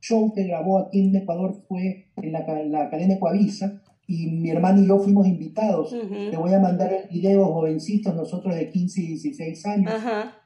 show 0.00 0.32
que 0.32 0.44
grabó 0.44 0.78
aquí 0.78 1.00
en 1.00 1.16
Ecuador 1.16 1.64
fue 1.66 2.12
en 2.14 2.30
la, 2.30 2.46
la 2.62 2.88
cadena 2.88 3.14
Ecuavisa 3.14 3.82
y 4.06 4.28
mi 4.28 4.50
hermano 4.50 4.80
y 4.80 4.86
yo 4.86 5.00
fuimos 5.00 5.26
invitados. 5.26 5.90
Te 6.30 6.36
voy 6.36 6.54
a 6.54 6.60
mandar 6.60 6.92
el 6.92 7.08
video, 7.08 7.46
jovencitos, 7.46 8.14
nosotros 8.14 8.54
de 8.54 8.70
15 8.70 9.00
y 9.00 9.06
16 9.08 9.66
años. 9.66 9.92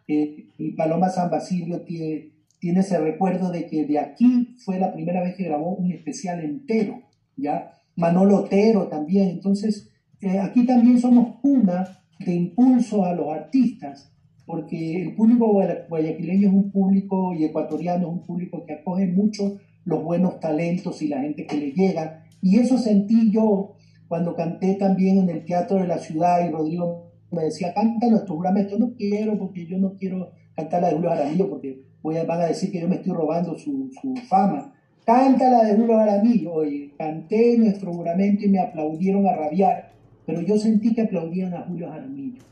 Eh, 0.06 0.46
y 0.56 0.72
Paloma 0.72 1.10
San 1.10 1.30
Basilio 1.30 1.82
tiene, 1.82 2.30
tiene 2.58 2.80
ese 2.80 2.98
recuerdo 2.98 3.50
de 3.50 3.66
que 3.66 3.84
de 3.84 3.98
aquí 3.98 4.56
fue 4.64 4.78
la 4.78 4.90
primera 4.90 5.22
vez 5.22 5.36
que 5.36 5.44
grabó 5.44 5.74
un 5.74 5.92
especial 5.92 6.42
entero, 6.42 7.02
¿ya? 7.36 7.74
Manolo 7.96 8.44
Otero 8.44 8.88
también. 8.88 9.28
Entonces, 9.28 9.90
eh, 10.22 10.38
aquí 10.38 10.64
también 10.64 10.98
somos 10.98 11.36
una 11.42 12.00
de 12.18 12.34
impulso 12.34 13.04
a 13.04 13.12
los 13.12 13.28
artistas, 13.28 14.10
porque 14.48 15.02
el 15.02 15.14
público 15.14 15.62
guayaquileño 15.88 16.48
es 16.48 16.54
un 16.54 16.70
público 16.72 17.34
y 17.34 17.44
ecuatoriano 17.44 18.06
es 18.06 18.12
un 18.14 18.22
público 18.22 18.64
que 18.66 18.72
acoge 18.72 19.06
mucho 19.06 19.58
los 19.84 20.02
buenos 20.02 20.40
talentos 20.40 21.02
y 21.02 21.08
la 21.08 21.20
gente 21.20 21.46
que 21.46 21.56
le 21.56 21.72
llega. 21.72 22.24
Y 22.40 22.58
eso 22.58 22.78
sentí 22.78 23.30
yo 23.30 23.76
cuando 24.08 24.34
canté 24.34 24.74
también 24.74 25.18
en 25.18 25.28
el 25.28 25.44
Teatro 25.44 25.78
de 25.78 25.86
la 25.86 25.98
Ciudad 25.98 26.44
y 26.44 26.50
Rodrigo 26.50 27.12
me 27.30 27.44
decía, 27.44 27.74
canta 27.74 28.08
nuestro 28.08 28.36
juramento. 28.36 28.78
No 28.78 28.94
quiero, 28.94 29.38
porque 29.38 29.66
yo 29.66 29.76
no 29.76 29.92
quiero 29.94 30.30
cantar 30.56 30.80
la 30.80 30.88
de 30.88 30.94
Julio 30.94 31.10
Jaramillo, 31.10 31.50
porque 31.50 31.82
voy 32.02 32.16
a, 32.16 32.24
van 32.24 32.40
a 32.40 32.46
decir 32.46 32.72
que 32.72 32.80
yo 32.80 32.88
me 32.88 32.96
estoy 32.96 33.12
robando 33.12 33.56
su, 33.58 33.90
su 34.00 34.16
fama 34.28 34.72
canta 35.08 35.48
la 35.50 35.64
de 35.64 35.74
Julio 35.74 35.96
Jaramillo. 35.96 36.52
Oye, 36.52 36.90
canté 36.98 37.56
nuestro 37.56 37.94
juramento 37.94 38.44
y 38.44 38.48
me 38.48 38.60
aplaudieron 38.60 39.26
a 39.26 39.34
rabiar, 39.34 39.92
pero 40.26 40.42
yo 40.42 40.58
sentí 40.58 40.94
que 40.94 41.02
aplaudían 41.02 41.54
a 41.54 41.62
Julio 41.62 41.88
Jaramillo. 41.88 42.42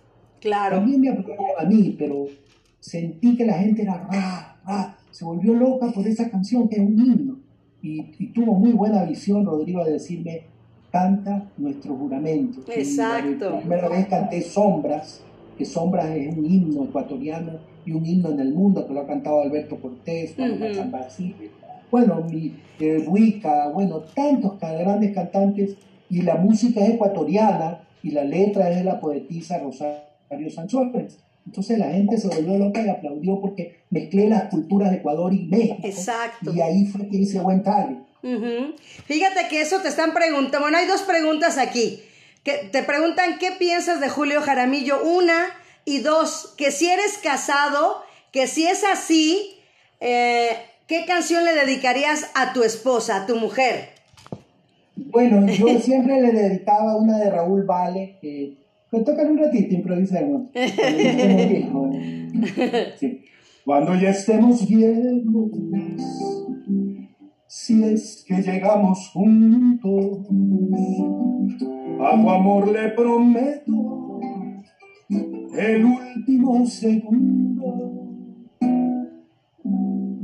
Claro. 0.40 0.76
También 0.76 1.00
me 1.00 1.08
aplaudían 1.10 1.38
a 1.58 1.64
mí, 1.64 1.96
pero 1.98 2.26
sentí 2.80 3.36
que 3.36 3.44
la 3.44 3.54
gente 3.54 3.82
era 3.82 4.06
ra, 4.10 4.60
ra, 4.66 4.98
se 5.10 5.24
volvió 5.24 5.54
loca 5.54 5.90
por 5.92 6.06
esa 6.06 6.30
canción 6.30 6.68
que 6.68 6.76
es 6.76 6.82
un 6.82 6.98
himno. 6.98 7.36
Y, 7.82 8.04
y 8.18 8.26
tuvo 8.32 8.54
muy 8.54 8.72
buena 8.72 9.04
visión, 9.04 9.44
Rodrigo, 9.44 9.84
de 9.84 9.92
decirme, 9.92 10.42
canta 10.90 11.50
nuestro 11.56 11.94
juramento. 11.94 12.60
Exacto. 12.72 13.50
La 13.50 13.60
primera 13.60 13.88
vez 13.88 14.06
canté 14.06 14.40
Sombras, 14.42 15.20
que 15.56 15.64
Sombras 15.64 16.06
es 16.10 16.36
un 16.36 16.44
himno 16.44 16.84
ecuatoriano 16.84 17.52
y 17.84 17.92
un 17.92 18.04
himno 18.04 18.30
en 18.30 18.40
el 18.40 18.52
mundo 18.52 18.86
que 18.86 18.94
lo 18.94 19.00
ha 19.00 19.06
cantado 19.06 19.42
Alberto 19.42 19.76
Cortés, 19.76 20.34
Juan 20.36 20.52
Ujú. 20.52 20.90
Basile, 20.90 21.50
bueno, 21.90 22.26
mi 22.28 22.56
eh, 22.80 23.04
Buica, 23.06 23.68
bueno, 23.68 24.00
tantos 24.14 24.58
grandes 24.58 25.14
cantantes 25.14 25.76
y 26.10 26.22
la 26.22 26.36
música 26.36 26.84
es 26.84 26.94
ecuatoriana 26.94 27.80
y 28.02 28.10
la 28.10 28.24
letra 28.24 28.70
es 28.70 28.78
de 28.78 28.84
la 28.84 29.00
poetisa 29.00 29.58
Rosario 29.58 30.15
Sanzones. 30.54 31.18
Entonces 31.46 31.78
la 31.78 31.90
gente 31.90 32.18
se 32.18 32.28
volvió 32.28 32.58
loca 32.58 32.82
y 32.82 32.88
aplaudió 32.88 33.40
porque 33.40 33.80
mezclé 33.90 34.28
las 34.28 34.44
culturas 34.50 34.90
de 34.90 34.96
Ecuador 34.96 35.32
y 35.32 35.44
México. 35.44 35.78
Exacto. 35.84 36.52
Y 36.52 36.60
ahí 36.60 36.86
fue 36.86 37.08
que 37.08 37.16
hice 37.16 37.40
buen 37.40 37.62
target. 37.62 37.98
Fíjate 39.04 39.48
que 39.48 39.60
eso 39.60 39.80
te 39.80 39.88
están 39.88 40.12
preguntando. 40.12 40.60
Bueno, 40.60 40.78
hay 40.78 40.86
dos 40.86 41.02
preguntas 41.02 41.58
aquí. 41.58 42.00
Que 42.42 42.68
te 42.72 42.82
preguntan 42.82 43.38
qué 43.38 43.52
piensas 43.52 44.00
de 44.00 44.08
Julio 44.08 44.40
Jaramillo. 44.40 45.02
Una 45.04 45.46
y 45.84 46.00
dos, 46.00 46.54
que 46.56 46.72
si 46.72 46.88
eres 46.88 47.18
casado, 47.22 48.02
que 48.32 48.48
si 48.48 48.66
es 48.66 48.82
así, 48.82 49.56
eh, 50.00 50.50
¿qué 50.88 51.04
canción 51.06 51.44
le 51.44 51.54
dedicarías 51.54 52.30
a 52.34 52.52
tu 52.52 52.64
esposa, 52.64 53.22
a 53.22 53.26
tu 53.26 53.36
mujer? 53.36 53.90
Bueno, 54.96 55.46
yo 55.46 55.78
siempre 55.78 56.20
le 56.20 56.32
dedicaba 56.32 56.96
una 56.96 57.18
de 57.18 57.30
Raúl 57.30 57.64
Vale, 57.64 58.18
que 58.20 58.56
que 58.90 59.00
tocan 59.00 59.30
un 59.30 59.38
ratito, 59.38 59.74
improvisemos. 59.74 60.50
Cuando 60.54 60.66
ya 60.66 60.90
estemos 61.10 62.28
viejos. 62.38 62.98
Sí. 62.98 63.20
Cuando 63.64 63.94
ya 63.96 64.10
estemos 64.10 64.68
viejos, 64.68 65.50
si 67.48 67.82
es 67.82 68.24
que 68.26 68.42
llegamos 68.42 69.10
juntos, 69.12 70.20
a 72.00 72.22
tu 72.22 72.30
amor 72.30 72.68
le 72.70 72.90
prometo 72.90 74.20
el 75.58 75.84
último 75.84 76.64
segundo, 76.66 78.08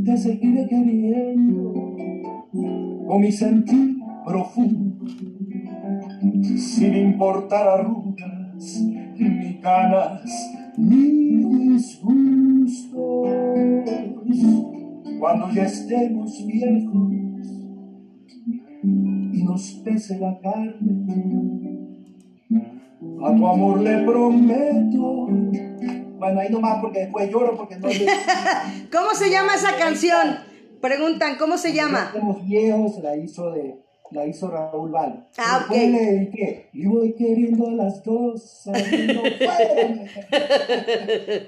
te 0.05 0.17
seguiré 0.17 0.69
queriendo 0.69 1.97
con 3.09 3.21
mi 3.21 3.33
sentir 3.33 3.97
profundo, 4.25 5.05
sin 6.57 6.95
importar 6.95 7.67
arrugas, 7.67 8.42
ni 9.19 9.61
canas, 9.61 10.23
ni 10.77 11.73
disgustos. 11.73 13.31
Cuando 15.19 15.51
ya 15.53 15.65
estemos 15.65 16.47
viejos 16.47 17.13
y 18.83 19.43
nos 19.45 19.71
pese 19.85 20.19
la 20.19 20.39
carne, 20.41 21.07
a 23.25 23.37
tu 23.37 23.47
amor 23.47 23.81
le 23.81 24.05
prometo. 24.05 25.29
Bueno, 26.19 26.41
ahí 26.41 26.51
nomás 26.51 26.79
porque 26.81 27.01
después 27.01 27.31
lloro 27.31 27.57
porque 27.57 27.77
no 27.77 27.89
le... 27.89 28.07
¿Cómo 28.93 29.15
se 29.15 29.31
llama 29.31 29.55
esa 29.55 29.77
canción? 29.77 30.37
Preguntan, 30.81 31.37
¿cómo 31.37 31.59
se 31.59 31.73
llama? 31.73 32.07
estemos 32.07 32.47
viejos, 32.47 32.99
la 33.03 33.17
hizo 33.17 33.51
de 33.53 33.82
la 34.13 34.27
hizo 34.27 34.51
Raúl 34.51 34.91
Vale. 34.91 35.15
Ah, 35.39 35.67
ok. 35.69 35.75
le 35.77 36.01
dediqué, 36.13 36.69
y 36.73 36.87
voy 36.87 37.15
queriendo 37.15 37.69
a 37.69 37.73
las 37.73 38.03
dos, 38.05 38.43
saliendo 38.65 39.23
fuera, 39.39 40.07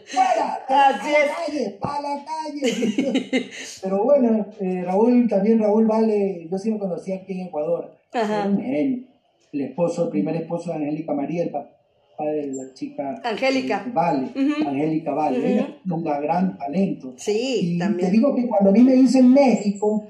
fuera, 0.06 0.64
a 0.68 0.92
la 0.92 0.98
calle, 1.00 1.78
para 1.80 2.00
la 2.00 2.24
calle. 2.24 3.50
Pero 3.82 4.04
bueno, 4.04 4.46
eh, 4.60 4.82
Raúl, 4.84 5.28
también 5.28 5.58
Raúl 5.60 5.86
Vale, 5.86 6.48
yo 6.50 6.58
sí 6.58 6.70
lo 6.70 6.78
conocí 6.78 7.12
aquí 7.12 7.32
en 7.40 7.48
Ecuador, 7.48 7.94
Ajá. 8.12 8.46
era 8.48 8.56
genio. 8.62 9.04
El 9.52 9.60
esposo, 9.60 10.04
el 10.04 10.10
primer 10.10 10.36
esposo 10.36 10.70
de 10.70 10.76
Angélica 10.78 11.12
María, 11.14 11.44
el 11.44 11.50
papá 11.50 11.70
de 12.18 12.46
la 12.48 12.74
chica 12.74 13.20
Angélica. 13.24 13.84
eh, 13.86 13.90
Vale, 13.92 14.26
Ujú. 14.34 14.68
Angélica 14.68 15.12
Vale, 15.14 15.38
Ujú. 15.38 15.46
ella 15.48 15.68
es 15.84 15.90
un 15.92 16.02
gran 16.04 16.58
talento. 16.58 17.14
Sí, 17.16 17.74
Y 17.74 17.78
también. 17.78 18.08
te 18.10 18.12
digo 18.16 18.34
que 18.34 18.48
cuando 18.48 18.70
a 18.70 18.72
mí 18.72 18.80
me 18.80 18.94
dicen 18.94 19.30
México, 19.32 20.08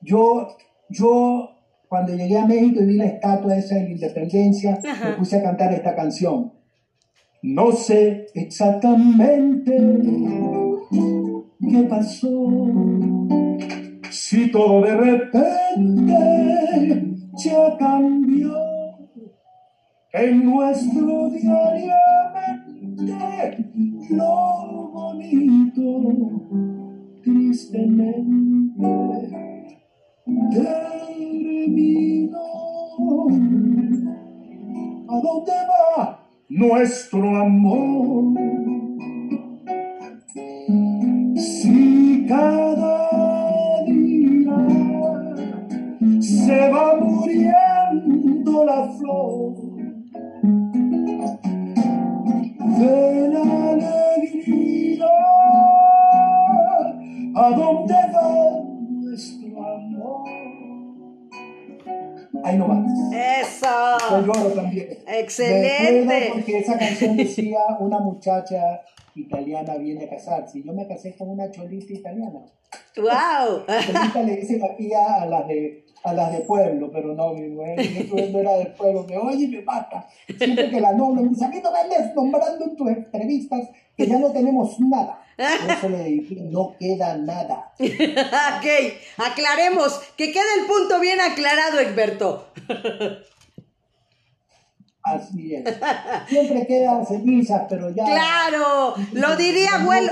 yo, 0.00 0.56
yo 0.88 1.57
cuando 1.88 2.14
llegué 2.14 2.38
a 2.38 2.46
México 2.46 2.80
y 2.82 2.86
vi 2.86 2.96
la 2.96 3.06
estatua 3.06 3.56
esa 3.56 3.76
de 3.76 3.84
la 3.84 3.90
independencia, 3.90 4.78
Ajá. 4.84 5.10
me 5.10 5.16
puse 5.16 5.38
a 5.38 5.42
cantar 5.42 5.72
esta 5.72 5.94
canción. 5.94 6.52
No 7.42 7.72
sé 7.72 8.26
exactamente 8.34 9.76
qué 11.60 11.82
pasó, 11.88 12.28
Si 14.10 14.50
todo 14.50 14.82
de 14.82 14.96
repente 14.96 16.14
ya 17.36 17.76
cambió, 17.78 18.52
en 20.12 20.44
nuestro 20.44 21.30
diariamente 21.30 21.94
lo 24.10 24.90
bonito, 24.92 26.02
tristemente 27.22 29.57
terminó. 30.50 31.88
¿A 35.08 35.20
dónde 35.20 35.52
va 35.70 36.20
nuestro 36.48 37.36
amor? 37.36 38.34
Si 41.36 42.26
cada 42.28 43.84
día 43.86 44.58
se 46.20 46.70
va 46.70 46.96
muriendo 47.00 48.64
la 48.64 48.88
flor 48.98 49.54
de 52.78 53.28
la 53.32 53.70
alegría, 53.70 55.06
¿a 57.34 57.50
dónde 57.50 57.94
va 58.14 58.47
Ahí 62.44 62.56
nomás. 62.56 62.84
Yo 63.10 63.18
Eso. 63.18 64.26
lloro 64.26 64.50
también. 64.50 64.98
Excelente. 65.06 66.30
Porque 66.32 66.58
esa 66.58 66.78
canción 66.78 67.16
decía 67.16 67.58
una 67.80 67.98
muchacha 67.98 68.82
italiana 69.14 69.76
viene 69.76 70.04
a 70.04 70.10
casarse. 70.10 70.58
Y 70.58 70.64
yo 70.64 70.72
me 70.72 70.86
casé 70.86 71.16
con 71.16 71.30
una 71.30 71.50
cholita 71.50 71.92
italiana. 71.92 72.40
Wow. 72.96 73.64
Cholita 73.66 74.22
le 74.22 74.36
dicen 74.36 74.62
aquí 74.64 74.92
a, 74.92 75.22
a 75.22 75.26
las 75.26 75.48
de 75.48 75.84
a 76.04 76.12
las 76.12 76.32
de 76.32 76.40
pueblo, 76.40 76.90
pero 76.92 77.14
no, 77.14 77.34
mi 77.34 77.48
mujer, 77.48 77.78
no 78.32 78.38
era 78.38 78.56
del 78.56 78.72
pueblo, 78.74 79.04
me 79.08 79.16
oye 79.18 79.44
y 79.44 79.48
me 79.48 79.62
mata. 79.62 80.06
Siempre 80.38 80.70
que 80.70 80.80
la 80.80 80.92
nombro, 80.92 81.22
me 81.22 81.30
dice, 81.30 81.44
a 81.44 81.48
mí 81.48 81.60
no 81.62 81.72
me 81.72 81.78
andes 81.78 82.14
nombrando 82.14 82.64
en 82.64 82.76
tus 82.76 82.88
entrevistas, 82.88 83.68
que 83.96 84.06
ya 84.06 84.18
no 84.18 84.30
tenemos 84.30 84.78
nada. 84.80 85.20
Por 85.38 85.70
eso 85.70 85.88
le 85.88 86.02
dije, 86.02 86.34
no 86.40 86.74
queda 86.80 87.16
nada. 87.16 87.72
ok, 87.78 88.66
aclaremos. 89.18 90.00
Que 90.16 90.32
quede 90.32 90.60
el 90.60 90.66
punto 90.66 90.98
bien 90.98 91.20
aclarado, 91.20 91.78
Egberto. 91.78 92.48
Así 95.04 95.54
es. 95.54 95.64
Siempre 96.28 96.66
quedan 96.66 97.06
cenizas, 97.06 97.62
pero 97.68 97.88
ya. 97.90 98.04
Claro, 98.04 98.96
lo 99.12 99.36
diría 99.36 99.76
abuelo, 99.76 100.10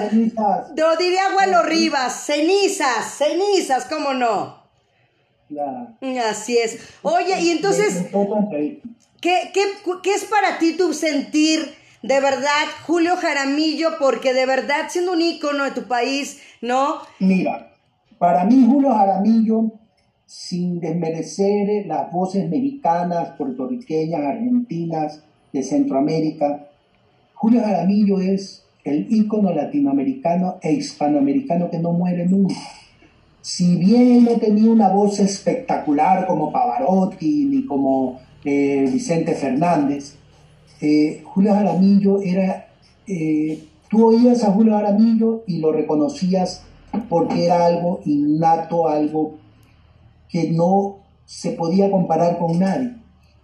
lo 0.76 0.96
diría 0.96 1.26
abuelo 1.26 1.64
Rivas, 1.64 2.24
cenizas, 2.24 3.18
cenizas, 3.18 3.84
¿cómo 3.86 4.14
no? 4.14 4.64
claro. 5.48 5.96
Así 6.28 6.56
es. 6.56 6.78
Oye, 7.02 7.40
y 7.40 7.50
entonces, 7.50 8.06
¿qué, 9.20 9.50
qué, 9.52 9.62
qué 10.02 10.14
es 10.14 10.24
para 10.24 10.58
ti 10.58 10.76
tu 10.76 10.94
sentir 10.94 11.74
de 12.06 12.20
verdad, 12.20 12.66
Julio 12.86 13.16
Jaramillo? 13.16 13.98
Porque 13.98 14.32
de 14.32 14.46
verdad, 14.46 14.88
siendo 14.88 15.12
un 15.12 15.22
ícono 15.22 15.64
de 15.64 15.72
tu 15.72 15.88
país, 15.88 16.40
¿no? 16.60 16.98
Mira, 17.18 17.72
para 18.18 18.44
mí 18.44 18.64
Julio 18.66 18.94
Jaramillo, 18.94 19.72
sin 20.26 20.80
desmerecer 20.80 21.86
las 21.86 22.10
voces 22.12 22.48
mexicanas, 22.48 23.30
puertorriqueñas, 23.36 24.20
argentinas, 24.20 25.22
de 25.52 25.62
Centroamérica, 25.62 26.68
Julio 27.34 27.60
Jaramillo 27.62 28.20
es 28.20 28.64
el 28.84 29.06
ícono 29.10 29.52
latinoamericano 29.52 30.58
e 30.62 30.72
hispanoamericano 30.72 31.70
que 31.70 31.78
no 31.78 31.92
muere 31.92 32.26
nunca. 32.26 32.54
Si 33.40 33.76
bien 33.76 34.24
no 34.24 34.32
tenía 34.32 34.70
una 34.70 34.88
voz 34.88 35.20
espectacular 35.20 36.26
como 36.26 36.52
Pavarotti 36.52 37.46
ni 37.46 37.64
como 37.64 38.20
eh, 38.44 38.88
Vicente 38.92 39.34
Fernández, 39.34 40.16
eh, 40.80 41.22
Julio 41.24 41.54
Jaramillo 41.54 42.20
era, 42.22 42.68
eh, 43.06 43.64
tú 43.88 44.06
oías 44.06 44.44
a 44.44 44.52
Julio 44.52 44.74
Jaramillo 44.74 45.44
y 45.46 45.58
lo 45.58 45.72
reconocías 45.72 46.64
porque 47.08 47.46
era 47.46 47.66
algo 47.66 48.00
innato, 48.04 48.88
algo 48.88 49.38
que 50.28 50.50
no 50.50 50.98
se 51.24 51.52
podía 51.52 51.90
comparar 51.90 52.38
con 52.38 52.58
nadie, 52.58 52.92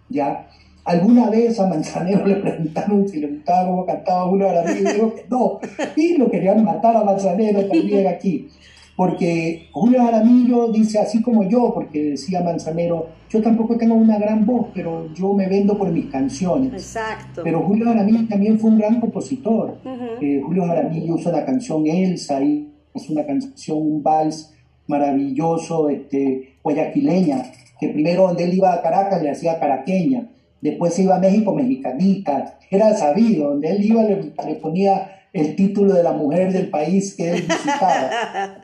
¿ya? 0.09 0.47
Alguna 0.85 1.29
vez 1.29 1.59
a 1.59 1.67
Manzanero 1.67 2.25
le 2.27 2.35
preguntaron 2.35 3.07
si 3.07 3.19
le 3.19 3.27
gustaba 3.27 3.67
cómo 3.67 3.85
cantaba 3.85 4.31
de 4.31 4.37
las 4.37 4.75
y 4.75 4.83
dijo 4.83 5.13
que 5.15 5.25
no, 5.29 5.59
y 5.95 6.17
lo 6.17 6.29
querían 6.29 6.63
matar 6.63 6.97
a 6.97 7.03
Manzanero 7.03 7.67
también 7.67 8.07
aquí 8.07 8.49
porque 8.95 9.69
Julio 9.71 10.03
Jaramillo 10.03 10.71
dice 10.71 10.99
así 10.99 11.21
como 11.21 11.43
yo, 11.49 11.73
porque 11.73 12.11
decía 12.11 12.41
Manzanero, 12.41 13.07
yo 13.29 13.41
tampoco 13.41 13.75
tengo 13.75 13.95
una 13.95 14.19
gran 14.19 14.45
voz, 14.45 14.67
pero 14.73 15.11
yo 15.13 15.33
me 15.33 15.47
vendo 15.47 15.77
por 15.77 15.89
mis 15.91 16.05
canciones. 16.05 16.71
Exacto. 16.73 17.41
Pero 17.43 17.61
Julio 17.61 17.85
Jaramillo 17.85 18.27
también 18.27 18.59
fue 18.59 18.69
un 18.69 18.77
gran 18.77 18.99
compositor. 18.99 19.79
Eh, 20.21 20.41
Julio 20.45 20.65
Jaramillo 20.67 21.17
hizo 21.17 21.31
la 21.31 21.43
canción 21.43 21.87
Elsa, 21.87 22.43
y 22.43 22.71
es 22.93 23.09
una 23.09 23.25
canción, 23.25 23.77
un 23.77 24.03
vals 24.03 24.53
maravilloso, 24.85 25.89
este, 25.89 26.57
guayaquileña, 26.61 27.43
que 27.79 27.89
primero 27.89 28.27
donde 28.27 28.43
él 28.43 28.53
iba 28.53 28.73
a 28.73 28.81
Caracas 28.83 29.23
le 29.23 29.31
hacía 29.31 29.59
caraqueña, 29.59 30.29
después 30.61 30.93
se 30.93 31.03
iba 31.03 31.15
a 31.15 31.19
México, 31.19 31.55
mexicanita, 31.55 32.59
era 32.69 32.93
sabido, 32.93 33.49
donde 33.49 33.71
él 33.71 33.83
iba 33.83 34.03
le 34.03 34.55
ponía 34.61 35.09
el 35.33 35.55
título 35.55 35.93
de 35.95 36.03
la 36.03 36.13
mujer 36.13 36.53
del 36.53 36.69
país 36.69 37.15
que 37.15 37.31
él 37.31 37.41
visitaba. 37.41 38.09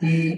Y, 0.00 0.36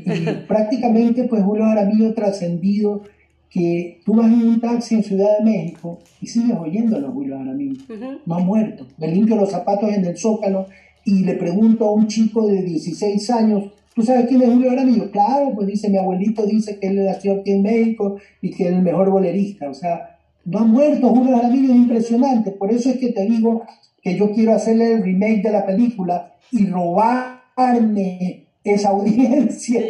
prácticamente, 0.49 1.24
pues 1.24 1.43
Julio 1.45 1.64
Jaramillo 1.64 2.14
trascendido 2.14 3.03
que 3.51 4.01
tú 4.05 4.14
vas 4.14 4.26
en 4.26 4.49
un 4.49 4.61
taxi 4.61 4.95
en 4.95 5.05
Ciudad 5.05 5.39
de 5.39 5.45
México 5.45 5.99
y 6.20 6.26
sigues 6.26 6.57
oyéndolo 6.59 7.12
Julio 7.12 7.37
Jaramillo. 7.37 7.83
No 8.24 8.35
ha 8.35 8.39
muerto. 8.39 8.87
Me 8.97 9.09
limpio 9.09 9.37
los 9.37 9.51
zapatos 9.51 9.93
en 9.93 10.07
el 10.07 10.16
zócalo 10.16 10.66
y 11.05 11.24
le 11.24 11.35
pregunto 11.35 11.87
a 11.87 11.93
un 11.93 12.09
chico 12.09 12.47
de 12.47 12.62
16 12.62 13.30
años, 13.30 13.64
¿tú 13.95 14.03
sabes 14.03 14.26
quién 14.26 14.41
es 14.43 14.49
Julio 14.49 14.70
Jaramillo? 14.70 15.11
Claro, 15.11 15.53
pues 15.55 15.66
dice, 15.66 15.91
mi 15.91 15.99
abuelito 15.99 16.47
dice 16.47 16.78
que 16.78 16.89
él 16.89 17.05
nació 17.05 17.35
aquí 17.35 17.53
en 17.53 17.62
México 17.62 18.16
y 18.41 18.51
que 18.51 18.68
es 18.68 18.72
el 18.72 18.80
mejor 18.80 19.11
bolerista. 19.11 19.68
O 19.68 19.74
sea, 19.74 20.18
no 20.47 20.61
ha 20.61 20.64
muerto 20.64 21.11
Julio 21.11 21.37
Jaramillo, 21.37 21.72
es 21.72 21.78
impresionante. 21.78 22.53
Por 22.53 22.72
eso 22.72 22.89
es 22.89 22.97
que 22.97 23.12
te 23.12 23.26
digo 23.26 23.64
que 24.03 24.16
yo 24.16 24.32
quiero 24.32 24.55
hacerle 24.55 24.94
el 24.94 25.03
remake 25.03 25.42
de 25.42 25.50
la 25.50 25.64
película 25.64 26.34
y 26.50 26.66
robarme 26.66 28.48
esa 28.64 28.90
audiencia 28.90 29.80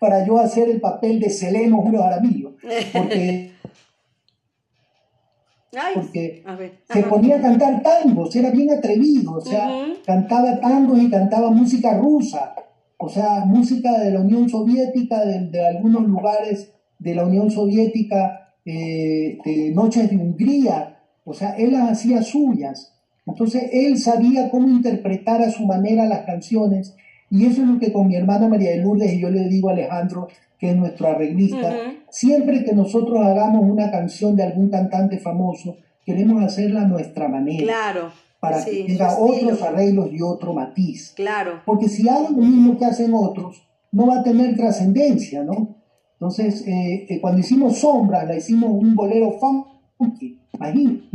para 0.00 0.26
yo 0.26 0.38
hacer 0.38 0.68
el 0.68 0.80
papel 0.80 1.20
de 1.20 1.30
Seleno 1.30 1.82
Julio 1.82 2.02
Jaramillo. 2.02 2.54
Porque, 5.94 6.42
porque 6.44 6.78
se 6.90 7.02
ponía 7.02 7.36
a 7.36 7.42
cantar 7.42 7.82
tangos, 7.82 8.34
era 8.34 8.50
bien 8.50 8.70
atrevido, 8.70 9.34
o 9.34 9.40
sea, 9.40 9.68
cantaba 10.04 10.58
tangos 10.60 10.98
y 11.00 11.10
cantaba 11.10 11.50
música 11.50 11.98
rusa, 11.98 12.54
o 12.96 13.08
sea, 13.08 13.44
música 13.44 13.98
de 13.98 14.12
la 14.12 14.20
Unión 14.20 14.48
Soviética, 14.48 15.24
de, 15.24 15.66
algunos 15.66 16.02
lugares 16.04 16.72
de 16.98 17.14
la 17.14 17.24
Unión 17.24 17.50
Soviética, 17.50 18.54
eh, 18.64 19.38
de 19.44 19.72
Noches 19.74 20.10
de 20.10 20.16
Hungría, 20.16 21.00
o 21.24 21.34
sea, 21.34 21.50
él 21.50 21.72
las 21.72 21.92
hacía 21.92 22.22
suyas. 22.22 22.97
Entonces 23.32 23.70
él 23.72 23.98
sabía 23.98 24.50
cómo 24.50 24.68
interpretar 24.68 25.42
a 25.42 25.50
su 25.50 25.66
manera 25.66 26.06
las 26.06 26.24
canciones 26.24 26.94
y 27.30 27.46
eso 27.46 27.62
es 27.62 27.68
lo 27.68 27.78
que 27.78 27.92
con 27.92 28.08
mi 28.08 28.16
hermana 28.16 28.48
María 28.48 28.70
de 28.70 28.78
Lourdes 28.78 29.12
y 29.12 29.20
yo 29.20 29.30
le 29.30 29.48
digo 29.48 29.68
a 29.68 29.72
Alejandro, 29.72 30.28
que 30.58 30.70
es 30.70 30.76
nuestro 30.76 31.08
arreglista, 31.08 31.72
siempre 32.10 32.64
que 32.64 32.72
nosotros 32.72 33.24
hagamos 33.24 33.62
una 33.62 33.90
canción 33.90 34.34
de 34.34 34.44
algún 34.44 34.70
cantante 34.70 35.18
famoso, 35.18 35.76
queremos 36.04 36.42
hacerla 36.42 36.82
a 36.82 36.88
nuestra 36.88 37.28
manera. 37.28 37.62
Claro. 37.62 38.10
Para 38.40 38.64
que 38.64 38.84
tenga 38.84 39.18
otros 39.18 39.62
arreglos 39.62 40.10
y 40.12 40.22
otro 40.22 40.54
matiz. 40.54 41.12
Claro. 41.16 41.62
Porque 41.66 41.88
si 41.88 42.08
hago 42.08 42.30
lo 42.30 42.36
mismo 42.38 42.78
que 42.78 42.84
hacen 42.84 43.12
otros, 43.12 43.62
no 43.90 44.06
va 44.06 44.20
a 44.20 44.22
tener 44.22 44.56
trascendencia, 44.56 45.42
¿no? 45.42 45.76
Entonces, 46.14 46.66
eh, 46.66 47.06
eh, 47.08 47.20
cuando 47.20 47.40
hicimos 47.40 47.78
Sombra, 47.78 48.24
la 48.24 48.36
hicimos 48.36 48.70
un 48.70 48.94
bolero 48.94 49.38
funky 49.38 50.37
Ahí, 50.60 51.08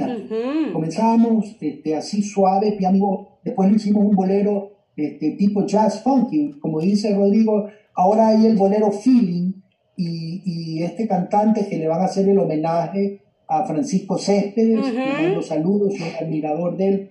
Comenzábamos 0.72 1.56
este, 1.60 1.96
así 1.96 2.24
suave, 2.24 2.74
piano, 2.74 3.39
después 3.44 3.70
le 3.70 3.76
hicimos 3.76 4.06
un 4.06 4.16
bolero 4.16 4.72
este, 4.96 5.32
tipo 5.32 5.66
jazz 5.66 6.02
funky, 6.04 6.60
como 6.60 6.80
dice 6.80 7.16
Rodrigo, 7.16 7.68
ahora 7.96 8.30
hay 8.30 8.46
el 8.46 8.56
bolero 8.56 8.91
feeling 8.91 9.54
y, 9.98 10.41
y 10.46 10.84
este 10.84 11.08
cantante 11.08 11.68
que 11.68 11.78
le 11.78 11.88
van 11.88 12.02
a 12.02 12.06
hacer 12.06 12.28
el 12.28 12.39
homenaje 12.39 13.22
a 13.48 13.66
Francisco 13.66 14.18
Céspedes, 14.18 14.94
le 14.94 15.14
mando 15.24 15.41
saludos, 15.41 15.94
soy 15.98 16.10
admirador 16.20 16.78
de 16.78 16.88
él. 16.88 17.10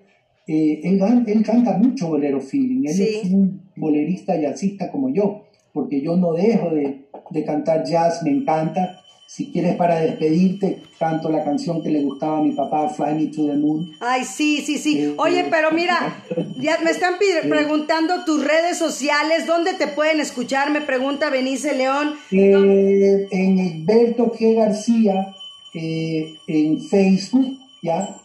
Eh, 0.49 0.81
él, 0.83 1.01
él, 1.27 1.45
canta 1.45 1.79
mucho 1.79 2.09
bolero 2.09 2.41
feeling, 2.41 2.89
él 2.89 3.01
es 3.01 3.31
un 3.31 3.71
bolerista 3.77 4.35
jazzista 4.37 4.91
como 4.91 5.09
yo, 5.09 5.45
porque 5.73 6.01
yo 6.01 6.17
no 6.17 6.33
dejo 6.33 6.71
de, 6.71 7.07
de 7.31 7.45
cantar 7.45 7.85
jazz, 7.85 8.23
me 8.25 8.31
encanta, 8.31 9.02
si 9.35 9.51
quieres 9.51 9.77
para 9.77 9.99
despedirte, 9.99 10.83
canto 10.99 11.31
la 11.31 11.43
canción 11.43 11.83
que 11.83 11.89
le 11.89 12.03
gustaba 12.03 12.37
a 12.37 12.43
mi 12.43 12.53
papá, 12.53 12.91
Fly 12.91 13.15
Me 13.15 13.27
to 13.29 13.47
the 13.47 13.55
Moon. 13.55 13.91
Ay, 13.99 14.25
sí, 14.25 14.61
sí, 14.61 14.77
sí. 14.77 14.99
Eh, 15.01 15.15
Oye, 15.17 15.41
eh, 15.41 15.47
pero 15.51 15.71
mira, 15.71 16.23
ya 16.61 16.77
me 16.85 16.91
están 16.91 17.15
preguntando 17.49 18.27
tus 18.27 18.45
redes 18.47 18.77
sociales, 18.77 19.47
¿dónde 19.47 19.73
te 19.73 19.87
pueden 19.87 20.21
escuchar? 20.21 20.71
Me 20.71 20.83
pregunta 20.83 21.31
Benice 21.31 21.75
León. 21.75 22.13
Eh, 22.31 23.27
en 23.31 23.59
Egberto 23.59 24.33
G. 24.33 24.55
García, 24.55 25.35
en 25.73 26.83
Facebook, 26.83 27.59
¿ya? 27.81 28.19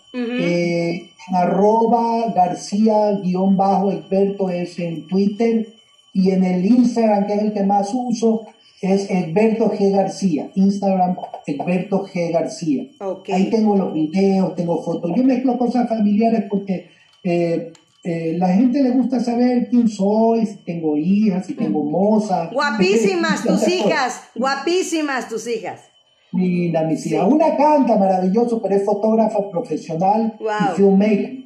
arroba 1.32 2.34
García 2.36 3.12
guion 3.24 3.56
bajo 3.56 3.94
Egberto 3.94 4.50
es 4.50 4.78
en 4.80 5.08
Twitter 5.08 5.68
y 6.12 6.32
en 6.32 6.44
el 6.44 6.66
Instagram, 6.66 7.28
que 7.28 7.34
es 7.34 7.42
el 7.44 7.54
que 7.54 7.64
más 7.64 7.92
uso, 7.94 8.46
es 8.82 9.10
Egberto 9.10 9.72
G. 9.72 9.92
García, 9.92 10.52
Instagram 10.56 11.16
Egberto 11.46 12.06
G. 12.06 12.32
García. 12.32 12.86
Ahí 13.34 13.50
tengo 13.50 13.76
los 13.76 13.94
videos, 13.94 14.56
tengo 14.56 14.84
fotos. 14.84 15.12
Yo 15.16 15.24
mezclo 15.24 15.58
cosas 15.58 15.90
familiares 15.90 16.44
porque 16.50 16.90
eh, 17.24 17.72
eh, 18.04 18.36
la 18.38 18.50
gente 18.50 18.84
le 18.84 18.92
gusta 18.92 19.20
saber 19.20 19.68
quién 19.70 19.88
soy, 19.88 20.46
si 20.46 20.58
tengo 20.58 20.96
hijas, 20.96 21.48
si 21.48 21.56
tengo 21.56 21.84
moza. 21.84 22.50
Guapísimas 22.54 23.44
tus 23.44 23.68
hijas, 23.68 24.22
guapísimas 24.36 25.28
tus 25.28 25.48
hijas. 25.48 25.82
Mira, 26.32 26.84
mis 26.84 27.06
hijas. 27.08 27.28
Una 27.28 27.56
canta 27.56 27.98
maravilloso, 27.98 28.62
pero 28.62 28.76
es 28.76 28.86
fotógrafa 28.86 29.50
profesional 29.50 30.38
y 30.40 30.76
filmmaker. 30.76 31.38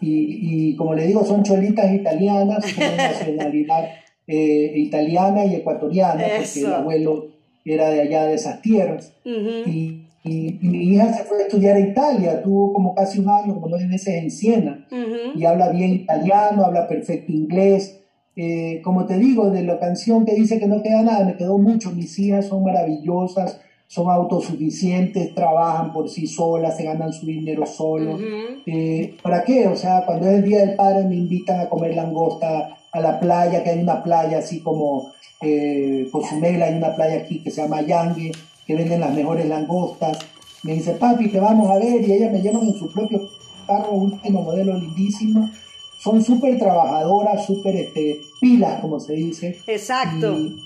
Y, 0.00 0.70
y, 0.70 0.76
como 0.76 0.92
le 0.94 1.06
digo, 1.06 1.24
son 1.24 1.42
cholitas 1.42 1.90
italianas, 1.92 2.64
con 2.74 2.84
nacionalidad 2.96 4.01
eh, 4.34 4.72
italiana 4.76 5.44
y 5.44 5.56
ecuatoriana, 5.56 6.24
porque 6.38 6.60
el 6.60 6.72
abuelo 6.72 7.26
era 7.66 7.90
de 7.90 8.00
allá 8.00 8.24
de 8.24 8.34
esas 8.34 8.62
tierras. 8.62 9.12
y, 9.24 9.98
mi 10.24 10.94
hija 10.94 11.12
se 11.12 11.24
fue 11.24 11.38
a 11.38 11.46
estudiar 11.46 11.76
a 11.76 11.80
Italia, 11.80 12.42
tuvo 12.42 12.72
como 12.72 12.94
casi 12.94 13.18
un 13.18 13.28
año, 13.28 13.54
como 13.54 13.68
nueve 13.68 13.86
meses 13.86 14.14
en 14.22 14.30
Siena, 14.30 14.86
y 15.34 15.44
habla 15.44 15.68
bien 15.68 15.92
italiano, 15.92 16.64
habla 16.64 16.88
perfecto 16.88 17.30
inglés. 17.30 18.00
Eh, 18.34 18.80
como 18.82 19.04
te 19.04 19.18
digo, 19.18 19.50
de 19.50 19.64
la 19.64 19.78
canción 19.78 20.24
que 20.24 20.34
dice 20.34 20.58
que 20.58 20.66
no 20.66 20.82
queda 20.82 21.02
nada, 21.02 21.26
me 21.26 21.36
quedó 21.36 21.58
mucho. 21.58 21.90
Mis 21.90 22.18
hijas 22.18 22.46
son 22.46 22.64
maravillosas, 22.64 23.60
son 23.86 24.08
autosuficientes, 24.08 25.34
trabajan 25.34 25.92
por 25.92 26.08
sí 26.08 26.26
solas, 26.26 26.78
se 26.78 26.84
ganan 26.84 27.12
su 27.12 27.26
dinero 27.26 27.66
solos. 27.66 28.18
Eh, 28.64 29.16
¿Para 29.22 29.44
qué? 29.44 29.66
O 29.68 29.76
sea, 29.76 30.04
cuando 30.06 30.28
es 30.28 30.36
el 30.36 30.44
Día 30.44 30.60
del 30.60 30.76
Padre 30.76 31.04
me 31.04 31.16
invitan 31.16 31.60
a 31.60 31.68
comer 31.68 31.94
langosta 31.94 32.78
a 32.92 33.00
la 33.00 33.18
playa, 33.18 33.64
que 33.64 33.70
hay 33.70 33.80
una 33.80 34.02
playa 34.02 34.38
así 34.38 34.60
como 34.60 35.12
eh, 35.40 36.08
Cozumel, 36.12 36.62
hay 36.62 36.74
una 36.74 36.94
playa 36.94 37.22
aquí 37.22 37.42
que 37.42 37.50
se 37.50 37.62
llama 37.62 37.80
Yangue, 37.80 38.32
que 38.66 38.74
venden 38.74 39.00
las 39.00 39.14
mejores 39.14 39.46
langostas. 39.46 40.18
Me 40.62 40.74
dice, 40.74 40.92
papi, 40.92 41.28
te 41.28 41.40
vamos 41.40 41.70
a 41.70 41.78
ver, 41.78 42.06
y 42.06 42.12
ella 42.12 42.30
me 42.30 42.40
llevan 42.40 42.62
en 42.62 42.74
su 42.74 42.92
propio 42.92 43.28
carro, 43.66 43.92
último 43.92 44.42
modelo 44.42 44.78
lindísimo. 44.78 45.50
Son 45.98 46.22
súper 46.22 46.58
trabajadoras, 46.58 47.46
súper 47.46 47.76
este, 47.76 48.20
pilas, 48.40 48.80
como 48.80 49.00
se 49.00 49.14
dice. 49.14 49.56
Exacto. 49.66 50.36
Y, 50.38 50.56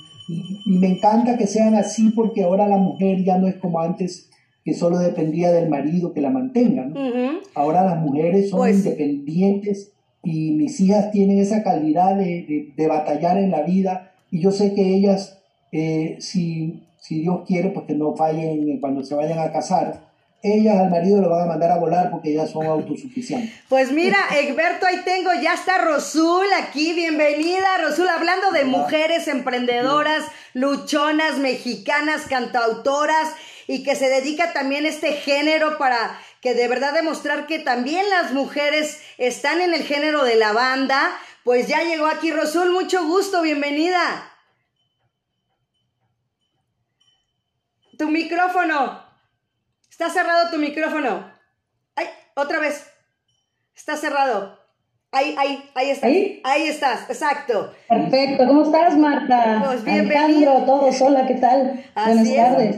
me 0.65 0.89
encanta 0.89 1.39
que 1.39 1.47
sean 1.47 1.77
así 1.77 2.11
porque 2.11 2.43
ahora 2.43 2.67
la 2.67 2.79
mujer 2.79 3.23
ya 3.23 3.39
no 3.39 3.47
es 3.47 3.55
como 3.57 3.79
antes, 3.79 4.29
que 4.65 4.75
solo 4.75 4.99
dependía 4.99 5.53
del 5.53 5.69
marido 5.69 6.13
que 6.13 6.21
la 6.21 6.31
mantenga. 6.31 6.91
Ahora 7.55 7.85
las 7.85 8.01
mujeres 8.01 8.51
son 8.51 8.59
pues 8.59 8.79
independientes 8.79 9.93
y 10.27 10.51
mis 10.51 10.81
hijas 10.81 11.13
tienen 11.13 11.39
esa 11.39 11.63
calidad 11.63 12.17
de, 12.17 12.73
de, 12.77 12.89
batallar 12.89 13.39
en 13.39 13.53
la 13.53 13.63
vida 13.63 14.13
y 14.29 14.41
yo 14.41 14.51
sé 14.51 14.75
que 14.75 14.83
ellas, 14.83 15.39
eh, 15.71 16.17
si, 16.19 16.83
si 16.99 17.21
Dios 17.21 17.43
quiere, 17.47 17.71
pues 17.71 17.87
que 17.87 17.95
no 17.95 18.17
fallen 18.17 18.81
cuando 18.81 19.05
se 19.05 19.15
vayan 19.15 19.39
a 19.39 19.53
casar, 19.53 20.01
ellas 20.43 20.81
al 20.81 20.91
marido 20.91 21.23
lo 21.23 21.31
van 21.31 21.43
a 21.43 21.47
mandar 21.47 21.71
a 21.71 21.79
volar 21.79 22.11
porque 22.11 22.33
ellas 22.33 22.51
son 22.51 22.67
autosuficientes. 22.67 23.53
Pues 23.69 23.93
mira, 23.93 24.19
Egberto, 24.37 24.87
ahí 24.87 25.01
tengo, 25.05 25.31
ya 25.41 25.55
está 25.55 25.79
Rosul 25.79 26.47
aquí, 26.61 26.93
bienvenida 26.93 27.79
Rosul, 27.85 28.09
hablando 28.09 28.51
de 28.51 28.65
mujeres 28.65 29.29
emprendedoras, 29.29 30.25
luchonas, 30.55 31.39
mexicanas, 31.39 32.23
cantautoras 32.23 33.29
y 33.69 33.85
que 33.85 33.95
se 33.95 34.09
dedica 34.09 34.53
también 34.53 34.87
a 34.87 34.89
este 34.89 35.13
género 35.13 35.79
para 35.79 36.19
que 36.41 36.55
de 36.55 36.69
verdad 36.69 36.93
demostrar 36.93 37.47
que 37.47 37.59
también 37.59 38.09
las 38.11 38.33
mujeres 38.33 39.03
están 39.19 39.61
en 39.61 39.75
el 39.75 39.83
género 39.83 40.25
de 40.25 40.37
la 40.37 40.53
banda. 40.53 41.17
Pues 41.45 41.69
ya 41.69 41.83
llegó 41.83 42.07
aquí 42.07 42.33
Rosul, 42.33 42.71
mucho 42.71 43.05
gusto, 43.05 43.43
bienvenida. 43.43 44.33
Tu 47.99 48.09
micrófono. 48.09 49.05
Está 49.91 50.11
cerrado 50.11 50.51
tu 50.51 50.59
micrófono. 50.59 51.33
Ay, 51.95 52.09
otra 52.35 52.59
vez. 52.59 52.91
Está 53.75 53.97
cerrado. 53.97 54.66
Ahí, 55.17 55.35
ahí, 55.39 55.71
ahí 55.73 55.91
estás. 55.93 56.11
¿Ahí? 56.45 56.69
estás, 56.69 57.01
exacto. 57.09 57.73
Perfecto. 57.89 58.47
¿Cómo 58.47 58.65
estás, 58.65 58.99
Marta? 58.99 59.63
Pues 59.65 59.83
bienvenida. 59.83 60.25
Alejandro, 60.25 60.65
todos, 60.67 61.01
hola, 61.01 61.27
¿qué 61.27 61.35
tal? 61.37 61.83
Buenas 61.95 62.35
tardes. 62.35 62.77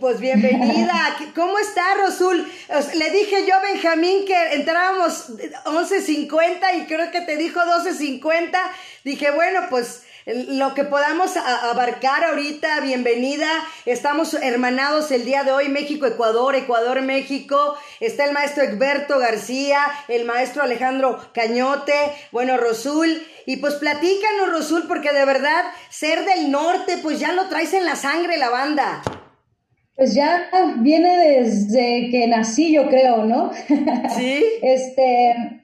Pues 0.00 0.20
bienvenida. 0.20 0.94
¿Cómo 1.34 1.58
está, 1.58 1.82
Rosul? 2.02 2.50
Le 2.96 3.10
dije 3.10 3.46
yo 3.46 3.56
a 3.56 3.60
Benjamín 3.60 4.24
que 4.26 4.54
entrábamos 4.54 5.36
11.50 5.66 6.32
y 6.78 6.86
creo 6.86 7.10
que 7.10 7.20
te 7.20 7.36
dijo 7.36 7.60
12.50. 7.60 8.56
Dije, 9.04 9.30
bueno, 9.30 9.60
pues 9.68 10.04
lo 10.26 10.74
que 10.74 10.84
podamos 10.84 11.36
abarcar 11.36 12.24
ahorita, 12.24 12.80
bienvenida. 12.80 13.48
Estamos 13.86 14.34
hermanados 14.34 15.10
el 15.10 15.24
día 15.24 15.44
de 15.44 15.52
hoy, 15.52 15.68
México, 15.68 16.06
Ecuador, 16.06 16.54
Ecuador, 16.54 17.00
México. 17.02 17.76
Está 18.00 18.26
el 18.26 18.32
maestro 18.32 18.62
Egberto 18.62 19.18
García, 19.18 19.80
el 20.08 20.24
maestro 20.24 20.62
Alejandro 20.62 21.18
Cañote, 21.32 21.94
bueno, 22.32 22.56
Rosul. 22.56 23.22
Y 23.46 23.56
pues 23.56 23.74
platícanos, 23.74 24.50
Rosul, 24.50 24.84
porque 24.86 25.12
de 25.12 25.24
verdad, 25.24 25.64
ser 25.88 26.24
del 26.24 26.50
norte, 26.50 26.98
pues 27.02 27.18
ya 27.18 27.32
lo 27.32 27.48
traes 27.48 27.72
en 27.72 27.86
la 27.86 27.96
sangre 27.96 28.36
la 28.36 28.50
banda. 28.50 29.02
Pues 29.96 30.14
ya 30.14 30.48
viene 30.78 31.40
desde 31.40 32.08
que 32.10 32.26
nací, 32.26 32.72
yo 32.72 32.88
creo, 32.88 33.24
¿no? 33.24 33.50
Sí. 34.16 34.44
este, 34.62 35.60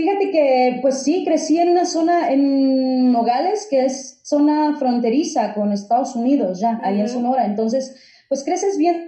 Fíjate 0.00 0.30
que, 0.30 0.78
pues 0.80 1.02
sí, 1.02 1.24
crecí 1.26 1.58
en 1.58 1.68
una 1.68 1.84
zona, 1.84 2.30
en 2.30 3.12
Nogales, 3.12 3.66
que 3.68 3.84
es 3.84 4.20
zona 4.22 4.74
fronteriza 4.78 5.52
con 5.52 5.72
Estados 5.72 6.16
Unidos, 6.16 6.58
ya, 6.58 6.80
ahí 6.82 7.00
en 7.00 7.08
Sonora. 7.10 7.44
Entonces, 7.44 7.94
pues 8.26 8.42
creces 8.42 8.78
viendo 8.78 9.04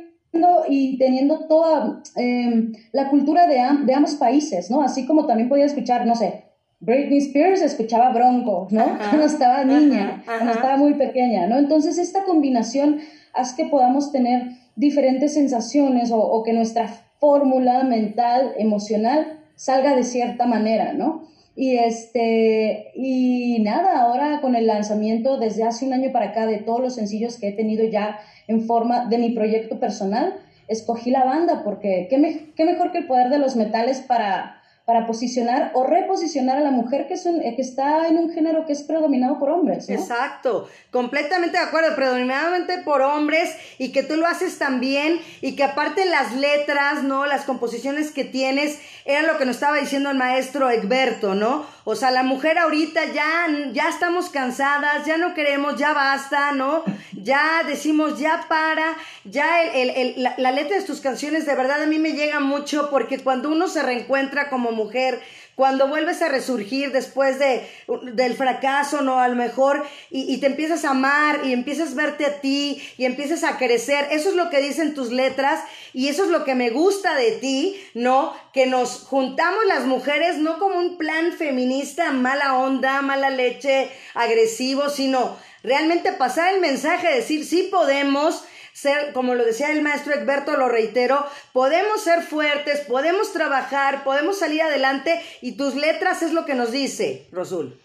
y 0.68 0.98
teniendo 0.98 1.46
toda 1.46 2.02
em, 2.16 2.74
la 2.92 3.08
cultura 3.08 3.46
de, 3.46 3.58
de, 3.86 3.94
ambos 3.94 4.16
países, 4.16 4.70
¿no? 4.70 4.82
Así 4.82 5.06
como 5.06 5.24
también 5.24 5.48
podía 5.48 5.64
escuchar, 5.64 6.06
no 6.06 6.14
sé, 6.14 6.44
Britney 6.80 7.18
Spears 7.20 7.62
escuchaba 7.62 8.12
Bronco, 8.12 8.68
¿no? 8.70 8.84
Cuando 8.98 9.24
estaba 9.24 9.64
niña, 9.64 10.22
cuando 10.26 10.52
estaba 10.52 10.76
muy 10.76 10.92
pequeña, 10.92 11.46
¿no? 11.46 11.56
Entonces, 11.56 11.96
esta 11.96 12.24
combinación 12.24 12.98
hace 13.32 13.56
que 13.56 13.70
podamos 13.70 14.12
tener 14.12 14.50
diferentes 14.76 15.32
sensaciones 15.32 16.10
o, 16.10 16.18
o 16.18 16.42
que 16.42 16.52
nuestra 16.52 16.86
fórmula 17.18 17.82
mental, 17.82 18.52
emocional, 18.58 19.38
salga 19.62 19.94
de 19.94 20.02
cierta 20.02 20.44
manera, 20.44 20.92
¿no? 20.92 21.28
Y 21.54 21.76
este, 21.76 22.90
y 22.96 23.60
nada, 23.60 24.00
ahora 24.00 24.40
con 24.40 24.56
el 24.56 24.66
lanzamiento 24.66 25.38
desde 25.38 25.62
hace 25.62 25.86
un 25.86 25.92
año 25.92 26.10
para 26.10 26.30
acá 26.30 26.46
de 26.46 26.58
todos 26.58 26.80
los 26.80 26.96
sencillos 26.96 27.38
que 27.38 27.50
he 27.50 27.52
tenido 27.52 27.84
ya 27.84 28.18
en 28.48 28.66
forma 28.66 29.06
de 29.06 29.18
mi 29.18 29.30
proyecto 29.30 29.78
personal, 29.78 30.34
escogí 30.66 31.12
la 31.12 31.24
banda 31.24 31.62
porque 31.62 32.08
qué, 32.10 32.50
qué 32.56 32.64
mejor 32.64 32.90
que 32.90 32.98
el 32.98 33.06
poder 33.06 33.28
de 33.28 33.38
los 33.38 33.54
metales 33.54 34.00
para 34.00 34.62
para 34.84 35.06
posicionar 35.06 35.70
o 35.74 35.84
reposicionar 35.84 36.56
a 36.56 36.60
la 36.60 36.72
mujer 36.72 37.06
que, 37.06 37.14
es 37.14 37.24
eh, 37.24 37.52
que 37.54 37.62
está 37.62 38.08
en 38.08 38.18
un 38.18 38.32
género 38.32 38.66
que 38.66 38.72
es 38.72 38.82
predominado 38.82 39.38
por 39.38 39.50
hombres. 39.50 39.88
Exacto, 39.88 40.68
completamente 40.90 41.56
de 41.56 41.64
acuerdo, 41.64 41.94
predominadamente 41.94 42.78
por 42.78 43.00
hombres 43.00 43.56
y 43.78 43.92
que 43.92 44.02
tú 44.02 44.16
lo 44.16 44.26
haces 44.26 44.58
también 44.58 45.20
y 45.40 45.54
que 45.54 45.62
aparte 45.62 46.04
las 46.04 46.34
letras, 46.34 47.04
¿no? 47.04 47.26
Las 47.26 47.44
composiciones 47.44 48.10
que 48.10 48.24
tienes, 48.24 48.80
era 49.04 49.22
lo 49.22 49.38
que 49.38 49.44
nos 49.44 49.56
estaba 49.56 49.78
diciendo 49.78 50.10
el 50.10 50.16
maestro 50.16 50.70
Egberto, 50.70 51.34
¿no? 51.34 51.66
O 51.84 51.96
sea, 51.96 52.10
la 52.10 52.22
mujer 52.22 52.58
ahorita 52.58 53.06
ya, 53.06 53.46
ya 53.72 53.88
estamos 53.88 54.28
cansadas, 54.30 55.04
ya 55.04 55.16
no 55.16 55.34
queremos, 55.34 55.76
ya 55.76 55.92
basta, 55.92 56.52
¿no? 56.52 56.84
Ya 57.12 57.62
decimos, 57.66 58.18
ya 58.18 58.46
para, 58.48 58.96
ya 59.24 59.62
el, 59.64 59.90
el, 59.90 60.22
la, 60.22 60.34
la 60.38 60.52
letra 60.52 60.78
de 60.78 60.84
tus 60.84 61.00
canciones 61.00 61.46
de 61.46 61.54
verdad 61.54 61.82
a 61.82 61.86
mí 61.86 61.98
me 61.98 62.12
llega 62.12 62.40
mucho 62.40 62.90
porque 62.90 63.18
cuando 63.18 63.48
uno 63.48 63.68
se 63.68 63.82
reencuentra 63.82 64.48
como 64.48 64.70
mujer, 64.70 65.20
cuando 65.54 65.88
vuelves 65.88 66.22
a 66.22 66.28
resurgir 66.28 66.92
después 66.92 67.38
de, 67.38 67.68
del 68.14 68.34
fracaso, 68.34 69.02
¿no? 69.02 69.20
A 69.20 69.28
lo 69.28 69.36
mejor, 69.36 69.84
y, 70.10 70.38
te 70.38 70.46
empiezas 70.46 70.84
a 70.84 70.90
amar 70.90 71.40
y 71.44 71.52
empiezas 71.52 71.92
a 71.92 71.94
verte 71.94 72.26
a 72.26 72.40
ti 72.40 72.82
y 72.96 73.04
empiezas 73.04 73.44
a 73.44 73.58
crecer. 73.58 74.08
Eso 74.10 74.30
es 74.30 74.34
lo 74.34 74.50
que 74.50 74.60
dicen 74.60 74.94
tus 74.94 75.10
letras 75.10 75.60
y 75.92 76.08
eso 76.08 76.24
es 76.24 76.30
lo 76.30 76.44
que 76.44 76.54
me 76.54 76.70
gusta 76.70 77.14
de 77.14 77.32
ti, 77.32 77.80
¿no? 77.94 78.34
Que 78.52 78.66
nos 78.66 79.04
juntamos 79.04 79.64
las 79.66 79.84
mujeres 79.84 80.38
no 80.38 80.58
como 80.58 80.78
un 80.78 80.96
plan 80.96 81.32
feminista, 81.32 82.10
mala 82.12 82.56
onda, 82.58 83.02
mala 83.02 83.30
leche, 83.30 83.90
agresivo, 84.14 84.88
sino 84.88 85.36
realmente 85.62 86.12
pasar 86.12 86.54
el 86.54 86.60
mensaje, 86.60 87.14
decir, 87.14 87.44
sí 87.44 87.68
podemos, 87.70 88.44
ser, 88.72 89.12
como 89.12 89.34
lo 89.34 89.44
decía 89.44 89.70
el 89.70 89.82
maestro 89.82 90.14
Egberto, 90.14 90.56
lo 90.56 90.68
reitero, 90.68 91.24
podemos 91.52 92.02
ser 92.02 92.22
fuertes, 92.22 92.80
podemos 92.80 93.32
trabajar, 93.32 94.04
podemos 94.04 94.38
salir 94.38 94.62
adelante 94.62 95.20
y 95.40 95.52
tus 95.52 95.74
letras 95.74 96.22
es 96.22 96.32
lo 96.32 96.44
que 96.44 96.54
nos 96.54 96.72
dice, 96.72 97.26
Rosul. 97.32 97.78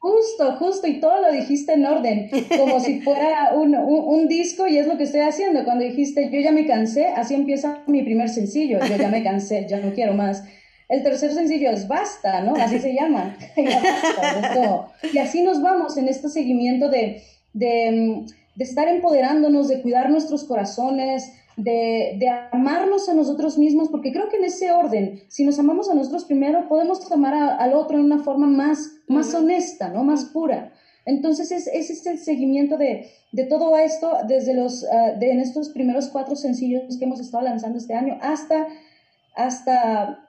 Justo, 0.00 0.52
justo, 0.58 0.86
y 0.86 1.00
todo 1.00 1.20
lo 1.20 1.32
dijiste 1.32 1.72
en 1.72 1.84
orden, 1.84 2.30
como 2.56 2.78
si 2.78 3.00
fuera 3.04 3.52
un, 3.54 3.74
un, 3.74 4.28
disco 4.28 4.68
y 4.68 4.78
es 4.78 4.86
lo 4.86 4.96
que 4.96 5.02
estoy 5.02 5.22
haciendo. 5.22 5.64
Cuando 5.64 5.84
dijiste, 5.84 6.30
yo 6.30 6.38
ya 6.38 6.52
me 6.52 6.66
cansé, 6.66 7.08
así 7.08 7.34
empieza 7.34 7.82
mi 7.88 8.04
primer 8.04 8.28
sencillo, 8.28 8.78
yo 8.78 8.96
ya 8.96 9.08
me 9.08 9.24
cansé, 9.24 9.66
ya 9.68 9.80
no 9.80 9.92
quiero 9.92 10.14
más. 10.14 10.44
El 10.88 11.02
tercer 11.02 11.32
sencillo 11.32 11.70
es 11.70 11.88
Basta, 11.88 12.42
¿no? 12.42 12.54
Así 12.54 12.78
se 12.78 12.94
llama. 12.94 13.36
y 15.12 15.18
así 15.18 15.42
nos 15.42 15.60
vamos 15.60 15.96
en 15.96 16.08
este 16.08 16.28
seguimiento 16.28 16.88
de, 16.88 17.22
de 17.52 18.24
de 18.58 18.64
estar 18.64 18.88
empoderándonos, 18.88 19.68
de 19.68 19.80
cuidar 19.82 20.10
nuestros 20.10 20.42
corazones, 20.42 21.32
de, 21.56 22.28
amarnos 22.50 23.08
a 23.08 23.14
nosotros 23.14 23.56
mismos, 23.56 23.88
porque 23.88 24.12
creo 24.12 24.28
que 24.28 24.36
en 24.36 24.44
ese 24.44 24.72
orden, 24.72 25.22
si 25.28 25.44
nos 25.44 25.60
amamos 25.60 25.88
a 25.88 25.94
nosotros 25.94 26.24
primero, 26.24 26.68
podemos 26.68 27.10
amar 27.12 27.34
al 27.34 27.72
otro 27.74 27.96
en 27.96 28.04
una 28.04 28.18
forma 28.18 28.48
más, 28.48 28.96
más 29.06 29.32
honesta, 29.32 29.90
¿no? 29.90 30.02
Más 30.02 30.24
pura. 30.24 30.72
Entonces 31.04 31.52
es, 31.52 31.68
ese 31.68 31.92
es 31.92 32.06
el 32.06 32.18
seguimiento 32.18 32.76
de, 32.76 33.12
todo 33.48 33.76
esto 33.78 34.10
desde 34.26 34.54
los, 34.54 34.84
ah, 34.84 35.12
de 35.12 35.30
en 35.30 35.38
estos 35.38 35.68
primeros 35.68 36.08
cuatro 36.08 36.34
sencillos 36.34 36.98
que 36.98 37.04
hemos 37.04 37.20
estado 37.20 37.44
lanzando 37.44 37.78
este 37.78 37.94
año 37.94 38.18
hasta, 38.20 38.66
hasta 39.36 40.28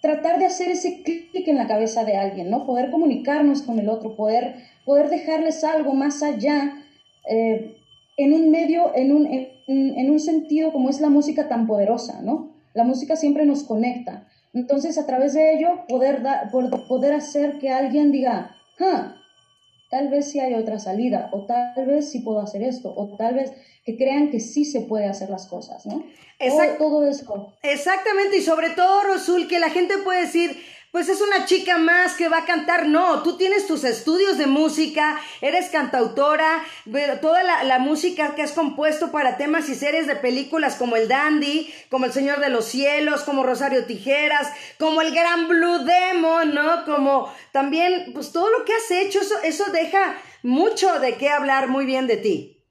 tratar 0.00 0.38
de 0.38 0.46
hacer 0.46 0.70
ese 0.70 1.02
clic 1.02 1.48
en 1.48 1.56
la 1.56 1.66
cabeza 1.66 2.04
de 2.04 2.16
alguien, 2.16 2.48
¿no? 2.48 2.64
Poder 2.64 2.90
comunicarnos 2.90 3.60
con 3.60 3.78
el 3.78 3.90
otro, 3.90 4.16
poder 4.16 4.54
poder 4.88 5.10
dejarles 5.10 5.64
algo 5.64 5.92
más 5.92 6.22
allá 6.22 6.82
eh, 7.30 7.76
en 8.16 8.32
un 8.32 8.50
medio, 8.50 8.90
en 8.94 9.12
un, 9.12 9.26
en, 9.26 10.10
un 10.10 10.18
sentido 10.18 10.72
como 10.72 10.88
es 10.88 10.98
la 11.02 11.10
música 11.10 11.46
tan 11.46 11.66
poderosa, 11.66 12.22
¿no? 12.22 12.54
La 12.72 12.84
música 12.84 13.14
siempre 13.14 13.44
nos 13.44 13.64
conecta. 13.64 14.26
Entonces, 14.54 14.96
a 14.96 15.04
través 15.04 15.34
de 15.34 15.52
ello, 15.52 15.84
poder, 15.88 16.22
poder 16.88 17.12
hacer 17.12 17.58
que 17.58 17.68
alguien 17.68 18.12
diga, 18.12 18.56
ah, 18.80 19.14
tal 19.90 20.08
vez 20.08 20.30
sí 20.30 20.40
hay 20.40 20.54
otra 20.54 20.78
salida, 20.78 21.28
o 21.34 21.44
tal 21.44 21.86
vez 21.86 22.10
sí 22.10 22.20
puedo 22.20 22.40
hacer 22.40 22.62
esto, 22.62 22.90
o 22.96 23.14
tal 23.18 23.34
vez 23.34 23.52
que 23.84 23.98
crean 23.98 24.30
que 24.30 24.40
sí 24.40 24.64
se 24.64 24.80
puede 24.80 25.04
hacer 25.04 25.28
las 25.28 25.48
cosas, 25.48 25.84
¿no? 25.84 26.02
todo 26.78 27.06
eso. 27.06 27.52
Exactamente, 27.62 28.38
y 28.38 28.40
sobre 28.40 28.70
todo, 28.70 29.02
Rosul, 29.02 29.48
que 29.48 29.58
la 29.58 29.68
gente 29.68 29.98
puede 29.98 30.22
decir, 30.22 30.56
pues 30.98 31.10
es 31.10 31.20
una 31.20 31.46
chica 31.46 31.78
más 31.78 32.16
que 32.16 32.28
va 32.28 32.38
a 32.38 32.44
cantar. 32.44 32.88
No, 32.88 33.22
tú 33.22 33.36
tienes 33.36 33.68
tus 33.68 33.84
estudios 33.84 34.36
de 34.36 34.48
música, 34.48 35.20
eres 35.40 35.70
cantautora, 35.70 36.64
toda 37.22 37.44
la, 37.44 37.78
música 37.78 38.34
que 38.34 38.42
has 38.42 38.50
compuesto 38.50 39.12
para 39.12 39.36
temas 39.36 39.68
y 39.68 39.76
series 39.76 40.08
de 40.08 40.16
películas 40.16 40.74
como 40.74 40.96
El 40.96 41.06
Dandy, 41.06 41.72
como 41.88 42.06
El 42.06 42.12
Señor 42.12 42.40
de 42.40 42.48
los 42.48 42.64
Cielos, 42.64 43.22
como 43.22 43.44
Rosario 43.44 43.84
Tijeras, 43.84 44.48
como 44.80 45.00
El 45.00 45.14
Gran 45.14 45.46
Blue 45.46 45.84
Demon, 45.84 46.52
¿no? 46.52 46.84
Como 46.84 47.32
también, 47.52 48.10
pues 48.12 48.32
todo 48.32 48.50
lo 48.50 48.64
que 48.64 48.72
has 48.72 48.90
hecho, 48.90 49.20
eso, 49.20 49.36
eso 49.44 49.70
deja 49.70 50.16
mucho 50.42 50.98
de 50.98 51.14
qué 51.14 51.28
hablar 51.28 51.68
muy 51.68 51.86
bien 51.86 52.08
de 52.08 52.16
ti. 52.16 52.64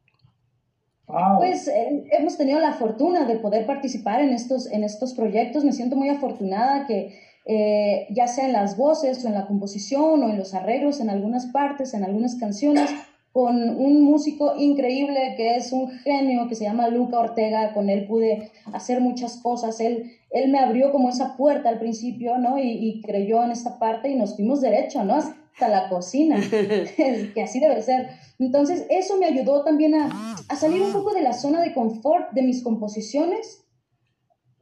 Pues 1.37 1.69
eh, 1.69 2.03
hemos 2.11 2.37
tenido 2.37 2.59
la 2.59 2.73
fortuna 2.73 3.23
de 3.23 3.37
poder 3.37 3.65
participar 3.65 4.19
en 4.19 4.31
estos, 4.31 4.69
en 4.69 4.83
estos 4.83 5.13
proyectos. 5.13 5.63
Me 5.63 5.71
siento 5.71 5.95
muy 5.95 6.09
afortunada 6.09 6.85
que 6.85 7.26
eh, 7.49 8.07
ya 8.09 8.27
sea 8.27 8.45
en 8.45 8.51
las 8.51 8.75
voces 8.75 9.23
o 9.23 9.27
en 9.29 9.33
la 9.33 9.47
composición 9.47 10.21
o 10.21 10.29
en 10.29 10.37
los 10.37 10.53
arreglos 10.53 10.99
en 10.99 11.09
algunas 11.09 11.45
partes, 11.45 11.93
en 11.93 12.03
algunas 12.03 12.35
canciones, 12.35 12.89
con 13.31 13.55
un 13.55 14.01
músico 14.01 14.55
increíble 14.57 15.35
que 15.37 15.55
es 15.55 15.71
un 15.71 15.91
genio 15.99 16.49
que 16.49 16.55
se 16.55 16.65
llama 16.65 16.89
Luca 16.89 17.19
Ortega, 17.19 17.73
con 17.73 17.89
él 17.89 18.05
pude 18.05 18.51
hacer 18.73 18.99
muchas 18.99 19.37
cosas, 19.37 19.79
él, 19.79 20.11
él 20.31 20.49
me 20.49 20.59
abrió 20.59 20.91
como 20.91 21.07
esa 21.07 21.37
puerta 21.37 21.69
al 21.69 21.79
principio, 21.79 22.37
¿no? 22.37 22.57
Y, 22.57 23.01
creyó 23.05 23.41
en 23.43 23.51
esta 23.51 23.79
parte 23.79 24.09
y 24.09 24.15
nos 24.15 24.35
fuimos 24.35 24.59
derecho, 24.59 25.05
¿no? 25.05 25.13
Hasta 25.13 25.69
la 25.69 25.87
cocina, 25.87 26.37
que 26.49 27.41
así 27.41 27.59
debe 27.61 27.81
ser. 27.81 28.09
Entonces, 28.39 28.85
eso 28.89 29.17
me 29.17 29.27
ayudó 29.27 29.63
también 29.63 29.95
a, 29.95 30.35
a 30.49 30.55
salir 30.57 30.81
un 30.81 30.91
poco 30.91 31.13
de 31.13 31.21
la 31.21 31.33
zona 31.33 31.61
de 31.61 31.73
confort 31.73 32.31
de 32.33 32.41
mis 32.41 32.61
composiciones 32.61 33.63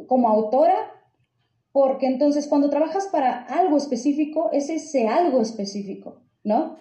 como 0.06 0.30
autora 0.30 0.76
porque 1.76 2.06
entonces 2.06 2.48
cuando 2.48 2.70
trabajas 2.70 3.10
para 3.12 3.42
algo 3.48 3.76
específico, 3.76 4.50
es 4.54 4.70
ese 4.70 5.10
algo 5.10 5.42
específico, 5.42 6.22
¿no? 6.42 6.78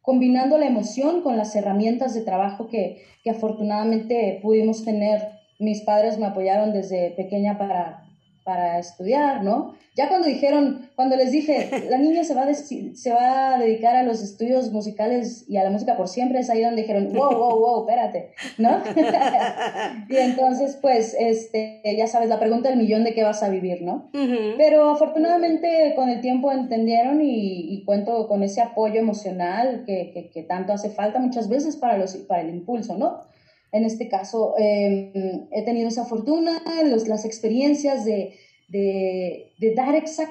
combinando 0.00 0.58
la 0.58 0.66
emoción 0.66 1.22
con 1.22 1.36
las 1.36 1.54
herramientas 1.54 2.12
de 2.12 2.22
trabajo 2.22 2.66
que, 2.66 3.04
que 3.22 3.30
afortunadamente 3.30 4.40
pudimos 4.42 4.84
tener. 4.84 5.22
Mis 5.60 5.82
padres 5.82 6.18
me 6.18 6.26
apoyaron 6.26 6.72
desde 6.72 7.12
pequeña 7.12 7.56
para, 7.56 8.02
para 8.44 8.78
estudiar, 8.78 9.44
¿no? 9.44 9.74
Ya 9.94 10.08
cuando 10.08 10.26
dijeron, 10.26 10.88
cuando 10.96 11.16
les 11.16 11.32
dije, 11.32 11.68
la 11.90 11.98
niña 11.98 12.24
se 12.24 12.34
va, 12.34 12.42
a 12.42 12.54
se 12.54 13.12
va 13.12 13.54
a 13.54 13.58
dedicar 13.58 13.94
a 13.94 14.02
los 14.02 14.22
estudios 14.22 14.72
musicales 14.72 15.44
y 15.48 15.58
a 15.58 15.64
la 15.64 15.70
música 15.70 15.96
por 15.96 16.08
siempre, 16.08 16.40
es 16.40 16.48
ahí 16.50 16.62
donde 16.62 16.82
dijeron, 16.82 17.12
wow, 17.12 17.30
wow, 17.30 17.58
wow, 17.58 17.80
espérate, 17.88 18.32
¿no? 18.58 18.82
y 20.08 20.16
entonces, 20.16 20.78
pues, 20.80 21.14
este, 21.18 21.82
ya 21.96 22.06
sabes, 22.06 22.28
la 22.28 22.38
pregunta 22.38 22.70
del 22.70 22.78
millón 22.78 23.04
de 23.04 23.12
qué 23.12 23.22
vas 23.22 23.42
a 23.42 23.48
vivir, 23.48 23.82
¿no? 23.82 24.10
Pero 24.56 24.90
afortunadamente 24.90 25.92
con 25.94 26.08
el 26.08 26.20
tiempo 26.20 26.50
entendieron 26.52 27.20
y, 27.22 27.82
cuento 27.84 28.28
con 28.28 28.42
ese 28.44 28.60
apoyo 28.60 29.00
emocional 29.00 29.82
que, 29.84 30.30
que, 30.32 30.42
tanto 30.44 30.72
hace 30.72 30.90
falta 30.90 31.18
muchas 31.18 31.48
veces 31.48 31.76
para, 31.76 31.98
los, 31.98 32.14
para 32.16 32.42
el 32.42 32.50
impulso, 32.50 32.96
¿no? 32.96 33.31
En 33.72 33.84
este 33.84 34.08
caso, 34.08 34.54
em, 34.58 35.46
he 35.50 35.62
tenido 35.64 35.88
esa 35.88 36.04
fortuna, 36.04 36.62
los, 36.84 37.08
las 37.08 37.24
experiencias 37.24 38.04
de, 38.04 38.34
de, 38.68 39.52
de 39.58 39.74
dar 39.74 39.94
exactamente 39.94 40.30